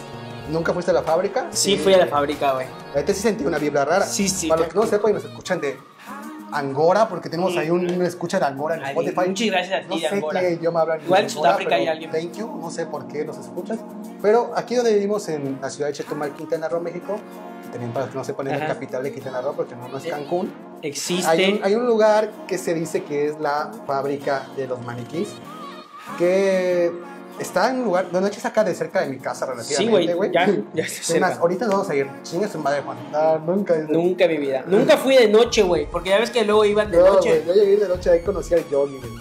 [0.51, 1.47] ¿nunca fuiste a la fábrica?
[1.51, 2.67] Sí, fui a la fábrica, güey.
[2.95, 4.05] Ahorita sí sentí una vibra rara.
[4.05, 4.49] Sí, sí.
[4.49, 5.79] Para los que no sepan y nos escuchan de
[6.53, 9.29] Angora, porque tenemos ahí un, una escucha de Angora en Spotify.
[9.29, 10.41] Muchas gracias a ti, No sé Angora.
[10.41, 11.01] qué idioma hablan.
[11.03, 12.11] Igual en Sudáfrica hay alguien.
[12.11, 13.79] Thank you, no sé por qué nos escuchas.
[14.23, 17.17] Pero aquí donde vivimos, en la ciudad de Chetumal, Quintana Roo, México,
[17.71, 20.05] también para que no sepan es la capital de Quintana Roo, porque no, no es
[20.07, 20.53] Eh, Cancún.
[20.83, 21.27] Existe.
[21.29, 25.29] Hay un, hay un lugar que se dice que es la fábrica de los maniquís,
[26.17, 26.93] que
[27.39, 30.07] está en un lugar, de noche saca de cerca de mi casa Sí, güey.
[30.07, 30.31] relativamente, güey.
[30.33, 30.47] Ya,
[30.83, 32.07] ya se más, ahorita nos vamos a ir.
[32.23, 32.97] Chingue su madre, Juan.
[33.15, 33.75] Ah, nunca.
[33.89, 34.65] Nunca en mi vida.
[34.67, 35.87] Nunca fui de noche, güey.
[35.91, 37.43] Porque ya ves que luego iban de No, noche.
[37.45, 39.13] güey, yo llegué de noche, ahí conocí al Yogi, güey.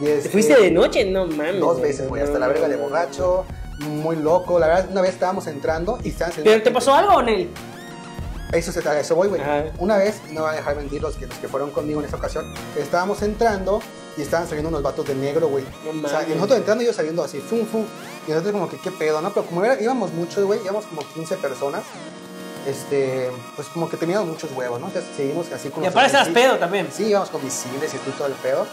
[0.00, 1.04] Y ¿Te este, fuiste de noche?
[1.04, 1.60] No mames.
[1.60, 2.82] Dos veces, güey, No, hasta la no, verga de no.
[2.82, 3.44] borracho,
[3.80, 4.58] muy loco.
[4.58, 7.48] La verdad, una vez estábamos entrando y estaban saliendo- ¿Pero te pasó algo, Nel?
[8.52, 9.40] Eso se a eso voy, güey.
[9.78, 12.16] Una vez, no van a dejar mentir los que, los que fueron conmigo en esa
[12.16, 13.80] ocasión, estábamos entrando
[14.16, 15.64] y estaban saliendo unos vatos de negro, güey.
[15.94, 17.84] No O sea, y nosotros entrando y ellos saliendo así, fum, fum.
[18.26, 19.32] Y nosotros como que, ¿qué pedo, no?
[19.32, 21.82] Pero como era- íbamos muchos, güey, íbamos como 15 personas,
[22.66, 24.86] este, pues como que teníamos muchos huevos, ¿no?
[24.88, 26.34] Entonces seguimos así con Y aparte misiles.
[26.34, 26.88] pedo también.
[26.92, 28.66] Sí, íbamos con misiles y tú todo el pedo.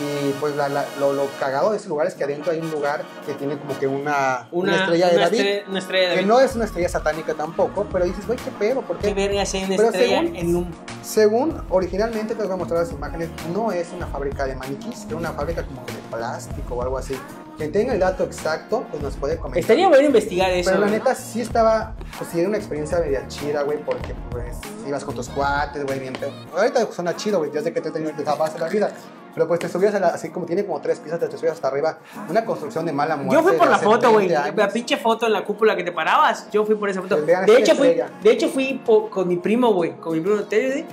[0.00, 2.68] Y pues la- la- lo, lo cagado de ese lugar es que adentro hay un
[2.72, 5.38] lugar que tiene como que una, una, estrella de una David.
[5.40, 6.28] estre- una estrella de Que David.
[6.28, 8.82] no es una estrella satánica tampoco, pero dices, güey, ¿qué pedo?
[8.82, 9.14] ¿Por ¿Qué qué?
[9.14, 10.74] verga si hay una Pero estrella según- en un...
[11.04, 15.12] Según originalmente, te voy a mostrar las imágenes, no es una fábrica de maniquís, es
[15.12, 17.14] una fábrica como que de plástico o algo así.
[17.56, 19.60] Quien tenga el dato exacto, pues nos puede comentar.
[19.60, 20.70] Estaría bueno investigar eso.
[20.70, 20.92] Pero la ¿no?
[20.92, 25.14] neta sí estaba, pues sí era una experiencia media chida, güey, porque pues ibas con
[25.14, 26.32] tus cuates, güey, bien pedo.
[26.56, 28.92] Ahorita suena chido, güey, ya sé que te he tenido base de la vida.
[29.34, 31.68] Pero pues te subías a la, así como tiene como tres pisos, te subías hasta
[31.68, 31.98] arriba.
[32.28, 33.34] Una construcción de mala muerte.
[33.34, 34.28] Yo fui por la foto, güey.
[34.28, 34.56] 20 años.
[34.56, 36.48] La pinche foto en la cúpula que te parabas.
[36.52, 37.20] Yo fui por esa foto.
[37.20, 38.80] De hecho, fui, de hecho, fui
[39.10, 39.96] con mi primo, güey.
[39.96, 40.84] Con mi primo Teddy.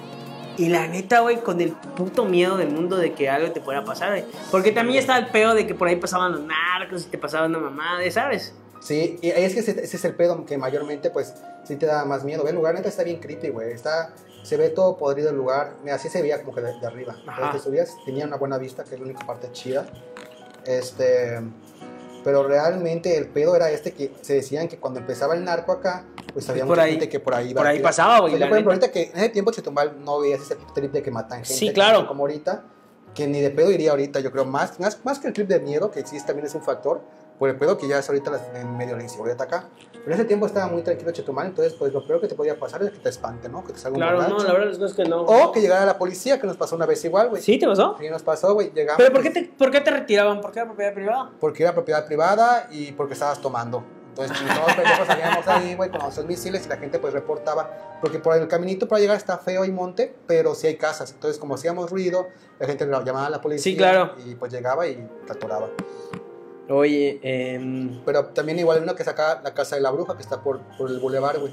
[0.61, 3.83] Y la neta, güey, con el puto miedo del mundo de que algo te pueda
[3.83, 4.25] pasar, güey.
[4.51, 7.49] Porque también estaba el pedo de que por ahí pasaban los narcos y te pasaban
[7.49, 8.53] una mamada, ¿sabes?
[8.79, 11.33] Sí, y es que ese, ese es el pedo que mayormente, pues,
[11.63, 12.47] sí te da más miedo.
[12.47, 13.71] El lugar neta está bien creepy, güey.
[13.71, 15.77] Está, se ve todo podrido el lugar.
[15.81, 17.15] Mira, así se veía como que de, de arriba.
[17.25, 19.87] Cuando te subías, tenía una buena vista, que es la única parte chida.
[20.67, 21.39] Este...
[22.23, 26.05] Pero realmente el pedo era este que se decían que cuando empezaba el narco acá,
[26.33, 27.61] pues había por mucha ahí- gente que por ahí iba.
[27.61, 30.41] por ahí que- pasaba, güey, por ejemplo, ahorita que en ese tiempo Chetumal no veías
[30.41, 31.53] ese trip de que matan gente.
[31.53, 32.07] Sí, claro.
[32.07, 32.63] Como ahorita,
[33.15, 34.45] que ni de pedo iría ahorita, yo creo.
[34.45, 37.01] Más, más, más que el trip de miedo, que existe también es un factor,
[37.41, 39.65] por el pedo que ya es ahorita la- en medio de la inseguridad acá.
[39.93, 42.55] Pero en ese tiempo estaba muy tranquilo Chetumal, entonces pues lo peor que te podía
[42.59, 43.63] pasar es que te espante, ¿no?
[43.63, 45.23] Que te salga un Claro, no, la verdad es que no.
[45.23, 47.41] O que llegara la policía, que nos pasó una vez igual, güey.
[47.41, 47.95] ¿Sí te pasó?
[47.99, 48.71] Sí, nos pasó, güey.
[48.75, 48.97] Llegamos.
[48.99, 50.39] ¿Pero por qué, te, por qué te retiraban?
[50.39, 51.31] ¿Por qué era propiedad privada?
[51.39, 53.83] Porque era propiedad privada y porque estabas tomando.
[54.09, 57.97] Entonces, pues, todos pendejos salíamos ahí, güey, con nuestros misiles y la gente pues reportaba.
[58.01, 61.11] Porque por el caminito para llegar está feo y monte, pero sí hay casas.
[61.11, 62.27] Entonces, como hacíamos ruido,
[62.59, 63.63] la gente llamaba a la policía.
[63.63, 64.13] Sí, claro.
[64.27, 64.95] Y pues llegaba y
[65.25, 65.69] te atoraba.
[66.71, 70.23] Oye, em, Pero también igual hay uno que saca la casa de la bruja, que
[70.23, 71.51] está por, por el bulevar, güey.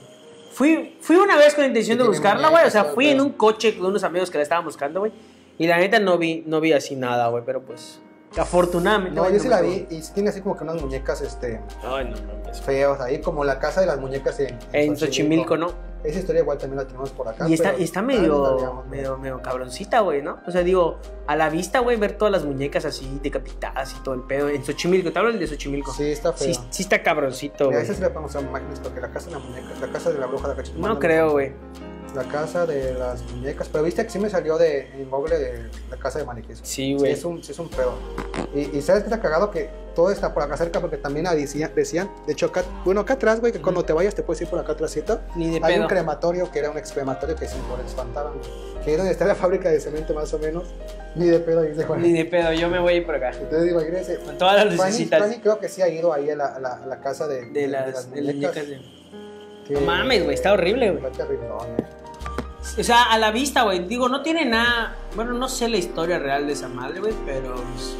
[0.52, 2.66] Fui, fui una vez con la intención de buscarla, güey.
[2.66, 5.12] O sea, fui en un coche con unos amigos que la estaban buscando, güey.
[5.58, 7.42] Y la neta no vi, no vi así nada, güey.
[7.44, 8.00] Pero pues.
[8.36, 9.14] Afortunadamente.
[9.14, 12.04] No, yo sí la vi y sí tiene así como que unas muñecas este, Ay,
[12.04, 12.60] no mames.
[12.60, 15.72] feos ahí, como la casa de las muñecas en, En Xochimilco, ¿no?
[16.04, 17.48] Esa historia igual también la tenemos por acá.
[17.48, 20.38] Y está, pero está medio, medio, medio cabroncita, güey, ¿no?
[20.46, 24.14] O sea, digo, a la vista, güey, ver todas las muñecas así decapitadas y todo
[24.14, 24.48] el pedo.
[24.48, 25.92] En Xochimilco, te hablo del de Xochimilco.
[25.92, 26.54] Sí, está feo.
[26.54, 27.82] Sí, sí está cabroncito, güey.
[27.82, 30.18] esa sí le podemos hacer imágenes porque la casa de la muñeca, la casa de
[30.18, 30.88] la bruja de la cachetona.
[30.88, 31.52] No creo, güey.
[32.14, 33.68] La casa de las muñecas.
[33.70, 36.58] Pero viste que sí me salió de, en Google de la casa de maniquíes.
[36.62, 37.12] Sí, Sí, güey.
[37.12, 37.94] es un, sí es un pedo.
[38.54, 41.72] Y, y sabes que está cagado que todo está por acá cerca porque también decían,
[41.74, 44.48] decían de hecho acá, bueno acá atrás, güey, que cuando te vayas te puedes ir
[44.48, 45.20] por acá atrásito.
[45.36, 45.82] Ni de Hay pedo.
[45.82, 48.34] un crematorio que era un ex crematorio que siempre les espantaban.
[48.84, 50.64] Que es donde está la fábrica de cemento más o menos.
[51.16, 52.00] Ni de pedo, dice Juan.
[52.00, 53.30] Ni de pedo, yo me voy a ir por acá.
[53.32, 54.18] Entonces digo, imagínense.
[54.20, 56.60] Con todas las Fanny, lucecitas Fanny creo que sí ha ido ahí a la, a
[56.60, 58.97] la, a la casa de, de las, de las muñecas de...
[59.68, 61.04] que- No mames, güey, está horrible, güey.
[61.04, 61.84] Está terriblón, eh.
[62.78, 63.86] O sea, a la vista, güey.
[63.86, 64.96] Digo, no tiene nada.
[65.16, 67.54] Bueno, no sé la historia real de esa madre, güey, pero.
[67.54, 67.96] pues,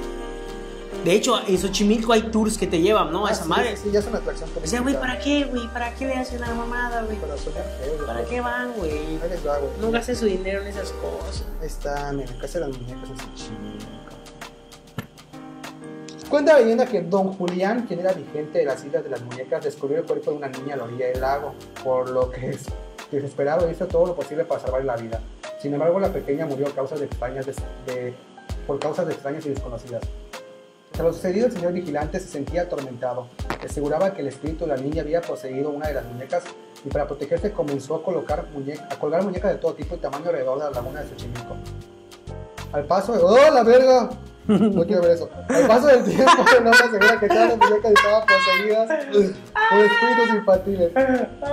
[1.04, 3.24] De hecho, en Xochimilco hay tours que te llevan, ¿no?
[3.24, 3.76] A Ah, esa sí, madre.
[3.76, 4.94] Sí, ya es una atracción O sea, güey.
[4.98, 5.68] ¿para qué, güey?
[5.68, 7.16] ¿Para qué le hacen la mamada, güey?
[7.18, 8.06] Feo.
[8.06, 9.18] ¿Para qué van, güey?
[9.80, 11.44] No gasten su dinero en esas cosas.
[11.60, 13.86] Ahí está, mira, casa de las muñecas en Xochimilco.
[16.30, 19.64] Cuenta la leyenda que Don Julián, quien era vigente de las Islas de las Muñecas,
[19.64, 22.66] descubrió el cuerpo de una niña a la orilla del lago, por lo que es
[23.10, 25.20] desesperado hizo todo lo posible para salvar la vida.
[25.60, 27.56] Sin embargo, la pequeña murió a causas de extrañas des-
[27.86, 28.14] de-
[28.66, 30.02] por causas de extrañas y desconocidas.
[30.92, 33.28] Tras lo sucedido, el señor vigilante se sentía atormentado.
[33.64, 36.44] Aseguraba que el espíritu de la niña había poseído una de las muñecas
[36.84, 40.26] y para protegerse comenzó a, colocar muñe- a colgar muñecas de todo tipo y tamaño
[40.26, 41.56] alrededor de la laguna de Xochimilco.
[42.72, 43.20] Al paso de...
[43.22, 44.10] ¡Oh, la verga!
[44.48, 45.28] No quiero ver eso.
[45.48, 48.88] Al paso del tiempo, el hombre asegura que todas las muñecas estaban poseídas
[49.70, 50.90] por espíritus infantiles.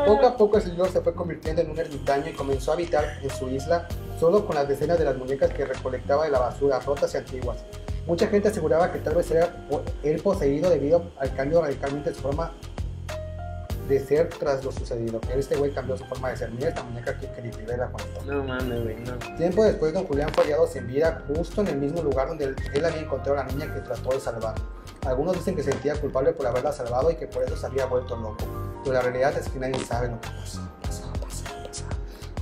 [0.06, 3.04] Poco a poco el señor se fue convirtiendo en un ermitaño y comenzó a habitar
[3.22, 6.80] en su isla solo con las decenas de las muñecas que recolectaba de la basura,
[6.80, 7.58] rotas y antiguas.
[8.08, 9.50] Mucha gente aseguraba que tal vez era
[10.04, 12.52] él poseído debido al cambio radicalmente de su forma
[13.88, 15.20] de ser tras lo sucedido.
[15.22, 16.52] Que este güey cambió su forma de ser.
[16.52, 18.22] Mira esta muñeca que creepyvela con esto.
[18.26, 19.18] No mames, güey, no.
[19.38, 22.56] Tiempo después, don Julián fue hallado sin vida justo en el mismo lugar donde él,
[22.74, 24.56] él había encontrado a la niña que trató de salvar.
[25.06, 27.86] Algunos dicen que se sentía culpable por haberla salvado y que por eso se había
[27.86, 28.38] vuelto loco.
[28.84, 30.62] Pero la realidad es que nadie sabe lo que pasó.
[30.82, 31.84] pasó, pasó, pasó.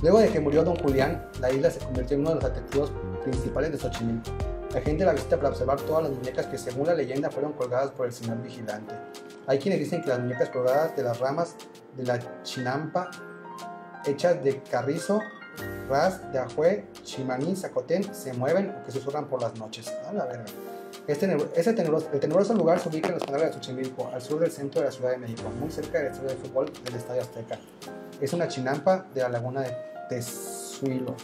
[0.02, 2.92] Luego de que murió don Julián, la isla se convirtió en uno de los atractivos
[3.22, 4.30] principales de Xochimilco.
[4.74, 7.92] La gente la visita para observar todas las muñecas que según la leyenda fueron colgadas
[7.92, 8.92] por el señor vigilante.
[9.46, 11.54] Hay quienes dicen que las muñecas colgadas de las ramas
[11.96, 13.08] de la chinampa,
[14.04, 15.20] hechas de carrizo,
[15.88, 19.94] ras, de ajue, chimaní, zacotén, se mueven o que susurran por las noches.
[20.08, 20.46] A la verga.
[21.06, 24.40] Este, ese tenebroso, el tenebroso lugar se ubica en los canales de Xochimilco, al sur
[24.40, 27.22] del centro de la Ciudad de México, muy cerca del estadio de fútbol del Estadio
[27.22, 27.60] Azteca.
[28.20, 29.76] Es una chinampa de la laguna de
[30.08, 31.14] Tezuilo.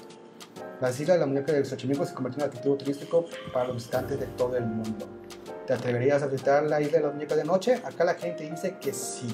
[0.80, 3.76] Las islas de la muñeca de Xochimilco se convirtió en un atractivo turístico para los
[3.76, 5.06] visitantes de todo el mundo.
[5.66, 7.74] ¿Te atreverías a visitar la isla de las muñecas de noche?
[7.84, 9.28] Acá la gente dice que sí.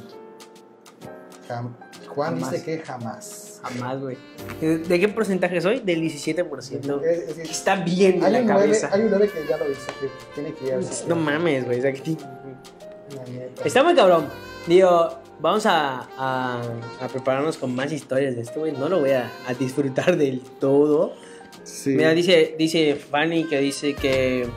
[1.48, 1.74] Jam-
[2.08, 2.50] Juan Jamás.
[2.50, 3.60] dice que jamás.
[3.62, 4.16] Jamás, güey.
[4.60, 5.80] ¿De qué porcentaje soy?
[5.80, 7.00] Del 17%.
[7.02, 8.90] Es- es- es- Está bien de la un cabeza.
[8.92, 10.84] hay un 9 que ya lo dice, que tiene que ir al.
[11.08, 11.78] No mames, güey.
[11.78, 12.16] o sea, que-
[13.14, 13.62] La neta.
[13.64, 14.26] Está muy cabrón.
[14.66, 15.08] Digo,
[15.40, 16.62] vamos a, a-
[17.00, 18.72] a prepararnos con más historias de esto, güey.
[18.72, 21.14] No lo voy a, a disfrutar del todo.
[21.64, 21.90] Sí.
[21.90, 24.48] Mira, dice, dice Fanny que dice que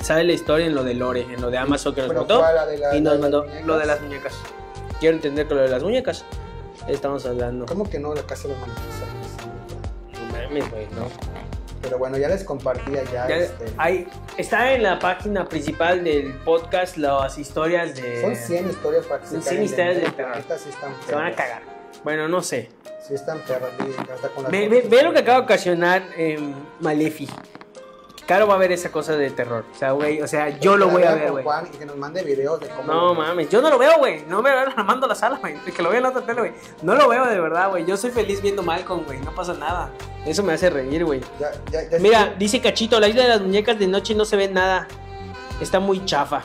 [0.00, 3.00] sabe la historia en lo de Lore, en lo de Amazon que nos la- Y
[3.00, 4.34] nos mandó lo de las muñecas.
[5.00, 6.24] Quiero entender que lo de las muñecas.
[6.88, 7.66] Estamos hablando.
[7.66, 8.14] ¿Cómo que no?
[8.14, 10.20] La casa de los maniquíes.
[10.20, 11.08] No mames, güey, no.
[11.82, 13.28] Pero bueno, ya les compartía ya.
[13.28, 14.06] Ya este, hay,
[14.36, 18.20] está en la página principal del podcast las historias de...
[18.20, 20.60] son 100 historias para que Son se 100 caguen de historias de terror.
[21.06, 21.62] Se van a cagar.
[22.04, 22.68] Bueno, no sé.
[23.06, 23.70] Sí están perras.
[24.14, 26.38] hasta con las Ve, ve- ve lo que acaba de ocasionar eh,
[26.80, 27.28] Malefi.
[28.26, 29.64] Caro va a ver esa cosa de terror.
[29.74, 31.44] O sea, güey, o sea, yo lo voy a ver, güey.
[31.72, 32.84] Y que nos mande videos de cómo.
[32.92, 34.24] No mames, yo no lo veo, güey.
[34.28, 35.56] No me veo mando a la sala, güey.
[35.64, 36.52] Que lo vea en la otra tele, güey.
[36.82, 37.84] No lo veo de verdad, güey.
[37.84, 39.18] Yo soy feliz viendo Malcolm, güey.
[39.20, 39.90] No pasa nada.
[40.24, 41.20] Eso me hace reír, güey.
[42.00, 44.86] Mira, dice Cachito, la isla de las muñecas de noche no se ve nada.
[45.60, 46.42] Está muy chafa.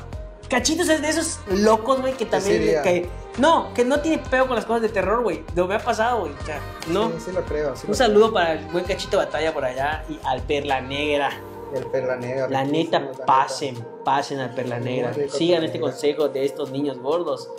[0.49, 2.81] Cachito es de esos locos, güey, que también...
[2.81, 3.07] que-
[3.37, 5.43] no, que no tiene peo con las cosas de terror, güey.
[5.55, 6.31] Lo me ha pasado, güey.
[6.33, 6.59] O sea,
[6.89, 7.09] no.
[7.11, 7.75] Sí, sí lo creo.
[7.75, 11.29] sí Un lo saludo para el buen Cachito Batalla por allá y al Perla Negra.
[11.75, 12.47] El perla negra.
[12.47, 15.13] La neta, la pasen, pasen al Perla Negra.
[15.13, 15.91] Sigan este Negra.
[15.91, 17.49] consejo de estos niños gordos.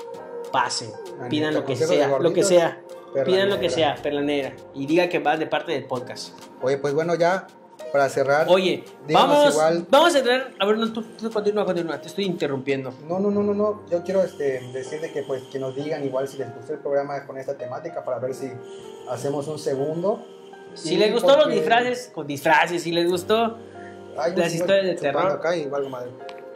[0.50, 0.90] Pasen,
[1.20, 2.80] La pidan neta, lo que de sea, lo que sea.
[3.26, 4.54] Pidan lo que sea, Perla Negra.
[4.74, 6.32] Y diga que va de parte del podcast.
[6.62, 7.46] Oye, pues bueno, ya
[7.92, 8.46] para cerrar.
[8.48, 9.86] Oye, vamos, igual.
[9.88, 10.50] vamos a entrar.
[10.58, 12.00] A ver, no, tú, tú continúa, continúa.
[12.00, 12.92] Te estoy interrumpiendo.
[13.08, 13.82] No, no, no, no, no.
[13.90, 17.26] Yo quiero este, decirle que pues que nos digan igual si les gustó el programa
[17.26, 18.50] con esta temática para ver si
[19.10, 20.24] hacemos un segundo.
[20.74, 22.82] Si les gustó los porque disfraces, con disfraces.
[22.82, 23.56] Si les gustó,
[24.16, 25.26] Ay, las historias de terror.
[25.32, 26.10] Acá y valgo madre.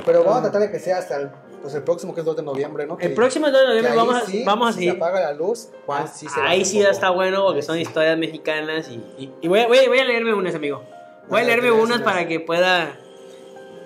[0.04, 1.30] Pero vamos a tratar de que sea hasta el,
[1.62, 2.94] pues el próximo, que es 2 de noviembre, ¿no?
[2.94, 4.92] El Que- próximo 2 de noviembre vamos, a, sí, vamos a si seguir.
[4.92, 8.18] se apaga la luz, Juan sí se Ahí sí ya está bueno porque son historias
[8.18, 10.82] mexicanas y, y- y voy, a, voy, a, voy a leerme unas, amigo.
[11.32, 12.96] Voy a leerme unas para que pueda...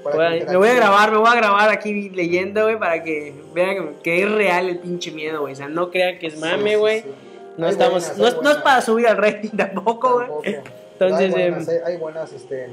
[0.02, 3.32] Pueda- que me voy a grabar, me voy a grabar aquí leyendo, güey, para que
[3.54, 5.52] vean que es real el pinche miedo, güey.
[5.54, 7.00] O sea, no crean que es mame, sí, güey.
[7.02, 7.08] sí.
[7.56, 10.56] No Hay estamos, buenas, no, es- no es para subir al rating tampoco, güey.
[10.92, 12.68] Entonces, hay buenas, em, hay, buenas este,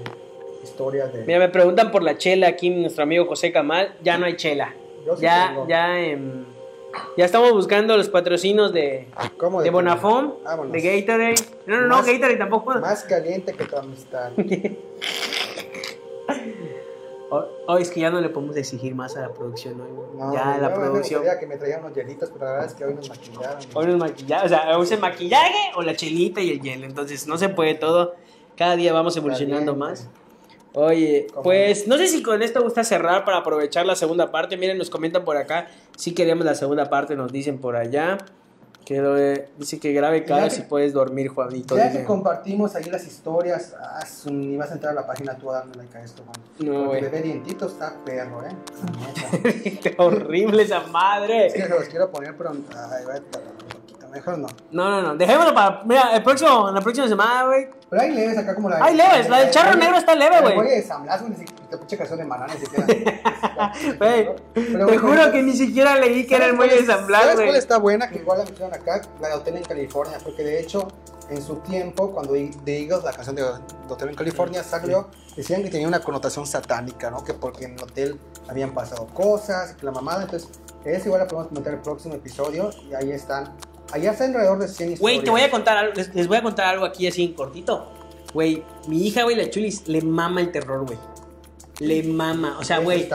[0.63, 1.23] historias de.
[1.25, 3.93] Mira, me preguntan por la chela aquí, nuestro amigo José Camal.
[4.03, 4.73] Ya no hay chela.
[5.05, 5.67] Yo sí Ya, tengo.
[5.67, 6.45] ya, em,
[7.17, 9.07] ya estamos buscando los patrocinos de,
[9.37, 10.35] ¿Cómo de Bonafón,
[10.71, 11.35] de Gatorade.
[11.65, 12.73] No, no, no, Gatorade tampoco.
[12.79, 14.31] Más caliente que tu amistad.
[14.37, 14.45] Hoy
[17.67, 19.89] oh, es que ya no le podemos exigir más a la producción hoy.
[20.17, 21.23] No, ya yo la me producción.
[21.39, 23.57] que me traigan unos hielitos, pero la verdad es que hoy nos maquillaron.
[23.73, 26.85] Hoy no es maquillaje, o sea, hoy el maquillaje o la chelita y el hielo.
[26.85, 28.15] Entonces no se puede todo.
[28.55, 30.03] Cada día vamos evolucionando Caliente.
[30.03, 30.22] más.
[30.75, 34.57] Oye, pues no sé si con esto gusta cerrar para aprovechar la segunda parte.
[34.57, 35.67] Miren, nos comentan por acá.
[35.97, 38.17] Si queremos la segunda parte, nos dicen por allá.
[38.85, 41.77] Que lo de- dice que grave cada si puedes dormir, Juanito.
[41.77, 45.49] Ya que compartimos ahí las historias, ah, ni vas a entrar a la página tú
[45.51, 46.35] a darle like a esto, Juan.
[46.59, 46.99] No, güey.
[47.01, 49.79] bebé dientito está perro, ¿eh?
[49.81, 51.49] Qué horrible esa es madre.
[51.53, 52.51] que se los quiero poner, pero.
[52.51, 53.05] Ay,
[54.14, 54.48] Mejor no.
[54.72, 55.15] No, no, no.
[55.15, 55.81] Dejémoslo para.
[55.85, 57.68] Mira, el próximo, la próxima semana, güey.
[57.90, 58.84] Pero hay leves acá como la.
[58.84, 60.57] Hay leves, la del charro negro está leve, güey.
[60.60, 62.85] Oye, San Blas, güey, ni siquiera- te canción de maná, ni siquiera.
[63.98, 67.22] Güey, Te juro que ni siquiera leí que era el ¿Sabes muelle de San Blas,
[67.22, 67.48] ¿Sabes güey.
[67.48, 68.10] cuál está buena?
[68.10, 70.88] Que igual la mencionan acá, la de Hotel en California, porque de hecho,
[71.30, 73.44] en su tiempo, cuando The Eagles, la canción de
[73.90, 77.23] Hotel en California salió, decían que tenía una connotación satánica, ¿no?
[77.23, 80.49] Que porque en el hotel habían pasado cosas, que la mamada, entonces,
[80.85, 83.53] es igual la podemos comentar en el próximo episodio, y ahí están,
[83.93, 84.99] allá está alrededor de 100 historias.
[84.99, 87.33] Güey, te voy a contar algo, les, les voy a contar algo aquí así en
[87.33, 87.91] cortito.
[88.33, 90.97] Güey, mi hija, güey, la chulis, le mama el terror, güey.
[91.79, 92.57] Le mama.
[92.59, 93.09] O sea, güey,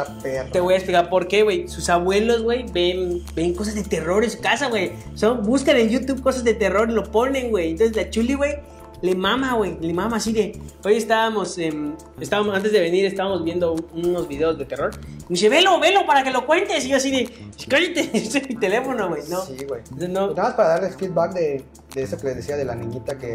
[0.53, 1.69] te voy a explicar por qué, güey.
[1.69, 4.93] Sus abuelos, güey, ven, ven cosas de terror en su casa, güey.
[5.15, 7.71] Son, buscan en YouTube cosas de terror y lo ponen, güey.
[7.71, 8.57] Entonces la chuli, güey,
[9.03, 9.77] le mama, güey.
[9.81, 10.61] Le mama así de.
[10.85, 14.91] Hoy estábamos, em, estábamos, antes de venir, estábamos viendo un- unos videos de terror.
[14.95, 16.85] Y me dice, velo, velo para que lo cuentes.
[16.85, 17.29] Y yo así de,
[17.69, 19.23] cállate, es mi teléfono, güey.
[19.29, 19.43] No.
[19.43, 19.83] Sí, güey.
[20.09, 20.29] No.
[20.29, 21.65] Nada más para darles feedback de,
[21.95, 23.35] de eso que les decía de la niñita que,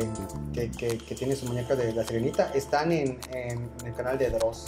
[0.53, 4.30] que, que, que tiene su muñeca de la sirenita, están en, en el canal de
[4.31, 4.65] Dross.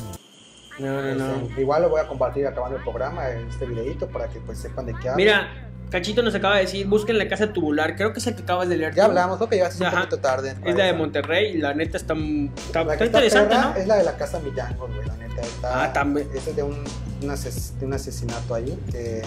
[0.80, 1.48] No, no, no.
[1.48, 4.86] Este, igual lo voy a compartir acabando el programa, este videito, para que pues sepan
[4.86, 5.16] de qué hablo.
[5.18, 7.95] Mira, Cachito nos acaba de decir, busquen la casa tubular.
[7.95, 8.94] Creo que es el que acabas de leer.
[8.94, 9.10] ya tú.
[9.12, 9.98] hablamos, creo que llegaste un Ajá.
[9.98, 10.56] poquito tarde.
[10.66, 13.76] Es la de Monterrey y la neta está, está, La interesante, ¿no?
[13.76, 15.41] Es la de la casa Millangos, güey, la neta.
[15.41, 16.28] Está, Ah, también.
[16.36, 16.74] Es de un,
[17.22, 19.22] un, ases- de un asesinato ahí, que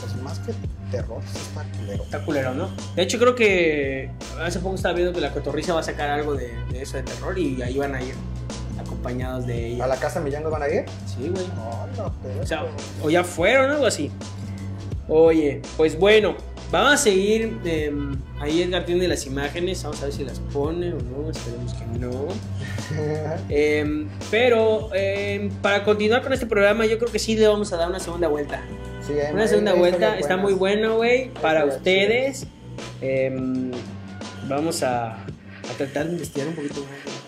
[0.00, 0.52] pues más que
[0.90, 2.02] terror, está culero.
[2.04, 2.70] Está culero, ¿no?
[2.94, 4.10] De hecho, creo que
[4.42, 7.02] hace poco estaba viendo que la cotorriza va a sacar algo de, de eso de
[7.02, 8.14] terror y ahí van a ir
[8.78, 9.86] acompañados de ¿A ella.
[9.86, 10.84] la casa Millangos van a ir?
[11.06, 11.46] Sí, güey.
[11.56, 12.40] No, no, pero...
[12.42, 12.64] O sea,
[13.02, 14.10] o ya fueron, algo así.
[15.08, 16.34] Oye, pues bueno,
[16.72, 17.58] vamos a seguir.
[17.64, 21.74] em, ahí Edgar tiene las imágenes, vamos a ver si las pone o no, esperemos
[21.74, 22.26] que no.
[23.48, 27.76] Em, pero em, para continuar con este programa, yo creo que sí le vamos a
[27.76, 28.62] dar una segunda vuelta.
[29.06, 32.46] Sí, Una hay- segunda hay vuelta, está muy bueno, güey, para ustedes.
[34.48, 35.26] Vamos a, a
[35.76, 37.25] tratar de investigar un poquito más.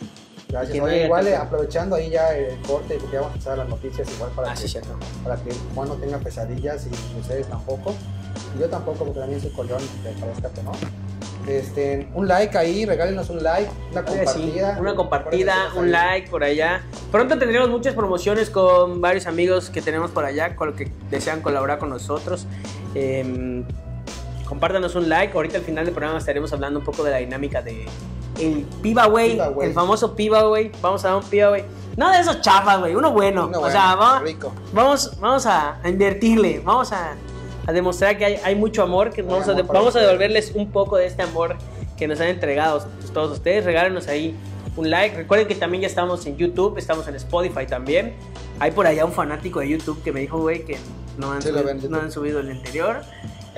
[0.49, 0.53] Güey.
[0.53, 0.73] Gracias.
[0.73, 3.35] Que no Oye, haya igual eh, aprovechando ahí ya el corte, porque ya vamos a
[3.37, 4.91] empezar las noticias igual para, Ah, que, sí, cierto.
[5.23, 7.95] para que Juan no tenga pesadillas y ustedes tampoco.
[8.57, 10.73] Y yo tampoco, porque también soy colón, que parezca que no.
[11.47, 14.77] Este, un like ahí, regálenos un like, una sí, compartida.
[14.79, 16.83] una compartida, un like por allá.
[17.11, 21.41] Pronto tendremos muchas promociones con varios amigos que tenemos por allá, con los que desean
[21.41, 22.47] colaborar con nosotros.
[22.95, 23.65] Em,
[24.47, 25.33] compártanos un like.
[25.35, 27.87] Ahorita al final del programa estaremos hablando un poco de la dinámica de
[28.41, 29.69] el Piva Way, Giveaway.
[29.69, 30.73] el famoso Piva Way.
[30.81, 31.65] Vamos a dar un Piva Way.
[31.97, 33.47] No de esos chafas, güey, uno bueno.
[33.47, 34.53] Uno o bueno, sea, vamos, rico.
[34.73, 37.17] vamos, vamos a, invertirle, vamos a,
[37.67, 40.71] a demostrar que hay, hay mucho amor, que vamos, a, amor vamos a devolverles un
[40.71, 41.57] poco de este amor
[41.97, 43.65] que nos han entregado todos ustedes.
[43.65, 44.37] Regálenos ahí
[44.77, 45.17] un like.
[45.17, 48.15] Recuerden que también ya estamos en YouTube, estamos en Spotify también.
[48.61, 50.79] Hay por allá un fanático de YouTube que me dijo, güey, que
[51.19, 53.03] no han, Sí, subido, no han subido el anterior.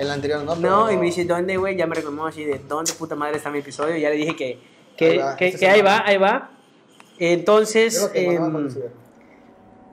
[0.01, 1.77] El anterior no, No, pero- y me dice, ¿dónde, güey?
[1.77, 3.95] Ya me reclamó así de, ¿dónde puta madre está mi episodio?
[3.95, 4.59] Y ya le dije que, Ahí
[4.97, 6.51] que, va, que, ahí va, ahí va.
[7.19, 8.41] Entonces, em,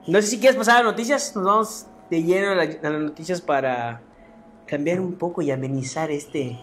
[0.07, 1.35] no sé si quieres pasar a las noticias.
[1.35, 4.01] Nos vamos de lleno a, la- a las noticias para
[4.65, 6.59] cambiar un poco y amenizar este,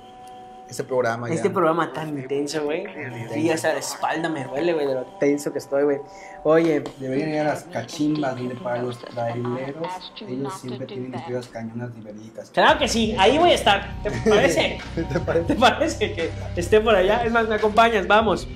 [0.68, 1.34] Este programa ya.
[1.34, 2.84] este programa tan intenso, güey.
[3.32, 5.98] Sí, hasta la espalda me duele, güey, de lo tenso que estoy, güey.
[6.42, 9.86] Oye, Deberían ir a las cachimbas donde para los traileros
[10.26, 12.50] ellos siempre tienen incluidas cañonas ibéricas.
[12.50, 14.02] claro que sí, ahí voy a estar.
[14.02, 14.78] ¿Te parece?
[14.94, 15.44] ¿Te parece?
[15.46, 17.24] ¿Te parece que esté por allá?
[17.24, 18.48] Es más, me acompañas, vamos.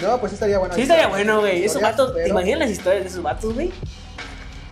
[0.00, 0.74] No, pues estaría bueno.
[0.74, 1.64] Sí, estaría bueno, güey.
[1.64, 3.70] Esos vatos, ¿te pero- imaginas las historias de esos vatos, güey?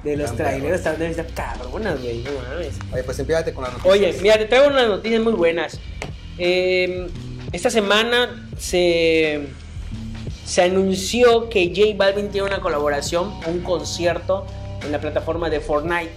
[0.05, 2.23] de los traileros están de estar cabronas, güey.
[2.23, 2.78] No mames.
[2.93, 3.93] Oye, pues empiézate con las noticias.
[3.93, 5.81] Oye, mira, te traigo unas noticias muy buenas.
[6.38, 7.08] Eh,
[7.52, 9.48] esta semana se,
[10.44, 14.46] se anunció que J Balvin tiene una colaboración, un concierto
[14.82, 16.12] en la plataforma de Fortnite.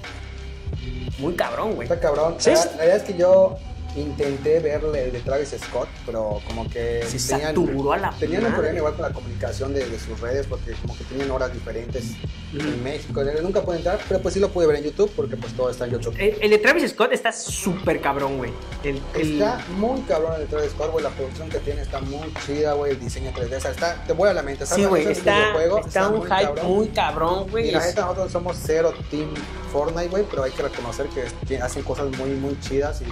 [1.19, 1.87] Muy cabrón, güey.
[1.87, 2.35] Está cabrón.
[2.37, 3.57] Sí, la, la verdad es que yo
[3.95, 8.53] intenté verle el de Travis Scott, pero como que Se saturó a la tenían un
[8.53, 12.11] problema igual con la comunicación de, de sus redes porque como que tenían horas diferentes
[12.55, 12.67] Ujú.
[12.67, 13.21] en México.
[13.41, 15.85] Nunca pude entrar, pero pues sí lo pude ver en YouTube porque pues todo está
[15.85, 16.15] en YouTube.
[16.19, 18.51] El, el de Travis Scott está súper cabrón, güey.
[18.83, 21.03] El, el- Está muy cabrón el de Travis Scott, güey.
[21.03, 22.91] La producción que tiene está muy chida, güey.
[22.93, 24.65] El diseño 3D, o sea, está, te vuela la mente.
[24.65, 26.65] Sí, güey, está, videojuego, está un muy hype cabrón.
[26.67, 27.71] muy cabrón, Y güey.
[27.71, 29.33] la Es- neta, nosotros somos cero Team
[29.71, 31.07] Fortnite, güey, pero hay que reconocer
[31.47, 33.05] que hacen cosas muy, muy chidas y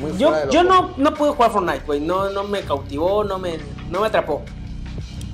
[0.00, 2.00] muy Yo, yo no, no pude jugar Fortnite, güey.
[2.00, 3.58] No, no me cautivó, no me,
[3.90, 4.42] no me atrapó.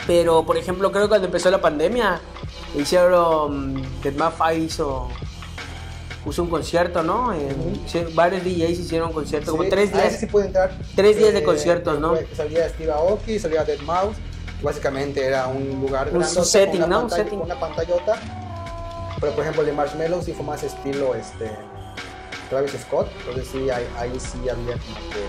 [0.06, 2.20] Pero, por ejemplo, creo que cuando empezó la pandemia,
[2.76, 3.82] hicieron.
[4.02, 5.08] Deadmau5 hizo.
[6.24, 7.32] Puso un concierto, ¿no?
[7.32, 7.80] En- Ujú.
[7.86, 10.18] hicieron- varios DJs hicieron concierto, como Sí, tres a días.
[10.20, 10.72] sí puede entrar.
[10.96, 12.10] tres días de conciertos, ¿no?
[12.10, 14.16] fue- Salía Steve Aoki, salía Dead Mouse.
[14.62, 16.96] Básicamente era un lugar Un grandote setting, con ¿no?
[16.96, 17.38] Un pantalla- setting.
[17.38, 18.16] con una pantallota.
[19.20, 21.50] Pero por ejemplo el de Marshmallow sí fue más estilo este
[22.48, 23.08] Travis Scott.
[23.20, 25.24] Entonces sí, ahí, ahí sí había como que.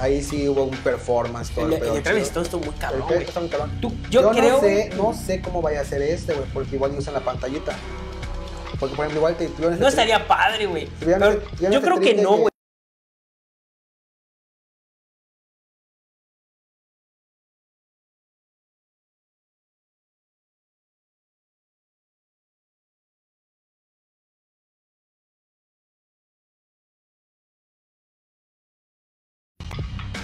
[0.00, 1.50] ahí- sí hubo un performance.
[1.54, 2.28] Todo El, el de Travis.
[2.28, 3.22] Scott estuvo muy El cabrón, güey.
[3.22, 3.78] está muy cabrón.
[3.80, 4.54] Tú- yo, Yo, creo.
[4.56, 7.72] no sé, no sé cómo vaya a ser este, güey, porque igual usan la pantallita.
[8.78, 10.88] Porque por ejemplo igual te No estaría padre, güey.
[11.70, 12.50] Yo creo que no, güey.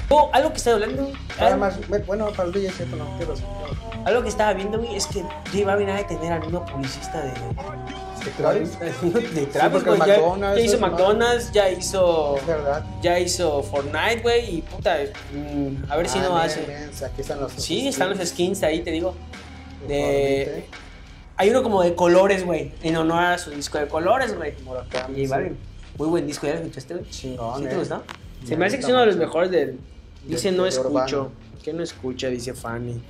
[0.08, 3.42] Oh, algo que estaba hablando, Para algo, más, bueno, para el DJ cierto, no, tienes
[4.04, 7.20] algo que estaba viendo, güey, es que J Balvin ha de tener al mismo publicista
[7.22, 8.78] de, ¿De Travis?
[9.34, 9.98] de Travis, porque güey.
[9.98, 10.86] Ya, McDonald's, ya hizo ¿no?
[10.86, 12.84] McDonald's, ya hizo, Es verdad.
[13.02, 14.96] ya hizo Fortnite, güey, y puta,
[15.32, 16.60] mm, a ver si Ah, no miren, hace.
[16.60, 19.16] miren, aquí están los Sí, están los skins ahí, te digo.
[19.88, 20.66] De...
[21.36, 24.54] Hay uno como de colores, güey, en honor a su disco de colores, güey.
[24.64, 25.58] J Balvin.
[25.98, 27.10] Muy buen disco, ¿ya lo escuchaste, güey?
[27.10, 27.78] Chingón, ¿Sí te eh.
[27.78, 28.02] gustó?
[28.46, 29.80] Se Me hace que es uno de los mejores del...
[30.26, 31.32] Dice no escucho.
[31.62, 32.28] ¿Qué no escucha?
[32.28, 33.00] Dice Fanny.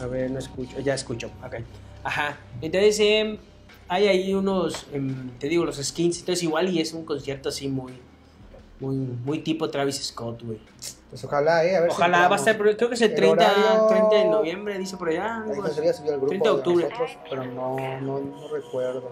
[0.00, 0.78] A ver, no escucho.
[0.80, 1.30] Ya escucho.
[1.44, 1.56] Ok.
[2.04, 2.38] Ajá.
[2.60, 3.38] Entonces, em,
[3.88, 6.20] hay ahí unos, em, te digo, los skins.
[6.20, 7.92] Entonces, igual y es un concierto así muy,
[8.80, 10.58] muy, muy tipo Travis Scott, güey.
[11.10, 13.16] Pues ojalá, eh, a ver si Ojalá va a pero creo que es el El
[13.16, 15.36] 30, horario- 30 de noviembre, dice por allá.
[15.42, 15.80] Algo así.
[15.80, 16.84] el grupo 30 de octubre.
[16.84, 19.10] nosotros, pero no, no, no recuerdo.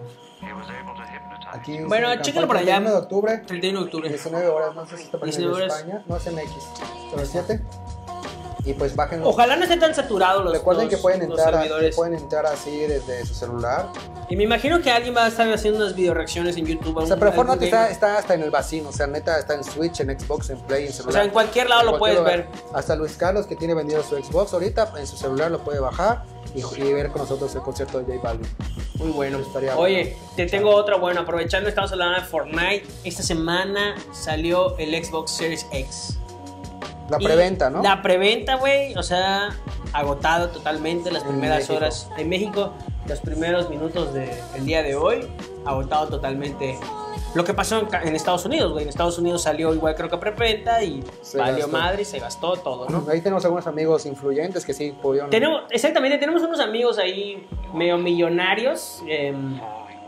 [1.51, 2.75] Aquí Bueno, chéquenlo por allá.
[2.75, 4.09] 31 de octubre, 31 de octubre.
[4.09, 5.79] 19 horas, no sé si está poniendo 19 en horas.
[5.79, 6.53] España, no es en X,
[7.09, 7.61] son las 7.
[8.67, 11.65] Y pues bajen Ojalá no esté tan saturado los, Recuerden los- que pueden entrar, a-
[11.95, 13.87] pueden entrar así desde su celular.
[14.29, 16.97] Y me imagino que alguien va a estar haciendo unas video reacciones en YouTube.
[16.97, 20.01] O sea, pero Fortnite está, hasta en el vacío, o sea, neta está en Switch,
[20.01, 21.09] en Xbox, en Play, en celular.
[21.09, 22.51] O sea, en cualquier lado En lo cualquier puedes lugar.
[22.51, 22.75] ver.
[22.77, 26.23] Hasta Luis Carlos, que tiene vendido su Xbox ahorita, en su celular lo puede bajar
[26.53, 28.49] y, y ver con nosotros el concierto de J Balvin.
[28.95, 29.37] Muy bueno.
[29.39, 31.21] Estaría Oye, te tengo otra buena.
[31.21, 32.85] Aprovechando, estamos hablando de Fortnite.
[33.05, 36.17] Esta semana salió el Xbox Series X.
[37.09, 37.81] La preventa, ¿no?
[37.81, 38.95] La preventa, güey.
[38.95, 39.49] O sea,
[39.93, 41.75] agotado totalmente las En primeras México.
[41.75, 42.73] horas en México.
[43.07, 45.27] Los primeros minutos del día de hoy.
[45.65, 46.77] Agotado totalmente.
[47.35, 48.83] Lo que pasó en, en Estados Unidos, güey.
[48.83, 51.71] En Estados Unidos salió igual, creo que preventa y Se valió gastó.
[51.77, 53.05] madre y se gastó todo, ¿no?
[53.11, 55.29] Ahí tenemos algunos amigos influyentes que sí pudieron.
[55.29, 59.59] Tenemos, exactamente, tenemos unos amigos ahí medio millonarios em,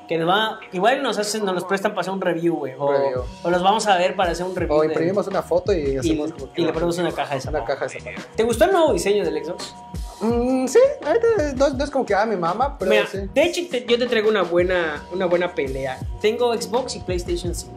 [0.10, 2.73] que nos va, igual nos hacen, nos los prestan para hacer un review, güey.
[2.77, 3.22] O, Un review.
[3.44, 4.76] o los vamos a ver para hacer un review.
[4.76, 6.34] O de- imprimimos una foto y y, hacemos.
[6.34, 7.68] como que- y le ponemos una caja de Una zapatos.
[7.68, 8.26] caja de zapatos.
[8.36, 9.76] ¿Te gustó el nuevo diseño del Xbox?
[10.22, 13.19] Mm, sí, ahorita no, no es como que ah, mi mamá, pero Mira, sí.
[13.34, 15.99] de hecho te- yo te traigo una buena, una buena pelea.
[16.19, 17.73] Tengo Xbox y PlayStation 5.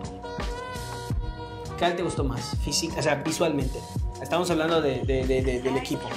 [1.79, 2.57] ¿Cuál te gustó más?
[2.65, 3.79] Física, o sea, visualmente.
[4.23, 6.09] Estamos hablando de- del equipo.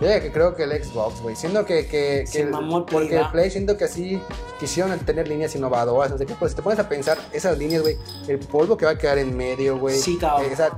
[0.00, 1.36] Yo que creo que el Xbox, güey.
[1.36, 3.28] Siendo que, que, que Se el- mamó el Play, porque el.
[3.30, 4.20] Play siento que así
[4.58, 7.82] quisieron tener líneas innovadoras, no sé qué, pues si te pones a pensar esas líneas,
[7.82, 7.98] güey,
[8.28, 9.98] el polvo que va a quedar en medio, güey.
[9.98, 10.46] Sí, cabrón.
[10.46, 10.70] eh, esa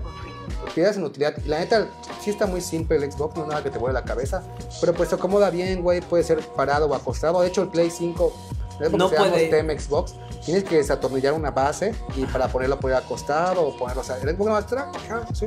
[0.74, 1.36] piedras en utilidad.
[1.46, 1.86] La neta,
[2.20, 4.42] sí está muy simple el Xbox, no es nada que te vuele la cabeza,
[4.80, 7.40] pero pues se acomoda bien, güey, puede ser parado o acostado.
[7.42, 8.32] De hecho, el Play 5,
[8.80, 9.78] no No puede.
[9.80, 14.16] Xbox, tienes que desatornillar una base y para ponerlo poner acostado o ponerlo, o sea,
[14.22, 15.46] no va a estar, ajá, sí,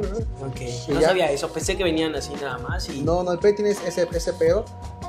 [0.88, 3.02] No ya- sabía eso, pensé que venían así nada más y...
[3.02, 4.66] No, no, el Play tiene ese, ese pedo.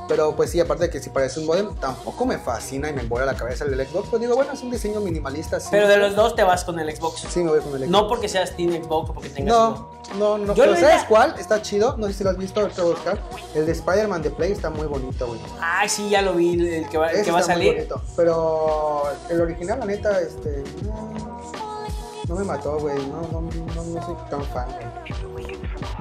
[0.08, 3.02] Pero pues sí, aparte de que si parece un modem, tampoco me fascina y me
[3.02, 4.08] vuela la cabeza el del Xbox.
[4.08, 5.58] Pues digo, bueno, es un diseño minimalista.
[5.58, 7.26] Sí, Pero de los dos te vas con el Xbox.
[7.28, 7.90] Sí, me voy con el Xbox.
[7.90, 10.54] No porque seas Team Xbox o porque tengas No, no, no.
[10.54, 11.34] Yo Pero ¿sabes veía- cuál?
[11.40, 11.96] Está chido.
[11.96, 13.18] No sé si lo has visto, ahorita voy a buscar.
[13.56, 15.40] El de Spider-Man de Play está muy bonito, güey.
[15.60, 17.74] Ay, sí, ya lo vi, el que va, el que va a está muy salir.
[17.74, 18.00] bonito.
[18.14, 20.62] Pero el original, la neta, este.
[22.28, 22.97] No, me mató, güey.
[23.07, 24.66] No, no, no, no soy tan fan,
[25.32, 25.47] güey.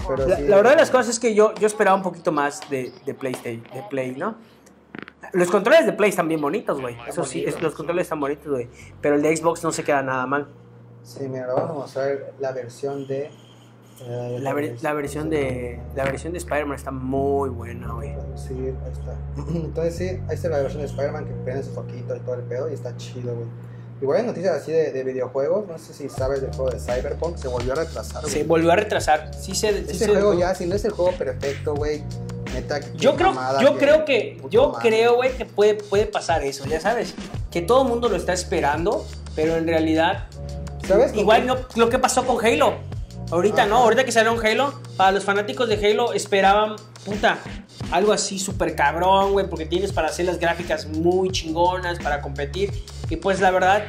[0.07, 0.43] Pero La, sí.
[0.47, 3.13] la verdad de las cosas es que yo, yo esperaba un poquito más de, de
[3.13, 4.35] PlayStation, de Play, ¿no?
[5.33, 6.95] Los controles de Play están bien bonitos, güey.
[7.07, 7.55] Eso sí, bonitos.
[7.57, 8.69] es- los controles están bonitos, güey.
[9.01, 10.47] Pero el de Xbox no se queda nada mal.
[11.03, 13.29] Sí, mira, vamos a mostrar la versión de.
[14.01, 18.11] Eh, La, ver- la versión de la versión de Spider-Man está muy buena, güey.
[18.35, 19.15] Sí, ahí está.
[19.55, 22.41] Entonces sí, ahí está la versión de Spider-Man que prende su foquito y todo el
[22.43, 23.47] pedo y está chido, güey.
[24.01, 27.37] Igual hay noticias así de, de videojuegos, no sé si sabes del juego de Cyberpunk,
[27.37, 28.33] se volvió a retrasar, güey.
[28.33, 29.33] Se volvió a retrasar.
[29.33, 32.03] Sí se, sí se- juego ya, si no es el juego perfecto, güey,
[32.53, 34.89] neta, Yo creo, yo creo que, yo madre.
[34.89, 37.15] creo, güey, que puede, puede pasar eso, ya sabes,
[37.49, 40.27] que todo el mundo lo está esperando, pero en realidad,
[40.85, 42.73] ¿Sabes igual no, lo que pasó con Halo.
[43.31, 47.39] Ahorita no, ahorita que salió un Halo, para los fanáticos de Halo esperaban, puta,
[47.91, 52.71] algo así súper cabrón, güey, porque tienes para hacer las gráficas muy chingonas, para competir,
[53.09, 53.83] y pues la verdad,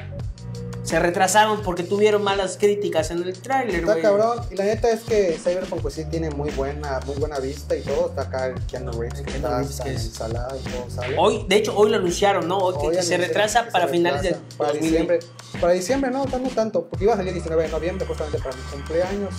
[0.87, 5.01] se retrasaron porque tuvieron malas críticas en el tráiler, Está cabrón, y la neta es
[5.01, 8.55] que Cyberpunk pues sí tiene muy buena, muy buena vista y todo, está acá el
[8.67, 11.17] Keanu Reeves que está es- ensalada y todo sale.
[11.19, 12.59] Hoy, de hecho, hoy lo anunciaron, ¿no?
[12.59, 15.13] Hoy que- Hoy que se retrasa que se para finales retrasa, para 2020.
[15.15, 15.61] diciembre.
[15.61, 18.55] Para diciembre no, no tanto, porque iba a salir el 19 de noviembre justamente para
[18.55, 19.35] mi cumpleaños.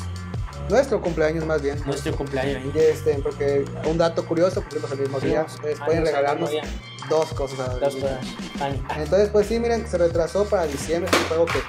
[0.69, 1.81] Nuestro cumpleaños más bien.
[1.85, 2.61] Nuestro cumpleaños.
[2.75, 6.51] Y este, porque un dato curioso, cumplimos el mismo día, ustedes pueden regalarnos
[7.09, 7.59] dos cosas.
[7.59, 8.19] a- Dos cosas.
[8.97, 11.59] Entonces, pues sí, miren, se retrasó para diciembre este juego que...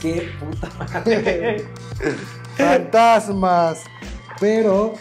[0.00, 1.64] Qué puta madre.
[2.56, 3.80] Fantasmas.
[4.40, 4.94] Pero,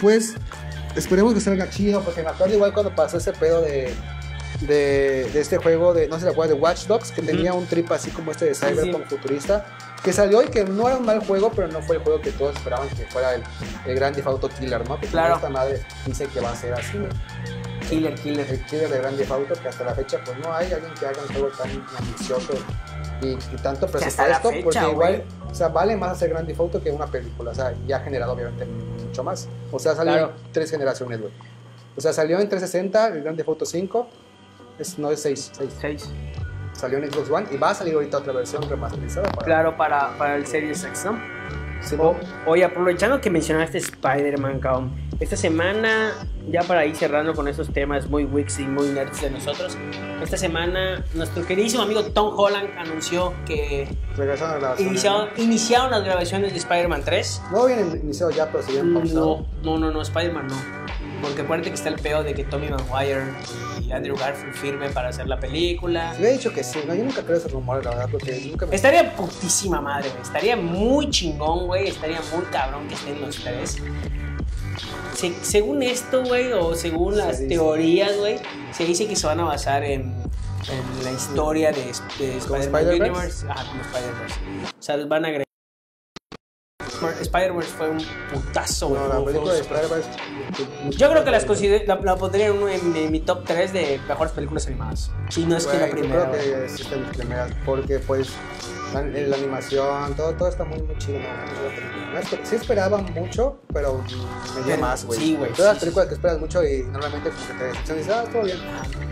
[0.00, 0.34] pues,
[0.96, 3.94] esperemos que salga chido, porque me acuerdo igual cuando pasó ese pedo de,
[4.62, 7.66] de, de este juego de, no sé te acuerdas, de Watch Dogs, que tenía un
[7.66, 9.14] trip así como este de Sí, Cyberpunk sí.
[9.16, 9.66] futurista,
[10.02, 12.30] que salió y que no era un mal juego, pero no fue el juego que
[12.32, 13.42] todos esperaban que fuera el,
[13.86, 15.00] el Grand Theft Auto Killer, ¿no?
[15.00, 15.36] Que Claro.
[15.36, 17.08] esta madre dice que va a ser así, ¿no?
[17.88, 18.46] Killer, killer.
[18.50, 21.06] el killer de Grand Theft Auto, que hasta la fecha pues no hay alguien que
[21.06, 22.52] haga un juego tan ambicioso
[23.22, 26.82] y, y tanto presupuesto, fecha, porque igual, o sea, vale más hacer Grand Theft Auto
[26.82, 29.48] que una película, o sea, y ha generado obviamente mucho más.
[29.72, 30.32] O sea, salió Claro.
[30.52, 31.32] tres generaciones, güey.
[31.96, 34.08] O sea, salió en 360 el Grand Theft Auto 5,
[34.78, 35.70] es, no es 6, 6.
[35.80, 36.10] Seis.
[36.76, 39.44] Salió en Xbox One y va a salir ahorita otra versión remasterizada para...
[39.46, 41.18] Claro, para, para el Series X, ¿no?
[41.80, 42.16] Sí, O-
[42.46, 44.60] oye, aprovechando que mencionaste Spider-Man.
[45.18, 46.12] Esta semana,
[46.48, 49.76] ya para ir cerrando con esos temas muy wix y muy nerds de nosotros,
[50.22, 55.28] esta semana nuestro queridísimo amigo Tom Holland anunció que regresaron a la grabación.
[55.36, 57.42] iniciaron, las grabaciones de Spider-Man 3.
[57.52, 59.46] No habían iniciado ya, pero se habían pausado.
[59.62, 60.86] No, no, no, no, Spider-Man no.
[61.22, 63.24] Porque acuérdate que está el pedo de que Tommy Maguire
[63.80, 66.10] y Andrew Garfield firmen para hacer la película.
[66.12, 68.66] Me había dicho que sí, no, yo nunca creo esos rumores, la verdad, porque nunca
[68.66, 68.76] me...
[68.76, 70.22] Estaría putísima madre, güey.
[70.22, 71.88] Estaría muy chingón, güey.
[71.88, 73.78] Estaría muy cabrón que estén los tres.
[75.14, 78.38] Se- según esto, güey, o según Se las teorías, güey,
[78.72, 80.02] se dice que se van a basar en,
[80.68, 81.84] en la historia de,
[82.18, 83.02] de ¿Como Spider-Man Spider-Verse?
[83.10, 83.46] Universe.
[83.48, 84.40] Ajá, como Spider-Verse.
[84.78, 85.46] O sea, van a agregar.
[87.20, 87.98] Spider-Verse fue un
[88.32, 89.00] putazo, güey.
[89.02, 93.20] No, la es- Yo creo que las consider- la, la pondría en, en- en mi
[93.20, 95.10] top 3 de mejores películas animadas.
[95.30, 96.24] Si no es que la primera.
[96.26, 98.28] Yo creo que en mis primeras, porque pues
[98.94, 101.18] la, la animación, todo, todo está muy, muy chido.
[101.18, 102.38] ¿no?
[102.44, 105.18] Sí esperaba mucho, pero me dio Pero- más, güey.
[105.20, 107.88] sí, güey, Todas las sí, películas que esperas mucho y normalmente como que te decepcionas
[107.88, 108.58] y dices, ah, todo bien.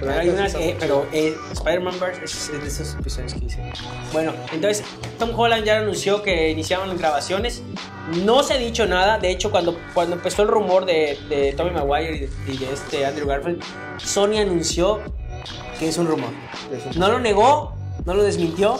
[0.01, 3.34] Pero la hay sí unas, eh, pero eh, Spider-Man Verse es es de esos episodios
[3.34, 3.72] que hice.
[4.12, 4.84] Bueno, entonces
[5.18, 7.62] Tom Holland ya anunció que iniciaban las grabaciones.
[8.24, 9.18] No se ha dicho nada.
[9.18, 12.72] De hecho, cuando, cuando empezó el rumor de, de Tommy Maguire y de, y de
[12.72, 13.62] este Andrew Garfield,
[13.98, 15.01] Sony anunció
[15.78, 16.30] que es un rumor.
[16.96, 17.74] No lo negó,
[18.05, 18.78] no lo desmintió.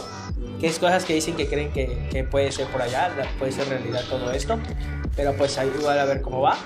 [0.61, 3.69] Que es cosas que dicen que creen que, que puede ser por allá, puede ser
[3.69, 4.59] realidad todo esto.
[5.17, 6.57] Pero pues ahí igual a ver cómo va.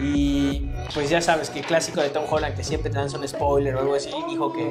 [0.00, 3.26] Y pues ya sabes que el clásico de Tom Holland, que siempre te lanza un
[3.26, 4.70] spoiler o algo así, dijo que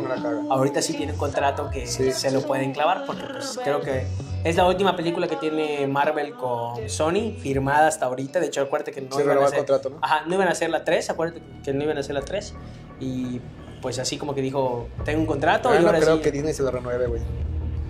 [0.49, 2.11] ahorita sí tiene un contrato que Sí.
[2.13, 4.07] se lo pueden clavar, porque pues creo que
[4.45, 8.39] es la última película que tiene Marvel con Sony, firmada hasta ahorita.
[8.39, 9.97] De hecho, acuérdate que no Se iban a hacer, contrato, ¿no?
[10.01, 12.53] Ajá, no iban a hacer la 3, acuérdate que no iban a hacer la 3.
[13.01, 13.41] Y
[13.81, 16.21] pues así como que dijo, tengo un contrato Ah, y no ahora creo sí.
[16.21, 17.21] que Disney se lo renueve, güey.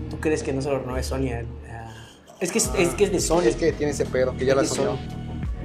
[0.10, 1.30] ¿Tú crees que no se lo renueve Sony?
[1.34, 1.40] a-
[1.74, 1.94] a-
[2.40, 3.42] Es que es, es que es de Sony.
[3.46, 4.64] Es que tiene ese pedo, que ya la.
[4.64, 4.98] Sony.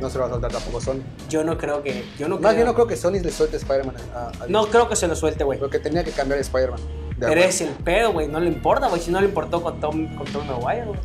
[0.01, 1.01] No se lo va a soltar tampoco Sony.
[1.28, 2.05] Yo no creo que.
[2.19, 4.66] Yo no Más creo, bien no creo que Sony le suelte Spider-Man a, a no
[4.66, 5.59] creo que se lo suelte, güey.
[5.59, 6.81] Porque tenía que cambiar Spider-Man.
[7.19, 8.27] De Pero es el pedo, güey.
[8.27, 9.01] No le importa, güey.
[9.01, 10.98] Si no le importó con Tom, con Tom Maguire, güey.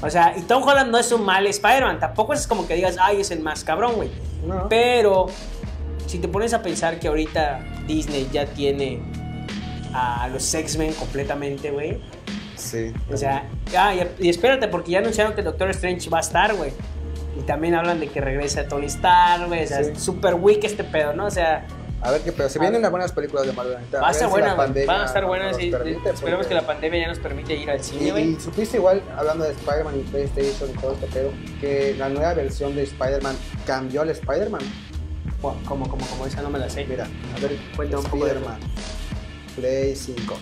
[0.00, 1.98] O sea, y Tom Holland no es un mal Spider-Man.
[1.98, 4.10] Tampoco es como que digas, ay, es el más cabrón, güey.
[4.46, 4.68] No.
[4.68, 5.26] Pero
[6.06, 9.02] si te pones a pensar que ahorita Disney ya tiene
[9.92, 12.00] a los X-Men completamente, güey.
[12.58, 12.92] Sí.
[13.12, 13.44] O sea,
[13.76, 16.72] ah, y, y espérate, porque ya anunciaron que Doctor Strange va a estar, güey.
[17.38, 19.64] Y también hablan de que regresa Tony Stark, güey.
[19.64, 19.90] O sea, Sí.
[19.94, 21.26] es super weak este pedo, ¿no?
[21.26, 21.66] O sea,
[22.00, 22.48] A ver qué pedo.
[22.48, 22.82] Se A vienen ver.
[22.82, 23.74] las buenas películas de Marvel.
[23.74, 24.00] ahorita.
[24.00, 25.60] va a estar buena, Van a estar buenas.
[25.60, 28.30] y permite, esperemos porque- que la pandemia ya nos permite ir al Y, cine, güey.
[28.34, 32.34] y supiste igual, hablando de Spider-Man y PlayStation y todo esto, pero que la nueva
[32.34, 33.34] versión de Spider-Man
[33.66, 34.60] cambió al Spider-Man.
[35.42, 36.84] Como, como, como esa no me la sé.
[36.88, 37.04] Mira,
[37.36, 38.60] a ver, Cuenta un poco de Spider-Man.
[39.56, 40.36] Play 5.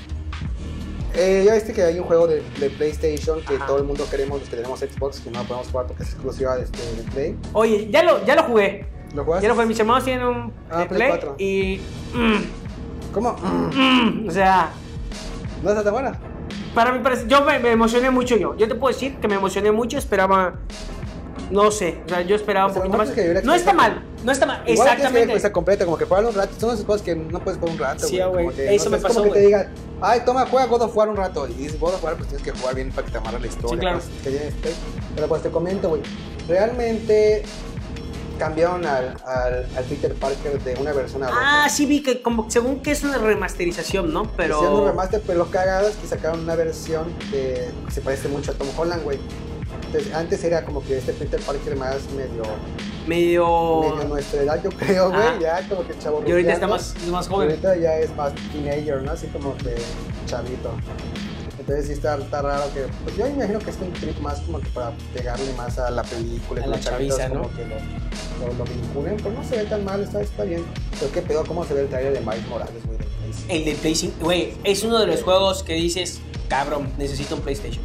[1.16, 3.66] Eh, ya viste que hay un juego de, de PlayStation que Ajá.
[3.66, 6.10] todo el mundo queremos, los que tenemos Xbox, que no lo podemos jugar porque es
[6.10, 7.36] exclusiva de, este, de Play.
[7.55, 8.84] Oye, ya lo, ya lo jugué.
[9.14, 9.43] ¿Lo jugaste?
[9.44, 9.66] Ya lo jugué.
[9.66, 11.34] Mis hermanos tienen un Ah, Play 4.
[11.38, 11.80] y.
[12.12, 13.32] mm, ¿Cómo?
[13.32, 14.70] mm, o sea,
[15.62, 16.18] ¿No está tan buena?
[16.74, 17.24] para mí parece.
[17.26, 18.55] Yo me, me emocioné mucho yo.
[18.56, 19.97] Yo te puedo decir que me emocioné mucho.
[19.97, 20.56] Esperaba.
[21.51, 22.01] No sé.
[22.06, 23.18] O sea, yo esperaba un O sea, poquito nomás más.
[23.18, 24.02] es que No está mal.
[24.24, 24.62] No está mal.
[24.66, 25.40] Igual Exactamente.
[25.40, 26.52] que completa, como que jugar un rato.
[26.59, 28.06] Son esas cosas que no puedes jugar un rato.
[28.06, 28.48] Sí, güey.
[28.74, 29.68] Eso no me es pasó, como que te digan,
[30.01, 31.47] ay, toma, juega God of War un rato.
[31.48, 33.47] Y dices God of War, pues tienes que jugar bien para que te amarre la
[33.47, 33.74] historia.
[33.74, 33.98] Sí, claro.
[33.98, 34.55] cosas que tienes.
[35.14, 36.02] Pero pues te comento, güey.
[36.48, 37.43] Realmente
[38.39, 41.39] cambiaron al, al, al Peter Parker de una versión a otra.
[41.64, 44.24] Ah, sí vi que como según que es una remasterización, ¿no?
[44.24, 48.01] Hicieron un Pero remaster, pero lo cagado es que sacaron una versión de, que se
[48.01, 49.18] parece mucho a Tom Holland, güey.
[49.84, 52.42] Entonces, antes era como que este Peter Parker más medio,
[53.06, 55.20] medio medio nuestra edad, yo creo, güey.
[55.20, 55.38] Ajá.
[55.40, 57.50] Ya como que chavo y ahorita está más, más Y joven.
[57.50, 59.12] ahorita ya es más teenager, ¿no?
[59.12, 59.74] Así como que
[60.26, 60.70] chavito.
[61.58, 64.60] Entonces sí está, está raro que, pues yo imagino que es un trip más como
[64.60, 67.42] que para pegarle más a la película, y A la chaviza, ¿no?
[67.42, 70.64] como que lo, lo, lo vinculen, pues no se ve tan mal, está, está bien.
[71.00, 72.98] Pero qué pedo, cómo se ve el trailer de Miles Morales, güey.
[73.48, 77.40] El de Play 5, güey, es uno de los juegos que dices, cabrón, necesito un
[77.40, 77.82] PlayStation.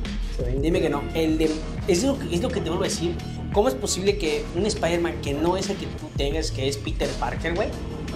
[0.60, 1.02] Dime que no.
[1.14, 1.52] El de,
[1.88, 3.16] es, lo, que- es lo que te vuelvo a decir.
[3.54, 6.78] ¿Cómo es posible que un Spider-Man que no es el que tú tengas, que es
[6.78, 7.68] Peter Parker, güey,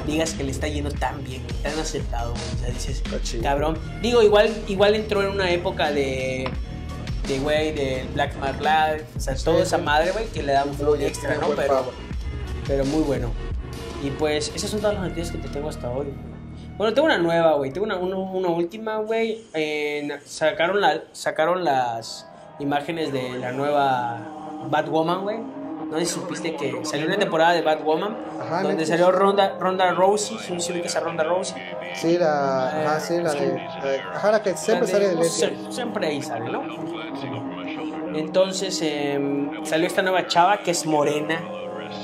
[0.07, 2.43] digas que le está yendo tan bien, güey, tan aceptado, güey?
[2.55, 3.03] O sea, dices,
[3.43, 3.77] cabrón.
[4.01, 6.49] Digo, igual, igual entró en una época de,
[7.27, 9.63] de güey, de Black Mark Live, o sea, Sí, toda sí.
[9.63, 11.49] esa madre, güey, que le da un flow extra, ¿no?
[11.49, 11.91] Pero,
[12.65, 13.29] pero muy bueno.
[14.01, 16.07] Y pues, esas son todas las noticias que te tengo hasta hoy.
[16.77, 17.71] Bueno, tengo una nueva, güey.
[17.71, 19.43] Tengo una, una, una última, güey.
[20.25, 22.25] Sacaron, la, sacaron las
[22.59, 24.17] imágenes de la nueva
[24.69, 25.37] Batwoman, güey.
[25.89, 28.89] No sé si supiste que salió una temporada de Batwoman Ajá, donde Netflix.
[28.89, 30.37] salió Ronda, Ronda Rousey.
[30.39, 31.61] ¿Sí, sí ubicas a Ronda Rousey?
[31.93, 33.59] Sí, la, ajá, sí, la de,
[34.13, 35.49] ajá, la que siempre sale de de- Leslie.
[35.57, 36.63] sie- Siempre ahí sale, ¿no?
[38.15, 41.39] Entonces em, salió esta nueva chava que es morena.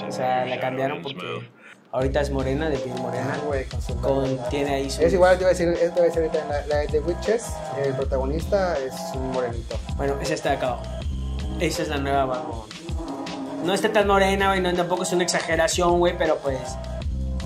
[0.07, 1.49] O sea, la cambiaron porque
[1.91, 3.39] ahorita es morena, de piel Ah, morena.
[3.45, 5.01] güey, con su Con, tiene ahí su...
[5.01, 6.87] Es igual, te iba a decir, es, te iba a decir ahorita, la, la de
[6.87, 7.45] The Witches,
[7.83, 9.75] el protagonista es un morenito.
[9.97, 10.83] Bueno, esa está acá abajo.
[11.59, 12.61] Esa es la nueva Batwoman.
[13.65, 16.57] No está tan morena, güey, no, tampoco es una exageración, güey, pero pues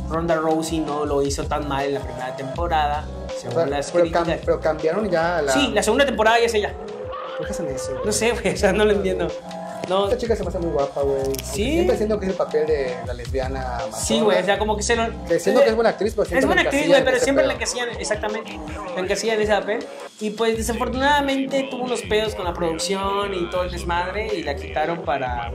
[0.09, 3.91] Ronda Rousey no lo hizo tan mal en la primera temporada, O según sea, las
[3.91, 5.51] pero, cam- pero cambiaron ya la...
[5.51, 6.73] Sí, la segunda temporada ya es ella.
[7.37, 7.91] ¿Por qué hacen eso?
[7.93, 8.05] güey?
[8.05, 9.27] No sé, güey, o sea, no lo entiendo.
[9.89, 11.21] No, Esta chica se me hace muy guapa, güey.
[11.43, 11.71] Sí.
[11.73, 14.83] Siempre siento que es el papel de la lesbiana sí, güey, o sea, como que
[14.83, 15.05] se lo...
[15.25, 17.89] Que siento que es buena actriz, pero Es buena actriz, güey, pero siempre la encasillan,
[17.99, 18.59] exactamente,
[18.95, 19.85] la encasillan en ese papel.
[20.21, 24.55] Y pues desafortunadamente tuvo unos pedos con la producción y todo el desmadre y la
[24.55, 25.51] quitaron para,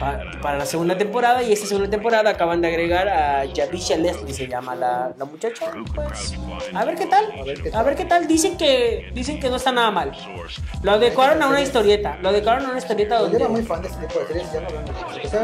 [0.00, 1.42] pa- para la segunda temporada.
[1.44, 5.66] Y esta segunda temporada acaban de agregar a Javisha Leslie, se llama la, la muchacha.
[5.94, 6.34] Pues,
[6.74, 8.26] a ver qué tal, A ver qué a ver qué tal.
[8.26, 10.10] Dicen que, dicen que no está nada mal.
[10.82, 13.68] Lo adecuaron a una historieta, lo adecuaron a una historieta Pues Yo era muy donde
[13.68, 14.80] fan de este tipo de series, ya no veo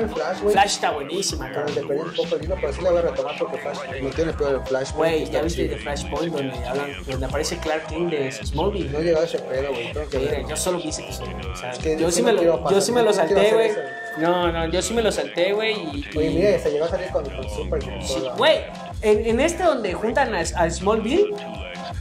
[0.01, 0.53] el Flash, güey.
[0.53, 1.75] Flash está buenísima, Pero cabrón.
[1.75, 4.11] le perdí un poco el hilo, pero sí la voy a retomar porque Flash me
[4.11, 4.93] tiene el pedo del Flash.
[4.93, 8.91] Güey, ya viste de Flashpoint donde, hablan, donde aparece Clark Kent de Smallville.
[8.91, 9.93] No he llegado a ese pedo, güey.
[10.23, 11.37] Mira, yo solo vi ese episodio.
[11.53, 13.17] O sea, que yo, sí no me lo, quiero yo pasar, sí me lo no
[13.17, 13.71] quiero salté, güey.
[14.19, 15.73] No, no, yo sí me lo salté, güey.
[15.73, 17.83] Y, y- Oye, mira, se llegó a salir con, con Super.
[18.03, 18.59] sí, güey,
[19.01, 21.35] en, en este donde juntan a, a Smallville,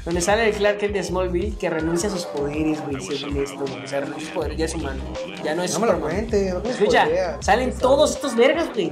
[0.05, 3.59] donde sale el Clark Kent de Smallville que renuncia a sus poderes, güey, según esto,
[3.59, 3.83] güey.
[3.83, 5.01] O sea, renuncia a sus poderes, ya es humano.
[5.43, 6.01] Ya no es No me lo Superman.
[6.27, 7.45] cuentes, no me Escucha, spoileas.
[7.45, 8.91] salen todos estos vergas, güey.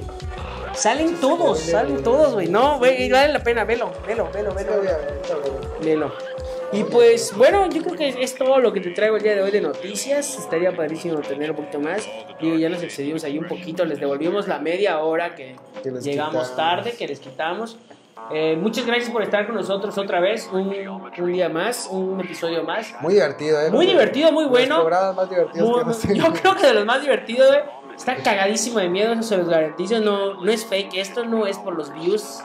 [0.72, 2.46] Salen todos, salen todos, güey.
[2.48, 4.70] No, güey, vale la pena, velo, velo, velo, velo.
[4.76, 5.84] lo voy a ver, sí, lo voy a ver.
[5.84, 6.12] Lelo.
[6.72, 9.42] Y pues bueno, yo creo que es todo lo que te traigo el día de
[9.42, 10.38] hoy de noticias.
[10.38, 12.08] Estaría padrísimo tener un poquito más.
[12.40, 16.04] Digo, ya nos excedimos ahí un poquito, les devolvimos la media hora que Que les
[16.04, 16.56] llegamos quitamos.
[16.56, 17.76] tarde, que les quitamos.
[18.32, 20.72] Eh, muchas gracias por estar con nosotros otra vez, un,
[21.18, 22.94] un día más, un episodio más.
[23.00, 23.70] Muy divertido, ¿eh?
[23.70, 24.84] Muy divertido, muy bueno.
[24.88, 27.60] más divertidos Muy- que yo creo que de los más divertidos, güey.
[27.96, 30.00] Está cagadísimo de miedo, eso se los garantizo.
[30.00, 32.40] No, no es fake, esto no es por los views,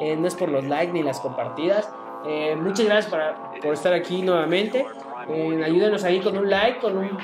[0.00, 1.90] eh, no es por los likes ni las compartidas.
[2.26, 4.86] Eh, muchas gracias para- por estar aquí nuevamente.
[5.28, 7.18] Eh, ayúdenos ahí con un like, con un.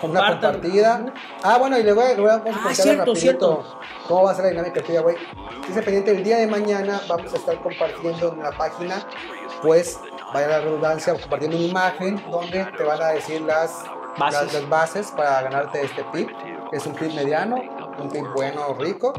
[0.00, 1.06] Con- Una compartida.
[1.42, 3.64] Ah, bueno, y le voy a, le voy a vamos a Ah, cierto, rapidito cierto.
[4.08, 5.16] ¿Cómo va a ser la dinámica del giveaway?
[5.68, 9.06] Estés pendiente, el día de mañana vamos a estar compartiendo en la página,
[9.62, 9.98] pues,
[10.34, 13.84] vaya la redundancia, compartiendo una imagen donde te van a decir las
[14.18, 14.42] Bases.
[14.42, 16.28] Las, las bases para ganarte este pip.
[16.70, 17.56] Es un pip mediano,
[17.98, 19.12] un pip bueno, rico.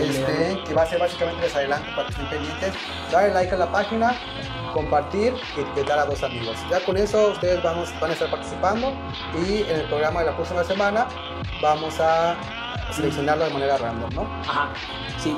[0.00, 2.74] Este, que va a ser básicamente les adelanto para que estén pendientes.
[3.12, 4.14] Darle like a la página,
[4.72, 6.56] compartir y etiquetar a dos amigos.
[6.70, 8.92] Ya con eso ustedes vamos, van a estar participando
[9.46, 11.06] y en el programa de la próxima semana
[11.62, 12.36] vamos a
[12.92, 14.22] seleccionarlo de manera random, ¿no?
[14.48, 14.70] Ajá,
[15.18, 15.36] sí.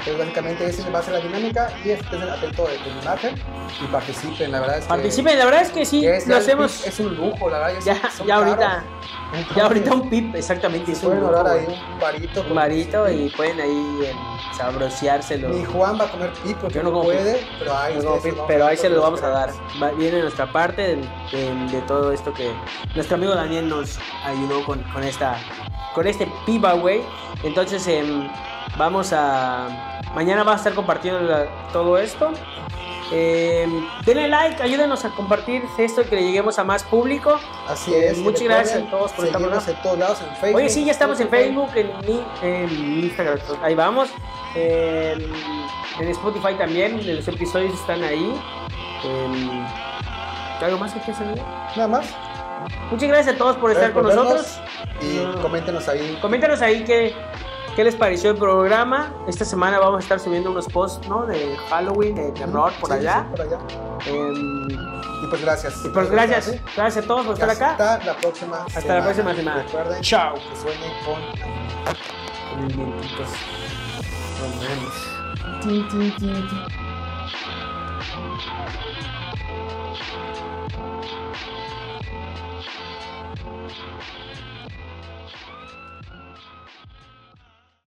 [0.00, 3.34] Entonces básicamente esa va a ser la dinámica y estén atentos de tu imagen
[3.82, 4.88] y participen, la verdad es que...
[4.88, 7.80] Participen, la verdad es que sí, es lo el hacemos Es un lujo, la verdad.
[7.84, 8.58] ya, ya ahorita.
[8.58, 8.84] caros.
[9.54, 10.92] Ya ahorita Entonces, un pip, exactamente.
[10.92, 11.78] Es un pueden lujo, orar ahí güey.
[11.92, 12.40] un varito.
[12.48, 14.12] un varito y pueden ahí eh,
[14.56, 15.48] sabroseárselo.
[15.72, 18.18] Juan va a comer pip porque Yo no como puede, pero ahí, No,
[18.48, 19.50] pero ahí se lo vamos a dar.
[19.80, 22.50] Va- Viene nuestra parte del- del- de, todo esto que
[22.94, 25.36] nuestro amigo Daniel nos ayudó con, con esta
[25.94, 27.00] con este piba, güey.
[27.44, 28.28] Entonces em,
[28.76, 29.68] vamos a
[30.14, 32.30] mañana va a estar compartiendo la- todo esto.
[33.12, 37.40] Em, denle like, ayúdenos a compartir esto y que le lleguemos a más público.
[37.68, 38.18] Así Eh, es.
[38.18, 40.56] muchas gracias a todos por estar en todos lados, en Facebook.
[40.58, 41.28] Oye, sí, ya estamos en.
[41.28, 41.90] Facebook, en,
[42.42, 44.10] en Instagram, ahí vamos.
[44.54, 45.22] En,
[46.00, 48.32] en Spotify también, los episodios están ahí.
[50.62, 51.42] ¿Algo más que quieras añadir?
[51.74, 52.06] Nada más.
[52.90, 54.60] Muchas gracias a todos por estar con nosotros.
[55.00, 55.40] Y No.
[55.42, 56.18] coméntenos ahí.
[56.20, 57.14] Coméntanos ahí qué,
[57.80, 59.10] qué les pareció el programa.
[59.26, 61.24] Esta semana vamos a estar subiendo unos posts ¿no?
[61.24, 63.24] de Halloween, de terror por Sí, allá.
[63.24, 63.58] sí, por allá.
[64.06, 65.82] Em, Y pues gracias.
[65.86, 67.70] y pues gracias, gracias a todos por Y estar acá.
[67.70, 69.62] Hasta la próxima Hasta la próxima semana.
[69.62, 70.34] Recuerden Chao.
[70.34, 72.30] que sueñen con